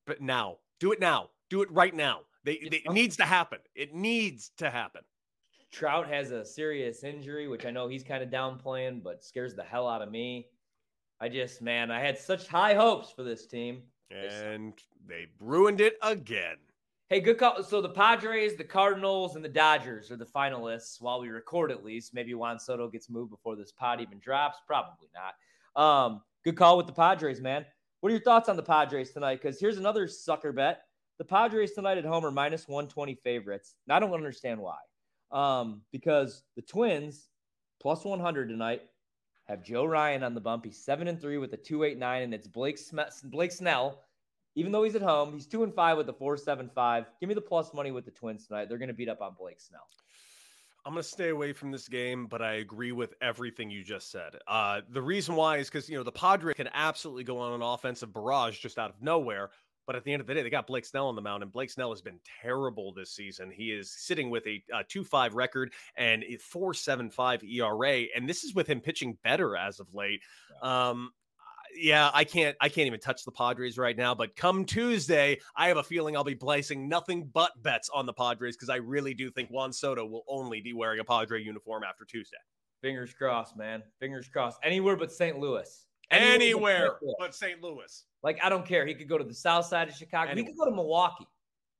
But 0.06 0.20
now, 0.20 0.58
do 0.80 0.92
it 0.92 1.00
now. 1.00 1.30
Do 1.50 1.62
it 1.62 1.70
right 1.70 1.94
now. 1.94 2.20
They, 2.44 2.58
they, 2.70 2.78
it 2.78 2.92
needs 2.92 3.16
to 3.16 3.24
happen. 3.24 3.58
It 3.74 3.94
needs 3.94 4.52
to 4.58 4.70
happen. 4.70 5.02
Trout 5.72 6.08
has 6.08 6.30
a 6.30 6.44
serious 6.44 7.04
injury, 7.04 7.48
which 7.48 7.66
I 7.66 7.70
know 7.70 7.88
he's 7.88 8.02
kind 8.02 8.22
of 8.22 8.30
downplaying, 8.30 9.02
but 9.02 9.22
scares 9.22 9.54
the 9.54 9.62
hell 9.62 9.88
out 9.88 10.02
of 10.02 10.10
me. 10.10 10.48
I 11.20 11.28
just, 11.28 11.60
man, 11.60 11.90
I 11.90 12.00
had 12.00 12.18
such 12.18 12.46
high 12.46 12.74
hopes 12.74 13.10
for 13.10 13.22
this 13.22 13.46
team. 13.46 13.82
And 14.10 14.72
they 15.06 15.26
ruined 15.40 15.80
it 15.80 15.96
again. 16.02 16.56
Hey, 17.10 17.20
good 17.20 17.38
call. 17.38 17.62
So 17.62 17.80
the 17.80 17.88
Padres, 17.88 18.56
the 18.56 18.64
Cardinals, 18.64 19.34
and 19.34 19.44
the 19.44 19.48
Dodgers 19.48 20.10
are 20.10 20.16
the 20.16 20.26
finalists 20.26 21.00
while 21.00 21.20
we 21.20 21.28
record 21.28 21.70
at 21.70 21.84
least. 21.84 22.14
Maybe 22.14 22.34
Juan 22.34 22.58
Soto 22.58 22.88
gets 22.88 23.10
moved 23.10 23.30
before 23.30 23.56
this 23.56 23.72
pod 23.72 24.00
even 24.00 24.18
drops. 24.18 24.58
Probably 24.66 25.08
not. 25.14 25.82
Um, 25.82 26.22
good 26.44 26.56
call 26.56 26.76
with 26.76 26.86
the 26.86 26.92
Padres, 26.92 27.40
man. 27.40 27.64
What 28.00 28.10
are 28.10 28.12
your 28.14 28.22
thoughts 28.22 28.48
on 28.48 28.56
the 28.56 28.62
Padres 28.62 29.10
tonight? 29.10 29.40
Because 29.42 29.58
here's 29.58 29.78
another 29.78 30.06
sucker 30.06 30.52
bet. 30.52 30.82
The 31.18 31.24
Padres 31.24 31.72
tonight 31.72 31.98
at 31.98 32.04
home 32.04 32.24
are 32.24 32.30
minus 32.30 32.68
120 32.68 33.16
favorites. 33.16 33.74
And 33.86 33.94
I 33.94 33.98
don't 33.98 34.12
understand 34.12 34.60
why 34.60 34.76
um, 35.30 35.82
because 35.92 36.42
the 36.56 36.62
Twins 36.62 37.28
plus 37.80 38.04
100 38.04 38.48
tonight 38.48 38.82
have 39.44 39.62
Joe 39.62 39.84
Ryan 39.84 40.22
on 40.22 40.34
the 40.34 40.40
bump. 40.40 40.64
He's 40.64 40.82
seven 40.82 41.08
and 41.08 41.20
three 41.20 41.38
with 41.38 41.52
a 41.54 41.56
289, 41.56 42.22
and 42.22 42.34
it's 42.34 42.46
Blake 42.46 42.76
Sm- 42.78 43.00
Blake 43.24 43.52
Snell. 43.52 44.04
even 44.54 44.72
though 44.72 44.82
he's 44.82 44.94
at 44.96 45.02
home. 45.02 45.32
He's 45.32 45.46
two 45.46 45.62
and 45.62 45.74
five 45.74 45.96
with 45.96 46.06
the 46.06 46.12
four 46.12 46.36
seven 46.36 46.70
five. 46.74 47.06
Give 47.20 47.28
me 47.28 47.34
the 47.34 47.40
plus 47.40 47.72
money 47.72 47.90
with 47.90 48.04
the 48.04 48.10
Twins 48.10 48.46
tonight. 48.46 48.68
They're 48.68 48.78
going 48.78 48.88
to 48.88 48.94
beat 48.94 49.08
up 49.08 49.22
on 49.22 49.34
Blake 49.38 49.60
Snell. 49.60 49.86
I'm 50.84 50.94
going 50.94 51.02
to 51.02 51.08
stay 51.08 51.28
away 51.28 51.52
from 51.52 51.70
this 51.70 51.86
game, 51.86 52.26
but 52.26 52.40
I 52.40 52.54
agree 52.54 52.92
with 52.92 53.12
everything 53.20 53.70
you 53.70 53.84
just 53.84 54.10
said. 54.10 54.36
Uh, 54.46 54.80
the 54.88 55.02
reason 55.02 55.34
why 55.34 55.58
is 55.58 55.68
because, 55.68 55.88
you 55.88 55.98
know, 55.98 56.02
the 56.02 56.12
Padres 56.12 56.54
can 56.54 56.68
absolutely 56.72 57.24
go 57.24 57.38
on 57.38 57.52
an 57.52 57.60
offensive 57.62 58.12
barrage 58.12 58.58
just 58.58 58.78
out 58.78 58.90
of 58.90 59.02
nowhere. 59.02 59.50
But 59.88 59.96
at 59.96 60.04
the 60.04 60.12
end 60.12 60.20
of 60.20 60.26
the 60.26 60.34
day, 60.34 60.42
they 60.42 60.50
got 60.50 60.66
Blake 60.66 60.84
Snell 60.84 61.08
on 61.08 61.16
the 61.16 61.22
mound, 61.22 61.42
and 61.42 61.50
Blake 61.50 61.70
Snell 61.70 61.88
has 61.88 62.02
been 62.02 62.20
terrible 62.42 62.92
this 62.92 63.10
season. 63.10 63.50
He 63.50 63.72
is 63.72 63.90
sitting 63.90 64.28
with 64.28 64.46
a, 64.46 64.62
a 64.74 64.84
2 64.84 65.02
5 65.02 65.34
record 65.34 65.72
and 65.96 66.22
a 66.24 66.36
4.75 66.36 67.42
ERA. 67.50 68.04
And 68.14 68.28
this 68.28 68.44
is 68.44 68.54
with 68.54 68.66
him 68.66 68.82
pitching 68.82 69.16
better 69.24 69.56
as 69.56 69.80
of 69.80 69.86
late. 69.94 70.20
Um, 70.60 71.12
yeah, 71.74 72.10
I 72.12 72.24
can't 72.24 72.54
I 72.60 72.68
can't 72.68 72.86
even 72.86 73.00
touch 73.00 73.24
the 73.24 73.32
Padres 73.32 73.78
right 73.78 73.96
now, 73.96 74.14
but 74.14 74.36
come 74.36 74.66
Tuesday, 74.66 75.40
I 75.56 75.68
have 75.68 75.78
a 75.78 75.82
feeling 75.82 76.18
I'll 76.18 76.24
be 76.24 76.34
placing 76.34 76.86
nothing 76.86 77.30
but 77.32 77.52
bets 77.62 77.88
on 77.88 78.04
the 78.04 78.12
Padres 78.12 78.56
because 78.56 78.68
I 78.68 78.76
really 78.76 79.14
do 79.14 79.30
think 79.30 79.48
Juan 79.48 79.72
Soto 79.72 80.04
will 80.04 80.24
only 80.28 80.60
be 80.60 80.74
wearing 80.74 81.00
a 81.00 81.04
Padre 81.04 81.42
uniform 81.42 81.82
after 81.82 82.04
Tuesday. 82.04 82.36
Fingers 82.82 83.14
crossed, 83.14 83.56
man. 83.56 83.82
Fingers 84.00 84.28
crossed. 84.28 84.58
Anywhere 84.62 84.96
but 84.96 85.10
St. 85.10 85.38
Louis. 85.38 85.87
Anywhere, 86.10 86.96
but 87.18 87.34
St. 87.34 87.62
Louis. 87.62 88.04
Like 88.22 88.38
I 88.42 88.48
don't 88.48 88.66
care. 88.66 88.86
He 88.86 88.94
could 88.94 89.08
go 89.08 89.18
to 89.18 89.24
the 89.24 89.34
south 89.34 89.66
side 89.66 89.88
of 89.88 89.94
Chicago. 89.94 90.30
Anywhere. 90.30 90.46
He 90.46 90.52
could 90.52 90.58
go 90.58 90.64
to 90.64 90.74
Milwaukee. 90.74 91.26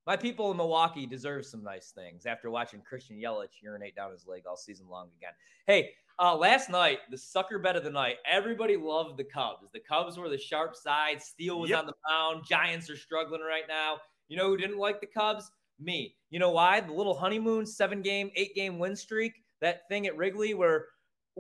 My 0.07 0.17
people 0.17 0.51
in 0.51 0.57
Milwaukee 0.57 1.07
deserve 1.07 1.45
some 1.45 1.63
nice 1.63 1.91
things 1.91 2.25
after 2.25 2.51
watching 2.51 2.81
Christian 2.81 3.17
Yelich 3.17 3.61
urinate 3.63 3.95
down 3.95 4.11
his 4.11 4.27
leg 4.27 4.45
all 4.49 4.57
season 4.57 4.89
long 4.89 5.09
again. 5.19 5.33
Hey, 5.67 5.91
uh, 6.19 6.35
last 6.35 6.71
night, 6.71 7.01
the 7.11 7.19
sucker 7.19 7.59
bet 7.59 7.77
of 7.77 7.85
the 7.85 7.91
night, 7.91 8.17
everybody 8.29 8.77
loved 8.77 9.19
the 9.19 9.25
Cubs. 9.25 9.69
The 9.73 9.81
Cubs 9.81 10.17
were 10.17 10.29
the 10.29 10.39
sharp 10.39 10.75
side. 10.75 11.23
Steele 11.23 11.61
was 11.61 11.71
yep. 11.71 11.81
on 11.81 11.87
the 11.87 11.93
mound. 12.09 12.45
Giants 12.49 12.89
are 12.89 12.97
struggling 12.97 13.43
right 13.43 13.65
now. 13.69 13.99
You 14.29 14.37
know 14.37 14.49
who 14.49 14.57
didn't 14.57 14.79
like 14.79 15.01
the 15.01 15.07
Cubs? 15.07 15.51
Me. 15.79 16.17
You 16.31 16.39
know 16.39 16.51
why? 16.51 16.81
The 16.81 16.93
little 16.93 17.15
honeymoon 17.15 17.67
seven 17.67 18.03
game, 18.03 18.31
eight 18.35 18.55
game 18.55 18.79
win 18.79 18.97
streak, 18.97 19.35
that 19.61 19.89
thing 19.89 20.07
at 20.07 20.17
Wrigley 20.17 20.55
where 20.55 20.87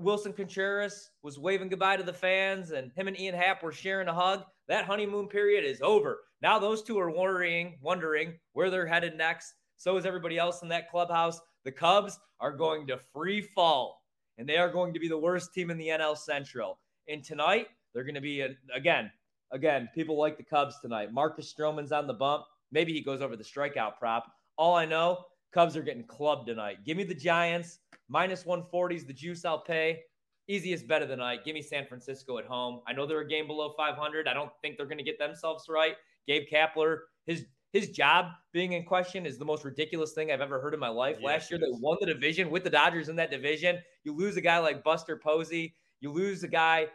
Willson 0.02 0.34
Contreras 0.34 1.11
was 1.22 1.38
waving 1.38 1.68
goodbye 1.68 1.96
to 1.96 2.02
the 2.02 2.12
fans 2.12 2.70
and 2.70 2.92
him 2.94 3.08
and 3.08 3.18
Ian 3.18 3.34
Happ 3.34 3.62
were 3.62 3.72
sharing 3.72 4.08
a 4.08 4.14
hug. 4.14 4.44
That 4.68 4.84
honeymoon 4.84 5.28
period 5.28 5.64
is 5.64 5.80
over. 5.82 6.20
Now 6.40 6.58
those 6.58 6.82
two 6.82 6.98
are 6.98 7.11
worrying, 7.11 7.78
wondering 7.82 8.34
where 8.52 8.70
they're 8.70 8.87
headed 8.87 9.16
next. 9.16 9.54
So 9.76 9.96
is 9.96 10.06
everybody 10.06 10.38
else 10.38 10.62
in 10.62 10.68
that 10.68 10.90
clubhouse. 10.90 11.40
The 11.64 11.72
Cubs 11.72 12.18
are 12.40 12.52
going 12.52 12.87
to 12.87 12.98
free 12.98 13.40
fall 13.40 14.02
and 14.38 14.48
they 14.48 14.56
are 14.56 14.70
going 14.70 14.94
to 14.94 15.00
be 15.00 15.08
the 15.08 15.18
worst 15.18 15.52
team 15.52 15.70
in 15.70 15.78
the 15.78 15.88
NL 15.88 16.16
Central. 16.16 16.78
And 17.08 17.24
tonight, 17.24 17.66
they're 17.92 18.04
going 18.04 18.14
to 18.14 18.20
be, 18.20 18.46
again, 18.74 19.11
again, 19.50 19.88
people 19.94 20.18
like 20.18 20.37
the 20.37 20.44
Cubs 20.44 20.76
tonight. 20.80 21.12
Marcus 21.12 21.52
Stroman's 21.52 21.92
on 21.92 22.06
the 22.06 22.14
bump. 22.14 22.44
Maybe 22.70 22.92
he 22.92 23.02
goes 23.02 23.20
over 23.20 23.37
the 23.37 23.44
strikeout 23.44 23.98
prop. 23.98 24.26
All 24.56 24.74
I 24.74 24.84
know, 24.84 25.24
Cubs 25.52 25.76
are 25.76 25.82
getting 25.82 26.04
clubbed 26.04 26.46
tonight. 26.46 26.84
Give 26.84 26.96
me 26.96 27.04
the 27.04 27.14
Giants. 27.14 27.78
Minus 28.08 28.44
140 28.46 28.96
is 28.96 29.04
the 29.04 29.12
juice 29.12 29.44
I'll 29.44 29.61
pay. 29.61 30.02
Easiest 30.46 30.88
bet 30.88 31.02
of 31.02 31.08
the 31.08 31.16
night. 31.16 31.44
Give 31.44 31.54
me 31.54 31.62
San 31.62 31.87
Francisco 31.87 32.38
at 32.38 32.46
home. 32.46 32.80
I 32.87 32.92
know 32.92 33.06
they're 33.06 33.20
a 33.20 33.28
game 33.28 33.46
below 33.46 33.74
500. 33.76 34.26
I 34.26 34.34
don't 34.34 34.50
think 34.62 34.76
they're 34.76 34.87
going 34.87 34.98
to 34.98 35.04
get 35.04 35.18
themselves 35.18 35.66
right. 35.68 35.94
Gabe 36.26 36.44
Kapler, 36.50 37.00
his 37.26 37.46
his 37.72 37.90
job 37.90 38.32
being 38.52 38.72
in 38.72 38.84
question 38.84 39.26
is 39.26 39.37
the 39.37 39.44
most 39.44 39.64
ridiculous 39.64 40.12
thing 40.12 40.32
I've 40.32 40.40
ever 40.40 40.61
heard 40.61 40.72
in 40.72 40.80
my 40.80 40.88
life. 40.88 41.16
Yes, 41.20 41.26
Last 41.26 41.50
year, 41.50 41.61
they 41.61 41.66
won 41.70 41.98
the 42.00 42.06
division 42.06 42.50
with 42.50 42.64
the 42.64 42.70
Dodgers 42.70 43.11
in 43.11 43.16
that 43.16 43.30
division. 43.30 43.78
You 44.04 44.16
lose 44.16 44.37
a 44.38 44.40
guy 44.40 44.58
like 44.58 44.82
Buster 44.82 45.16
Posey. 45.16 45.74
You 46.00 46.11
lose 46.11 46.42
a 46.44 46.48
guy. 46.48 46.87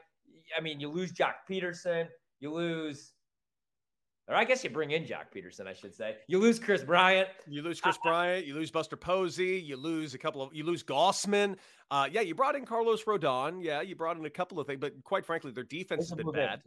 I 0.57 0.61
mean, 0.61 0.79
you 0.79 0.89
lose 0.89 1.13
Joc 1.13 1.33
Pederson. 1.49 2.07
You 2.39 2.51
lose, 2.51 3.12
or 4.27 4.35
I 4.35 4.45
guess 4.45 4.63
you 4.63 4.69
bring 4.69 4.91
in 4.91 5.03
Joc 5.03 5.25
Pederson, 5.35 5.67
I 5.67 5.73
should 5.73 5.93
say. 5.93 6.15
You 6.27 6.39
lose 6.39 6.59
Kris 6.59 6.83
Bryant. 6.83 7.27
You 7.47 7.61
lose 7.61 7.81
Kris 7.81 7.97
Bryant. 8.03 8.45
You 8.45 8.55
lose 8.55 8.71
Buster 8.71 8.95
Posey. 8.95 9.59
You 9.59 9.75
lose 9.75 10.13
a 10.13 10.17
couple 10.17 10.41
of. 10.41 10.53
You 10.53 10.63
lose 10.63 10.83
Gausman. 10.83 11.57
Uh, 11.91 12.07
yeah, 12.11 12.21
you 12.21 12.33
brought 12.33 12.55
in 12.55 12.65
Carlos 12.65 13.03
Rodon. 13.03 13.63
Yeah, 13.63 13.81
you 13.81 13.95
brought 13.95 14.17
in 14.17 14.25
a 14.25 14.29
couple 14.29 14.59
of 14.59 14.67
things, 14.67 14.79
but 14.79 14.93
quite 15.03 15.25
frankly, 15.25 15.51
their 15.51 15.65
defense 15.65 16.09
has 16.09 16.15
been 16.15 16.31
bad. 16.31 16.61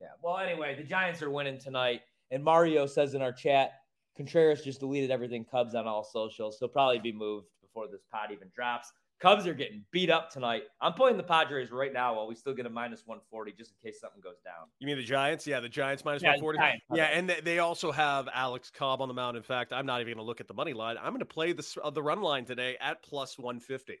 Yeah. 0.00 0.08
Well, 0.22 0.38
anyway, 0.38 0.74
the 0.76 0.82
Giants 0.82 1.22
are 1.22 1.30
winning 1.30 1.58
tonight. 1.58 2.00
And 2.30 2.42
Mario 2.42 2.86
says 2.86 3.14
in 3.14 3.22
our 3.22 3.32
chat, 3.32 3.72
Contreras 4.16 4.62
just 4.62 4.80
deleted 4.80 5.10
everything 5.10 5.44
Cubs 5.44 5.74
on 5.74 5.86
all 5.86 6.04
socials. 6.04 6.56
He'll 6.58 6.68
probably 6.68 6.98
be 6.98 7.12
moved 7.12 7.46
before 7.62 7.86
this 7.86 8.02
pod 8.10 8.30
even 8.32 8.48
drops. 8.54 8.92
Cubs 9.20 9.46
are 9.46 9.54
getting 9.54 9.84
beat 9.90 10.10
up 10.10 10.30
tonight. 10.30 10.64
I'm 10.80 10.92
playing 10.92 11.16
the 11.16 11.22
Padres 11.22 11.70
right 11.70 11.92
now 11.92 12.16
while 12.16 12.26
we 12.26 12.34
still 12.34 12.54
get 12.54 12.66
a 12.66 12.70
minus 12.70 13.06
140 13.06 13.52
just 13.52 13.72
in 13.72 13.90
case 13.90 14.00
something 14.00 14.20
goes 14.20 14.38
down. 14.44 14.68
You 14.80 14.86
mean 14.86 14.96
the 14.96 15.04
Giants? 15.04 15.46
Yeah, 15.46 15.60
the 15.60 15.68
Giants 15.68 16.04
minus 16.04 16.22
yeah, 16.22 16.30
140. 16.30 16.58
Giants. 16.58 16.84
Yeah, 16.92 17.04
and 17.06 17.30
they 17.44 17.60
also 17.60 17.92
have 17.92 18.28
Alex 18.34 18.70
Cobb 18.70 19.00
on 19.00 19.08
the 19.08 19.14
mound. 19.14 19.36
In 19.36 19.42
fact, 19.42 19.72
I'm 19.72 19.86
not 19.86 20.00
even 20.00 20.14
going 20.14 20.24
to 20.24 20.26
look 20.26 20.40
at 20.40 20.48
the 20.48 20.54
money 20.54 20.72
line. 20.72 20.96
I'm 20.98 21.12
going 21.12 21.20
to 21.20 21.24
play 21.24 21.52
the, 21.52 21.66
uh, 21.82 21.90
the 21.90 22.02
run 22.02 22.20
line 22.20 22.44
today 22.44 22.76
at 22.80 23.02
plus 23.02 23.38
150. 23.38 23.98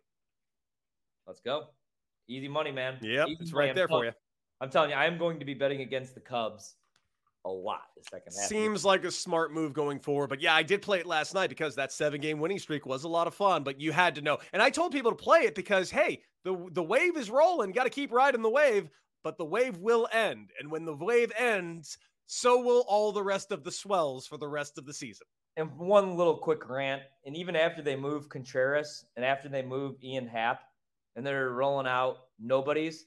Let's 1.26 1.40
go. 1.40 1.68
Easy 2.28 2.48
money, 2.48 2.72
man. 2.72 2.98
Yep, 3.00 3.28
Easy 3.28 3.38
it's 3.40 3.52
right 3.52 3.74
there 3.74 3.88
for 3.88 4.04
you. 4.04 4.12
I'm 4.60 4.70
telling 4.70 4.90
you, 4.90 4.96
I 4.96 5.06
am 5.06 5.18
going 5.18 5.38
to 5.38 5.44
be 5.44 5.54
betting 5.54 5.80
against 5.80 6.14
the 6.14 6.20
Cubs 6.20 6.76
a 7.44 7.50
lot 7.50 7.82
the 7.96 8.02
second 8.04 8.32
half. 8.38 8.48
Seems 8.48 8.84
like 8.84 9.04
a 9.04 9.10
smart 9.10 9.52
move 9.52 9.72
going 9.72 9.98
forward. 9.98 10.28
But 10.28 10.40
yeah, 10.40 10.54
I 10.54 10.62
did 10.62 10.82
play 10.82 11.00
it 11.00 11.06
last 11.06 11.34
night 11.34 11.50
because 11.50 11.74
that 11.74 11.92
seven 11.92 12.20
game 12.20 12.38
winning 12.38 12.58
streak 12.58 12.86
was 12.86 13.04
a 13.04 13.08
lot 13.08 13.26
of 13.26 13.34
fun. 13.34 13.64
But 13.64 13.80
you 13.80 13.92
had 13.92 14.14
to 14.16 14.22
know. 14.22 14.38
And 14.52 14.62
I 14.62 14.70
told 14.70 14.92
people 14.92 15.10
to 15.10 15.16
play 15.16 15.40
it 15.40 15.54
because 15.54 15.90
hey, 15.90 16.22
the 16.44 16.68
the 16.72 16.82
wave 16.82 17.16
is 17.16 17.30
rolling. 17.30 17.72
Got 17.72 17.84
to 17.84 17.90
keep 17.90 18.12
riding 18.12 18.42
the 18.42 18.50
wave. 18.50 18.88
But 19.22 19.38
the 19.38 19.44
wave 19.44 19.78
will 19.78 20.08
end. 20.12 20.50
And 20.60 20.70
when 20.70 20.84
the 20.84 20.96
wave 20.96 21.32
ends, 21.38 21.96
so 22.26 22.60
will 22.60 22.84
all 22.88 23.12
the 23.12 23.22
rest 23.22 23.52
of 23.52 23.64
the 23.64 23.72
swells 23.72 24.26
for 24.26 24.36
the 24.36 24.48
rest 24.48 24.76
of 24.76 24.86
the 24.86 24.92
season. 24.92 25.26
And 25.56 25.74
one 25.78 26.16
little 26.16 26.36
quick 26.36 26.68
rant. 26.68 27.02
And 27.24 27.36
even 27.36 27.56
after 27.56 27.80
they 27.80 27.96
move 27.96 28.28
Contreras 28.28 29.04
and 29.16 29.24
after 29.24 29.48
they 29.48 29.62
move 29.62 29.96
Ian 30.02 30.26
Happ 30.26 30.60
and 31.16 31.26
they're 31.26 31.50
rolling 31.50 31.86
out 31.86 32.16
nobodies, 32.38 33.06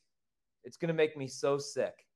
it's 0.63 0.78
going 0.78 0.88
to 0.88 0.93
make 0.93 1.15
me 1.17 1.28
so 1.28 1.58
sick 1.58 2.07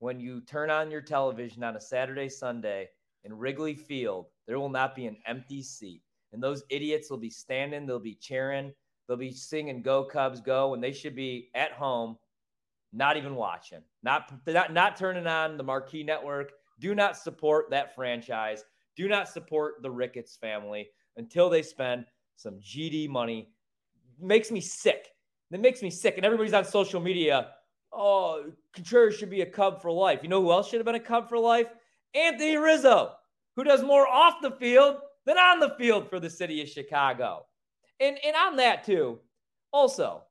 when 0.00 0.18
you 0.18 0.40
turn 0.40 0.70
on 0.70 0.90
your 0.90 1.02
television 1.02 1.62
on 1.62 1.76
a 1.76 1.80
Saturday, 1.80 2.28
Sunday 2.28 2.88
in 3.24 3.32
Wrigley 3.32 3.74
Field, 3.74 4.26
there 4.46 4.58
will 4.58 4.70
not 4.70 4.96
be 4.96 5.06
an 5.06 5.18
empty 5.26 5.62
seat. 5.62 6.02
And 6.32 6.42
those 6.42 6.64
idiots 6.70 7.10
will 7.10 7.18
be 7.18 7.30
standing, 7.30 7.86
they'll 7.86 7.98
be 7.98 8.14
cheering, 8.14 8.72
they'll 9.06 9.18
be 9.18 9.30
singing 9.30 9.82
Go 9.82 10.04
Cubs 10.04 10.40
Go, 10.40 10.74
and 10.74 10.82
they 10.82 10.92
should 10.92 11.14
be 11.14 11.50
at 11.54 11.72
home, 11.72 12.16
not 12.92 13.16
even 13.16 13.34
watching, 13.34 13.82
not, 14.02 14.32
not, 14.46 14.72
not 14.72 14.96
turning 14.96 15.26
on 15.26 15.56
the 15.56 15.62
marquee 15.62 16.02
network. 16.02 16.52
Do 16.80 16.94
not 16.94 17.16
support 17.16 17.68
that 17.70 17.94
franchise. 17.94 18.64
Do 18.96 19.06
not 19.06 19.28
support 19.28 19.82
the 19.82 19.90
Ricketts 19.90 20.36
family 20.36 20.88
until 21.18 21.50
they 21.50 21.62
spend 21.62 22.06
some 22.36 22.54
GD 22.54 23.08
money. 23.10 23.50
Makes 24.18 24.50
me 24.50 24.62
sick. 24.62 25.08
That 25.50 25.60
makes 25.60 25.82
me 25.82 25.90
sick. 25.90 26.16
And 26.16 26.24
everybody's 26.24 26.54
on 26.54 26.64
social 26.64 27.00
media 27.00 27.48
oh, 27.92 28.44
Contreras 28.74 29.16
should 29.16 29.30
be 29.30 29.42
a 29.42 29.46
Cub 29.46 29.82
for 29.82 29.90
life. 29.90 30.20
You 30.22 30.28
know 30.28 30.42
who 30.42 30.52
else 30.52 30.68
should 30.68 30.78
have 30.78 30.86
been 30.86 30.94
a 30.94 31.00
Cub 31.00 31.28
for 31.28 31.38
life? 31.38 31.68
Anthony 32.14 32.56
Rizzo, 32.56 33.12
who 33.56 33.64
does 33.64 33.82
more 33.82 34.06
off 34.06 34.42
the 34.42 34.52
field 34.52 34.96
than 35.26 35.38
on 35.38 35.60
the 35.60 35.74
field 35.78 36.08
for 36.08 36.20
the 36.20 36.30
city 36.30 36.62
of 36.62 36.68
Chicago. 36.68 37.46
And, 38.00 38.18
and 38.24 38.34
on 38.34 38.56
that, 38.56 38.84
too, 38.84 39.18
also, 39.72 40.22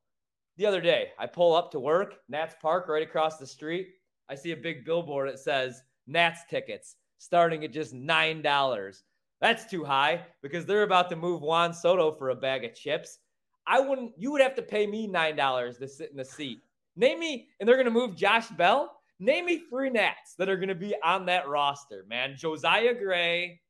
the 0.56 0.66
other 0.66 0.80
day, 0.80 1.12
I 1.18 1.26
pull 1.26 1.54
up 1.54 1.70
to 1.72 1.80
work, 1.80 2.16
Nats 2.28 2.54
Park 2.60 2.88
right 2.88 3.02
across 3.02 3.38
the 3.38 3.46
street. 3.46 3.88
I 4.28 4.34
see 4.34 4.52
a 4.52 4.56
big 4.56 4.84
billboard 4.84 5.28
that 5.28 5.38
says 5.38 5.82
Nats 6.06 6.40
tickets 6.50 6.96
starting 7.18 7.64
at 7.64 7.72
just 7.72 7.94
$9. 7.94 9.02
That's 9.40 9.70
too 9.70 9.84
high 9.84 10.26
because 10.42 10.66
they're 10.66 10.82
about 10.82 11.08
to 11.10 11.16
move 11.16 11.40
Juan 11.40 11.72
Soto 11.72 12.12
for 12.12 12.30
a 12.30 12.36
bag 12.36 12.64
of 12.64 12.74
chips. 12.74 13.18
I 13.66 13.80
wouldn't, 13.80 14.12
you 14.18 14.32
would 14.32 14.40
have 14.40 14.54
to 14.56 14.62
pay 14.62 14.86
me 14.86 15.08
$9 15.08 15.78
to 15.78 15.88
sit 15.88 16.10
in 16.10 16.16
the 16.16 16.24
seat 16.24 16.60
Name 16.96 17.20
me, 17.20 17.48
and 17.58 17.68
they're 17.68 17.76
going 17.76 17.86
to 17.86 17.90
move 17.90 18.16
Josh 18.16 18.48
Bell. 18.48 18.96
Name 19.18 19.46
me 19.46 19.62
three 19.70 19.90
Nats 19.90 20.34
that 20.38 20.48
are 20.48 20.56
going 20.56 20.68
to 20.68 20.74
be 20.74 20.94
on 21.04 21.26
that 21.26 21.48
roster, 21.48 22.04
man. 22.08 22.34
Josiah 22.36 22.94
Gray, 22.94 23.60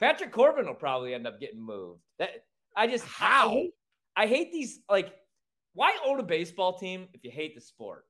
Patrick 0.00 0.32
Corbin 0.32 0.66
will 0.66 0.74
probably 0.74 1.14
end 1.14 1.26
up 1.26 1.40
getting 1.40 1.60
moved. 1.60 2.00
That 2.18 2.30
I 2.76 2.86
just 2.86 3.04
how 3.04 3.48
I 3.48 3.52
hate, 3.52 3.70
I 4.16 4.26
hate 4.26 4.52
these 4.52 4.80
like 4.88 5.12
why 5.74 5.96
own 6.04 6.18
a 6.20 6.24
baseball 6.24 6.76
team 6.76 7.08
if 7.12 7.24
you 7.24 7.30
hate 7.30 7.54
the 7.54 7.60
sport? 7.60 8.04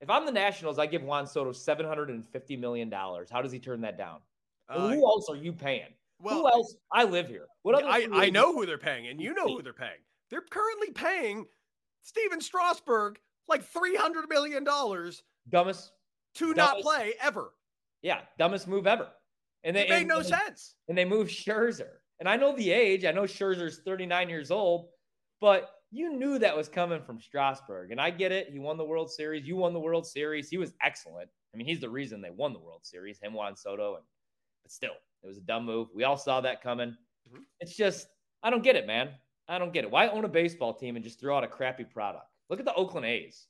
If 0.00 0.10
I'm 0.10 0.26
the 0.26 0.32
Nationals, 0.32 0.78
I 0.78 0.86
give 0.86 1.02
Juan 1.02 1.26
Soto 1.26 1.52
seven 1.52 1.86
hundred 1.86 2.10
and 2.10 2.26
fifty 2.28 2.56
million 2.56 2.88
dollars. 2.88 3.28
How 3.30 3.42
does 3.42 3.52
he 3.52 3.58
turn 3.58 3.80
that 3.82 3.98
down? 3.98 4.20
Uh, 4.68 4.90
who 4.90 5.06
else 5.06 5.28
are 5.30 5.36
you 5.36 5.52
paying? 5.52 5.88
Well, 6.20 6.40
who 6.40 6.48
else? 6.48 6.76
I 6.92 7.04
live 7.04 7.28
here. 7.28 7.46
What 7.62 7.74
other? 7.74 7.86
I, 7.86 8.06
I 8.12 8.30
know 8.30 8.52
who 8.52 8.66
they're 8.66 8.78
paying, 8.78 9.08
and 9.08 9.20
you 9.20 9.34
know 9.34 9.46
who 9.46 9.62
they're 9.62 9.72
paying. 9.72 10.00
They're 10.30 10.44
currently 10.50 10.90
paying 10.90 11.46
Stephen 12.02 12.40
Strasburg 12.40 13.18
like 13.48 13.64
three 13.64 13.96
hundred 13.96 14.28
million 14.28 14.64
dollars. 14.64 15.22
Dumbest 15.48 15.92
to 16.34 16.54
dumbest, 16.54 16.56
not 16.56 16.82
play 16.82 17.14
ever. 17.20 17.52
Yeah, 18.02 18.20
dumbest 18.38 18.68
move 18.68 18.86
ever. 18.86 19.08
And 19.64 19.74
they 19.74 19.82
it 19.82 19.90
made 19.90 19.98
and, 20.00 20.08
no 20.08 20.22
sense. 20.22 20.74
And 20.88 20.96
they 20.96 21.04
moved 21.04 21.30
Scherzer. 21.30 21.98
And 22.20 22.28
I 22.28 22.36
know 22.36 22.54
the 22.56 22.70
age. 22.70 23.04
I 23.04 23.12
know 23.12 23.22
Scherzer's 23.22 23.80
39 23.84 24.28
years 24.28 24.50
old, 24.50 24.88
but 25.40 25.70
you 25.90 26.12
knew 26.12 26.38
that 26.38 26.56
was 26.56 26.68
coming 26.68 27.02
from 27.02 27.20
Strasburg. 27.20 27.90
And 27.92 28.00
I 28.00 28.10
get 28.10 28.32
it. 28.32 28.50
He 28.50 28.58
won 28.58 28.76
the 28.76 28.84
World 28.84 29.10
Series. 29.10 29.46
You 29.46 29.56
won 29.56 29.72
the 29.72 29.80
World 29.80 30.06
Series. 30.06 30.48
He 30.48 30.58
was 30.58 30.74
excellent. 30.82 31.28
I 31.54 31.56
mean, 31.56 31.66
he's 31.66 31.80
the 31.80 31.88
reason 31.88 32.20
they 32.20 32.30
won 32.30 32.52
the 32.52 32.58
World 32.58 32.84
Series, 32.84 33.18
him, 33.18 33.32
Juan 33.32 33.56
Soto. 33.56 33.96
And, 33.96 34.04
but 34.62 34.72
still, 34.72 34.94
it 35.22 35.26
was 35.26 35.38
a 35.38 35.42
dumb 35.42 35.64
move. 35.64 35.88
We 35.94 36.04
all 36.04 36.16
saw 36.16 36.40
that 36.40 36.62
coming. 36.62 36.90
Mm-hmm. 36.90 37.42
It's 37.60 37.74
just, 37.74 38.08
I 38.42 38.50
don't 38.50 38.62
get 38.62 38.76
it, 38.76 38.86
man. 38.86 39.10
I 39.48 39.58
don't 39.58 39.72
get 39.72 39.84
it. 39.84 39.90
Why 39.90 40.08
own 40.08 40.24
a 40.24 40.28
baseball 40.28 40.74
team 40.74 40.96
and 40.96 41.04
just 41.04 41.20
throw 41.20 41.36
out 41.36 41.44
a 41.44 41.48
crappy 41.48 41.84
product? 41.84 42.26
Look 42.48 42.58
at 42.58 42.64
the 42.64 42.74
Oakland 42.74 43.06
A's. 43.06 43.46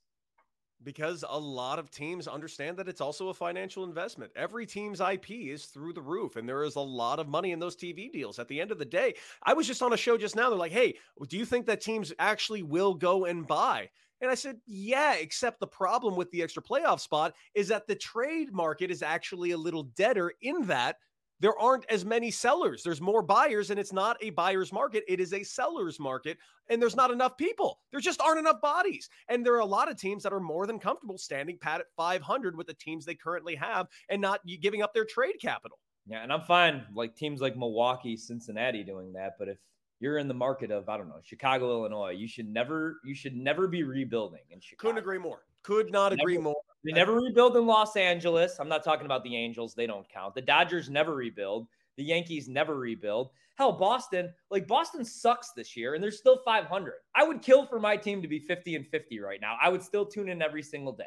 Because 0.84 1.24
a 1.28 1.38
lot 1.38 1.80
of 1.80 1.90
teams 1.90 2.28
understand 2.28 2.76
that 2.76 2.88
it's 2.88 3.00
also 3.00 3.30
a 3.30 3.34
financial 3.34 3.82
investment. 3.82 4.30
Every 4.36 4.64
team's 4.64 5.00
IP 5.00 5.30
is 5.30 5.64
through 5.64 5.92
the 5.92 6.00
roof, 6.00 6.36
and 6.36 6.48
there 6.48 6.62
is 6.62 6.76
a 6.76 6.80
lot 6.80 7.18
of 7.18 7.26
money 7.26 7.50
in 7.50 7.58
those 7.58 7.74
TV 7.74 8.12
deals. 8.12 8.38
At 8.38 8.46
the 8.46 8.60
end 8.60 8.70
of 8.70 8.78
the 8.78 8.84
day, 8.84 9.14
I 9.42 9.54
was 9.54 9.66
just 9.66 9.82
on 9.82 9.92
a 9.92 9.96
show 9.96 10.16
just 10.16 10.36
now. 10.36 10.48
They're 10.48 10.58
like, 10.58 10.70
hey, 10.70 10.94
do 11.28 11.36
you 11.36 11.44
think 11.44 11.66
that 11.66 11.80
teams 11.80 12.12
actually 12.20 12.62
will 12.62 12.94
go 12.94 13.24
and 13.24 13.44
buy? 13.44 13.90
And 14.20 14.30
I 14.30 14.34
said, 14.34 14.60
yeah, 14.66 15.14
except 15.14 15.58
the 15.58 15.66
problem 15.66 16.14
with 16.14 16.30
the 16.30 16.42
extra 16.42 16.62
playoff 16.62 17.00
spot 17.00 17.34
is 17.54 17.68
that 17.68 17.86
the 17.86 17.96
trade 17.96 18.52
market 18.52 18.90
is 18.90 19.02
actually 19.02 19.52
a 19.52 19.58
little 19.58 19.84
deader 19.84 20.32
in 20.42 20.66
that 20.66 20.98
there 21.40 21.58
aren't 21.58 21.84
as 21.90 22.04
many 22.04 22.30
sellers. 22.30 22.82
There's 22.82 23.00
more 23.00 23.22
buyers, 23.22 23.70
and 23.70 23.78
it's 23.78 23.92
not 23.92 24.16
a 24.20 24.30
buyer's 24.30 24.72
market. 24.72 25.04
It 25.08 25.20
is 25.20 25.32
a 25.32 25.42
seller's 25.42 26.00
market, 26.00 26.38
and 26.68 26.80
there's 26.80 26.96
not 26.96 27.10
enough 27.10 27.36
people. 27.36 27.80
There 27.90 28.00
just 28.00 28.20
aren't 28.20 28.38
enough 28.38 28.60
bodies. 28.60 29.08
And 29.28 29.44
there 29.44 29.54
are 29.54 29.60
a 29.60 29.66
lot 29.66 29.90
of 29.90 29.96
teams 29.96 30.22
that 30.24 30.32
are 30.32 30.40
more 30.40 30.66
than 30.66 30.78
comfortable 30.78 31.18
standing 31.18 31.58
pat 31.58 31.80
at 31.80 31.86
500 31.96 32.56
with 32.56 32.66
the 32.66 32.74
teams 32.74 33.04
they 33.04 33.14
currently 33.14 33.54
have 33.54 33.86
and 34.08 34.20
not 34.20 34.40
giving 34.60 34.82
up 34.82 34.94
their 34.94 35.04
trade 35.04 35.36
capital. 35.40 35.78
Yeah, 36.06 36.22
and 36.22 36.32
I'm 36.32 36.42
fine, 36.42 36.84
like 36.94 37.14
teams 37.14 37.40
like 37.40 37.56
Milwaukee, 37.56 38.16
Cincinnati 38.16 38.82
doing 38.82 39.12
that. 39.12 39.36
But 39.38 39.48
if 39.48 39.58
you're 40.00 40.18
in 40.18 40.28
the 40.28 40.34
market 40.34 40.70
of 40.70 40.88
I 40.88 40.96
don't 40.96 41.08
know 41.08 41.20
Chicago, 41.22 41.70
Illinois. 41.70 42.10
You 42.10 42.28
should 42.28 42.48
never 42.48 43.00
you 43.04 43.14
should 43.14 43.36
never 43.36 43.66
be 43.66 43.82
rebuilding 43.82 44.42
in 44.50 44.60
Chicago. 44.60 44.88
Couldn't 44.88 44.98
agree 44.98 45.18
more. 45.18 45.40
Could 45.62 45.90
not 45.90 46.12
never, 46.12 46.22
agree 46.22 46.38
more. 46.38 46.56
They 46.84 46.92
never 46.92 47.14
rebuild 47.14 47.56
in 47.56 47.66
Los 47.66 47.96
Angeles. 47.96 48.56
I'm 48.60 48.68
not 48.68 48.84
talking 48.84 49.06
about 49.06 49.24
the 49.24 49.36
Angels; 49.36 49.74
they 49.74 49.86
don't 49.86 50.08
count. 50.08 50.34
The 50.34 50.42
Dodgers 50.42 50.88
never 50.88 51.14
rebuild. 51.14 51.66
The 51.96 52.04
Yankees 52.04 52.48
never 52.48 52.76
rebuild. 52.76 53.30
Hell, 53.56 53.72
Boston, 53.72 54.32
like 54.52 54.68
Boston 54.68 55.04
sucks 55.04 55.50
this 55.50 55.76
year, 55.76 55.94
and 55.94 56.02
they're 56.02 56.12
still 56.12 56.38
500. 56.44 56.94
I 57.16 57.24
would 57.24 57.42
kill 57.42 57.66
for 57.66 57.80
my 57.80 57.96
team 57.96 58.22
to 58.22 58.28
be 58.28 58.38
50 58.38 58.76
and 58.76 58.86
50 58.86 59.18
right 59.18 59.40
now. 59.40 59.56
I 59.60 59.68
would 59.68 59.82
still 59.82 60.06
tune 60.06 60.28
in 60.28 60.40
every 60.40 60.62
single 60.62 60.92
day. 60.92 61.04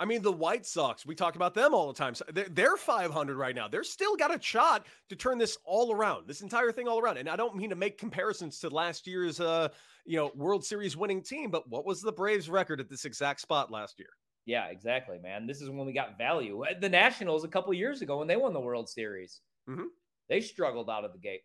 I 0.00 0.06
mean, 0.06 0.22
the 0.22 0.32
White 0.32 0.66
Sox, 0.66 1.06
we 1.06 1.14
talk 1.14 1.36
about 1.36 1.54
them 1.54 1.72
all 1.72 1.86
the 1.86 1.94
time. 1.94 2.16
So 2.16 2.24
they're, 2.32 2.48
they're 2.50 2.76
500 2.76 3.36
right 3.36 3.54
now. 3.54 3.68
They're 3.68 3.84
still 3.84 4.16
got 4.16 4.34
a 4.34 4.42
shot 4.42 4.86
to 5.08 5.14
turn 5.14 5.38
this 5.38 5.56
all 5.64 5.94
around, 5.94 6.26
this 6.26 6.40
entire 6.40 6.72
thing 6.72 6.88
all 6.88 6.98
around. 6.98 7.18
And 7.18 7.28
I 7.28 7.36
don't 7.36 7.54
mean 7.54 7.70
to 7.70 7.76
make 7.76 7.96
comparisons 7.96 8.58
to 8.58 8.70
last 8.70 9.06
year's, 9.06 9.38
uh, 9.38 9.68
you 10.04 10.16
know, 10.16 10.32
World 10.34 10.64
Series 10.64 10.96
winning 10.96 11.22
team, 11.22 11.48
but 11.48 11.68
what 11.68 11.86
was 11.86 12.02
the 12.02 12.10
Braves 12.10 12.50
record 12.50 12.80
at 12.80 12.88
this 12.88 13.04
exact 13.04 13.40
spot 13.40 13.70
last 13.70 14.00
year? 14.00 14.08
Yeah, 14.46 14.66
exactly, 14.66 15.18
man. 15.18 15.46
This 15.46 15.60
is 15.60 15.70
when 15.70 15.86
we 15.86 15.92
got 15.92 16.18
value. 16.18 16.64
Uh, 16.64 16.78
the 16.78 16.88
Nationals 16.88 17.44
a 17.44 17.48
couple 17.48 17.72
years 17.72 18.02
ago 18.02 18.18
when 18.18 18.28
they 18.28 18.36
won 18.36 18.52
the 18.52 18.60
World 18.60 18.88
Series, 18.88 19.40
mm-hmm. 19.68 19.86
they 20.28 20.40
struggled 20.40 20.90
out 20.90 21.04
of 21.04 21.12
the 21.12 21.18
gate. 21.18 21.40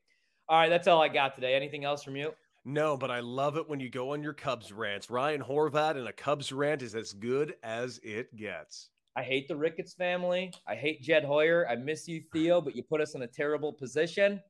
All 0.50 0.60
right, 0.60 0.70
that's 0.70 0.88
all 0.88 1.02
I 1.02 1.08
got 1.08 1.36
today. 1.36 1.54
Anything 1.54 1.86
else 1.86 2.04
from 2.04 2.16
you? 2.16 2.34
No, 2.66 2.98
but 2.98 3.10
I 3.10 3.22
love 3.22 3.56
it 3.56 3.70
when 3.70 3.80
you 3.80 3.90
go 3.90 4.12
on 4.12 4.22
your 4.22 4.34
Cubs 4.34 4.72
rants. 4.72 5.10
Ryan 5.10 5.42
Horvat 5.42 5.98
and 5.98 6.08
a 6.08 6.14
Cubs 6.14 6.52
rant 6.52 6.82
is 6.82 6.94
as 6.94 7.14
good 7.14 7.56
as 7.64 8.00
it 8.04 8.36
gets. 8.36 8.90
I 9.16 9.24
hate 9.24 9.48
the 9.48 9.56
Ricketts 9.56 9.94
family. 9.94 10.54
I 10.68 10.76
hate 10.76 11.02
Jed 11.02 11.24
Hoyer. 11.24 11.68
I 11.70 11.76
miss 11.76 12.08
you, 12.08 12.22
Theo, 12.34 12.62
but 12.62 12.76
you 12.76 12.84
put 12.84 13.02
us 13.02 13.16
in 13.16 13.22
a 13.22 13.28
terrible 13.28 13.74
position. 13.74 14.42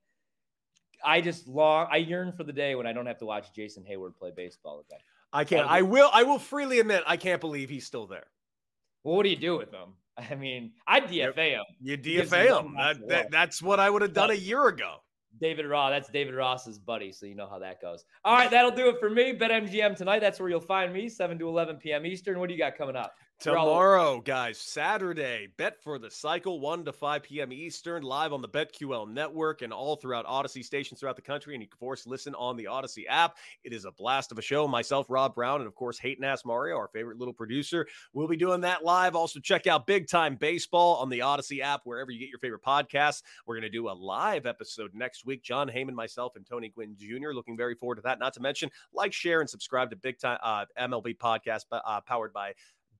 I 1.03 1.21
just 1.21 1.47
long 1.47 1.87
I 1.91 1.97
yearn 1.97 2.33
for 2.33 2.43
the 2.43 2.51
day 2.51 2.75
when 2.75 2.85
I 2.85 2.93
don't 2.93 3.05
have 3.05 3.19
to 3.19 3.25
watch 3.25 3.53
Jason 3.53 3.85
Heyward 3.89 4.17
play 4.17 4.31
baseball 4.35 4.83
again. 4.87 4.99
I 5.31 5.43
can't. 5.43 5.69
I 5.69 5.81
will. 5.83 6.09
I 6.11 6.23
will 6.23 6.39
freely 6.39 6.79
admit 6.79 7.03
I 7.05 7.15
can't 7.15 7.39
believe 7.39 7.69
he's 7.69 7.85
still 7.85 8.07
there. 8.07 8.25
Well, 9.03 9.15
what 9.15 9.23
do 9.23 9.29
you 9.29 9.35
do 9.35 9.57
with 9.57 9.71
them? 9.71 9.93
I 10.31 10.35
mean, 10.35 10.71
I'd 10.87 11.05
DFA 11.05 11.35
them. 11.35 11.65
You 11.81 11.97
DFA. 11.97 12.73
That, 12.75 13.07
that, 13.07 13.31
that's 13.31 13.61
what 13.61 13.79
I 13.79 13.89
would 13.89 14.01
have 14.01 14.13
done 14.13 14.31
a 14.31 14.35
year 14.35 14.67
ago. 14.67 14.97
David 15.39 15.65
Ross. 15.67 15.91
That's 15.91 16.09
David 16.09 16.33
Ross's 16.33 16.79
buddy, 16.79 17.11
so 17.11 17.25
you 17.25 17.35
know 17.35 17.47
how 17.49 17.59
that 17.59 17.81
goes. 17.81 18.03
All 18.25 18.35
right, 18.35 18.49
that'll 18.49 18.71
do 18.71 18.89
it 18.89 18.99
for 18.99 19.09
me. 19.09 19.33
BetMGM 19.33 19.95
tonight. 19.95 20.19
That's 20.19 20.39
where 20.39 20.49
you'll 20.49 20.59
find 20.59 20.91
me, 20.91 21.07
7 21.07 21.37
to 21.39 21.47
11 21.47 21.77
p.m. 21.77 22.05
Eastern. 22.05 22.39
What 22.39 22.47
do 22.47 22.53
you 22.53 22.59
got 22.59 22.77
coming 22.77 22.95
up? 22.95 23.13
Tomorrow, 23.39 24.19
guys, 24.19 24.57
Saturday, 24.57 25.47
bet 25.55 25.81
for 25.81 25.97
the 25.97 26.11
cycle, 26.11 26.59
1 26.59 26.83
to 26.83 26.91
5 26.91 27.23
p.m. 27.23 27.53
Eastern, 27.53 28.03
live 28.03 28.33
on 28.33 28.41
the 28.41 28.49
BetQL 28.49 29.09
network 29.09 29.61
and 29.61 29.71
all 29.71 29.95
throughout 29.95 30.25
Audacy 30.25 30.61
stations 30.61 30.99
throughout 30.99 31.15
the 31.15 31.21
country. 31.21 31.55
And 31.55 31.63
you 31.63 31.69
can, 31.69 31.77
of 31.77 31.79
course, 31.79 32.05
listen 32.05 32.35
on 32.35 32.57
the 32.57 32.65
Audacy 32.65 33.05
app. 33.07 33.37
It 33.63 33.71
is 33.71 33.85
a 33.85 33.93
blast 33.93 34.33
of 34.33 34.39
a 34.39 34.41
show. 34.41 34.67
Myself, 34.67 35.09
Rob 35.09 35.35
Brown, 35.35 35.61
and 35.61 35.67
of 35.67 35.75
course, 35.75 35.97
Hayton 35.99 36.25
Ass 36.25 36.43
Mario, 36.43 36.75
our 36.75 36.89
favorite 36.89 37.17
little 37.17 37.33
producer. 37.33 37.87
We'll 38.11 38.27
be 38.27 38.35
doing 38.35 38.59
that 38.59 38.83
live. 38.83 39.15
Also, 39.15 39.39
check 39.39 39.67
out 39.67 39.87
Big 39.87 40.09
Time 40.09 40.35
Baseball 40.35 40.97
on 40.97 41.07
the 41.07 41.19
Audacy 41.19 41.61
app, 41.61 41.83
wherever 41.85 42.11
you 42.11 42.19
get 42.19 42.27
your 42.27 42.39
favorite 42.39 42.63
podcasts. 42.63 43.23
We're 43.45 43.55
going 43.55 43.61
to 43.61 43.69
do 43.69 43.87
a 43.87 43.91
live 43.91 44.47
episode 44.47 44.91
next 44.93 45.25
week. 45.25 45.43
Jon 45.43 45.69
Heyman, 45.69 45.93
myself, 45.93 46.35
and 46.35 46.45
Tony 46.45 46.67
Gwynn 46.67 46.97
Jr. 46.99 47.29
Looking 47.33 47.55
very 47.55 47.75
forward 47.75 47.95
to 47.95 48.01
that. 48.01 48.19
Not 48.19 48.33
to 48.33 48.41
mention, 48.41 48.69
like, 48.91 49.13
share, 49.13 49.39
and 49.39 49.49
subscribe 49.49 49.91
to 49.91 49.95
Big 49.95 50.19
Time 50.19 50.39
uh, 50.43 50.65
MLB 50.77 51.17
podcast 51.17 51.61
uh, 51.71 52.01
powered 52.01 52.33
by 52.33 52.51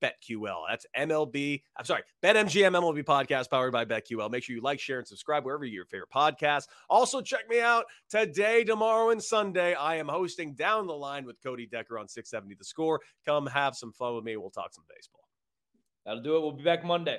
BetQL. 0.02 0.62
That's 0.68 0.86
MLB. 0.96 1.62
I'm 1.76 1.84
sorry, 1.84 2.02
BetMGM 2.22 2.72
MLB 2.72 3.04
podcast 3.04 3.50
powered 3.50 3.72
by 3.72 3.84
BetQL. 3.84 4.30
Make 4.30 4.44
sure 4.44 4.56
you 4.56 4.62
like, 4.62 4.80
share, 4.80 4.98
and 4.98 5.06
subscribe 5.06 5.44
wherever 5.44 5.64
you 5.64 5.72
your 5.72 5.84
favorite 5.86 6.10
podcast. 6.14 6.68
Also, 6.88 7.20
check 7.20 7.48
me 7.48 7.60
out 7.60 7.84
today, 8.08 8.64
tomorrow, 8.64 9.10
and 9.10 9.22
Sunday. 9.22 9.74
I 9.74 9.96
am 9.96 10.08
hosting 10.08 10.54
Down 10.54 10.86
the 10.86 10.92
Line 10.94 11.24
with 11.24 11.42
Cody 11.42 11.66
Decker 11.66 11.98
on 11.98 12.08
670 12.08 12.54
The 12.54 12.64
Score. 12.64 13.00
Come 13.24 13.46
have 13.46 13.76
some 13.76 13.92
fun 13.92 14.14
with 14.14 14.24
me. 14.24 14.36
We'll 14.36 14.50
talk 14.50 14.72
some 14.74 14.84
baseball. 14.94 15.28
That'll 16.04 16.22
do 16.22 16.36
it. 16.36 16.40
We'll 16.40 16.52
be 16.52 16.64
back 16.64 16.84
Monday. 16.84 17.18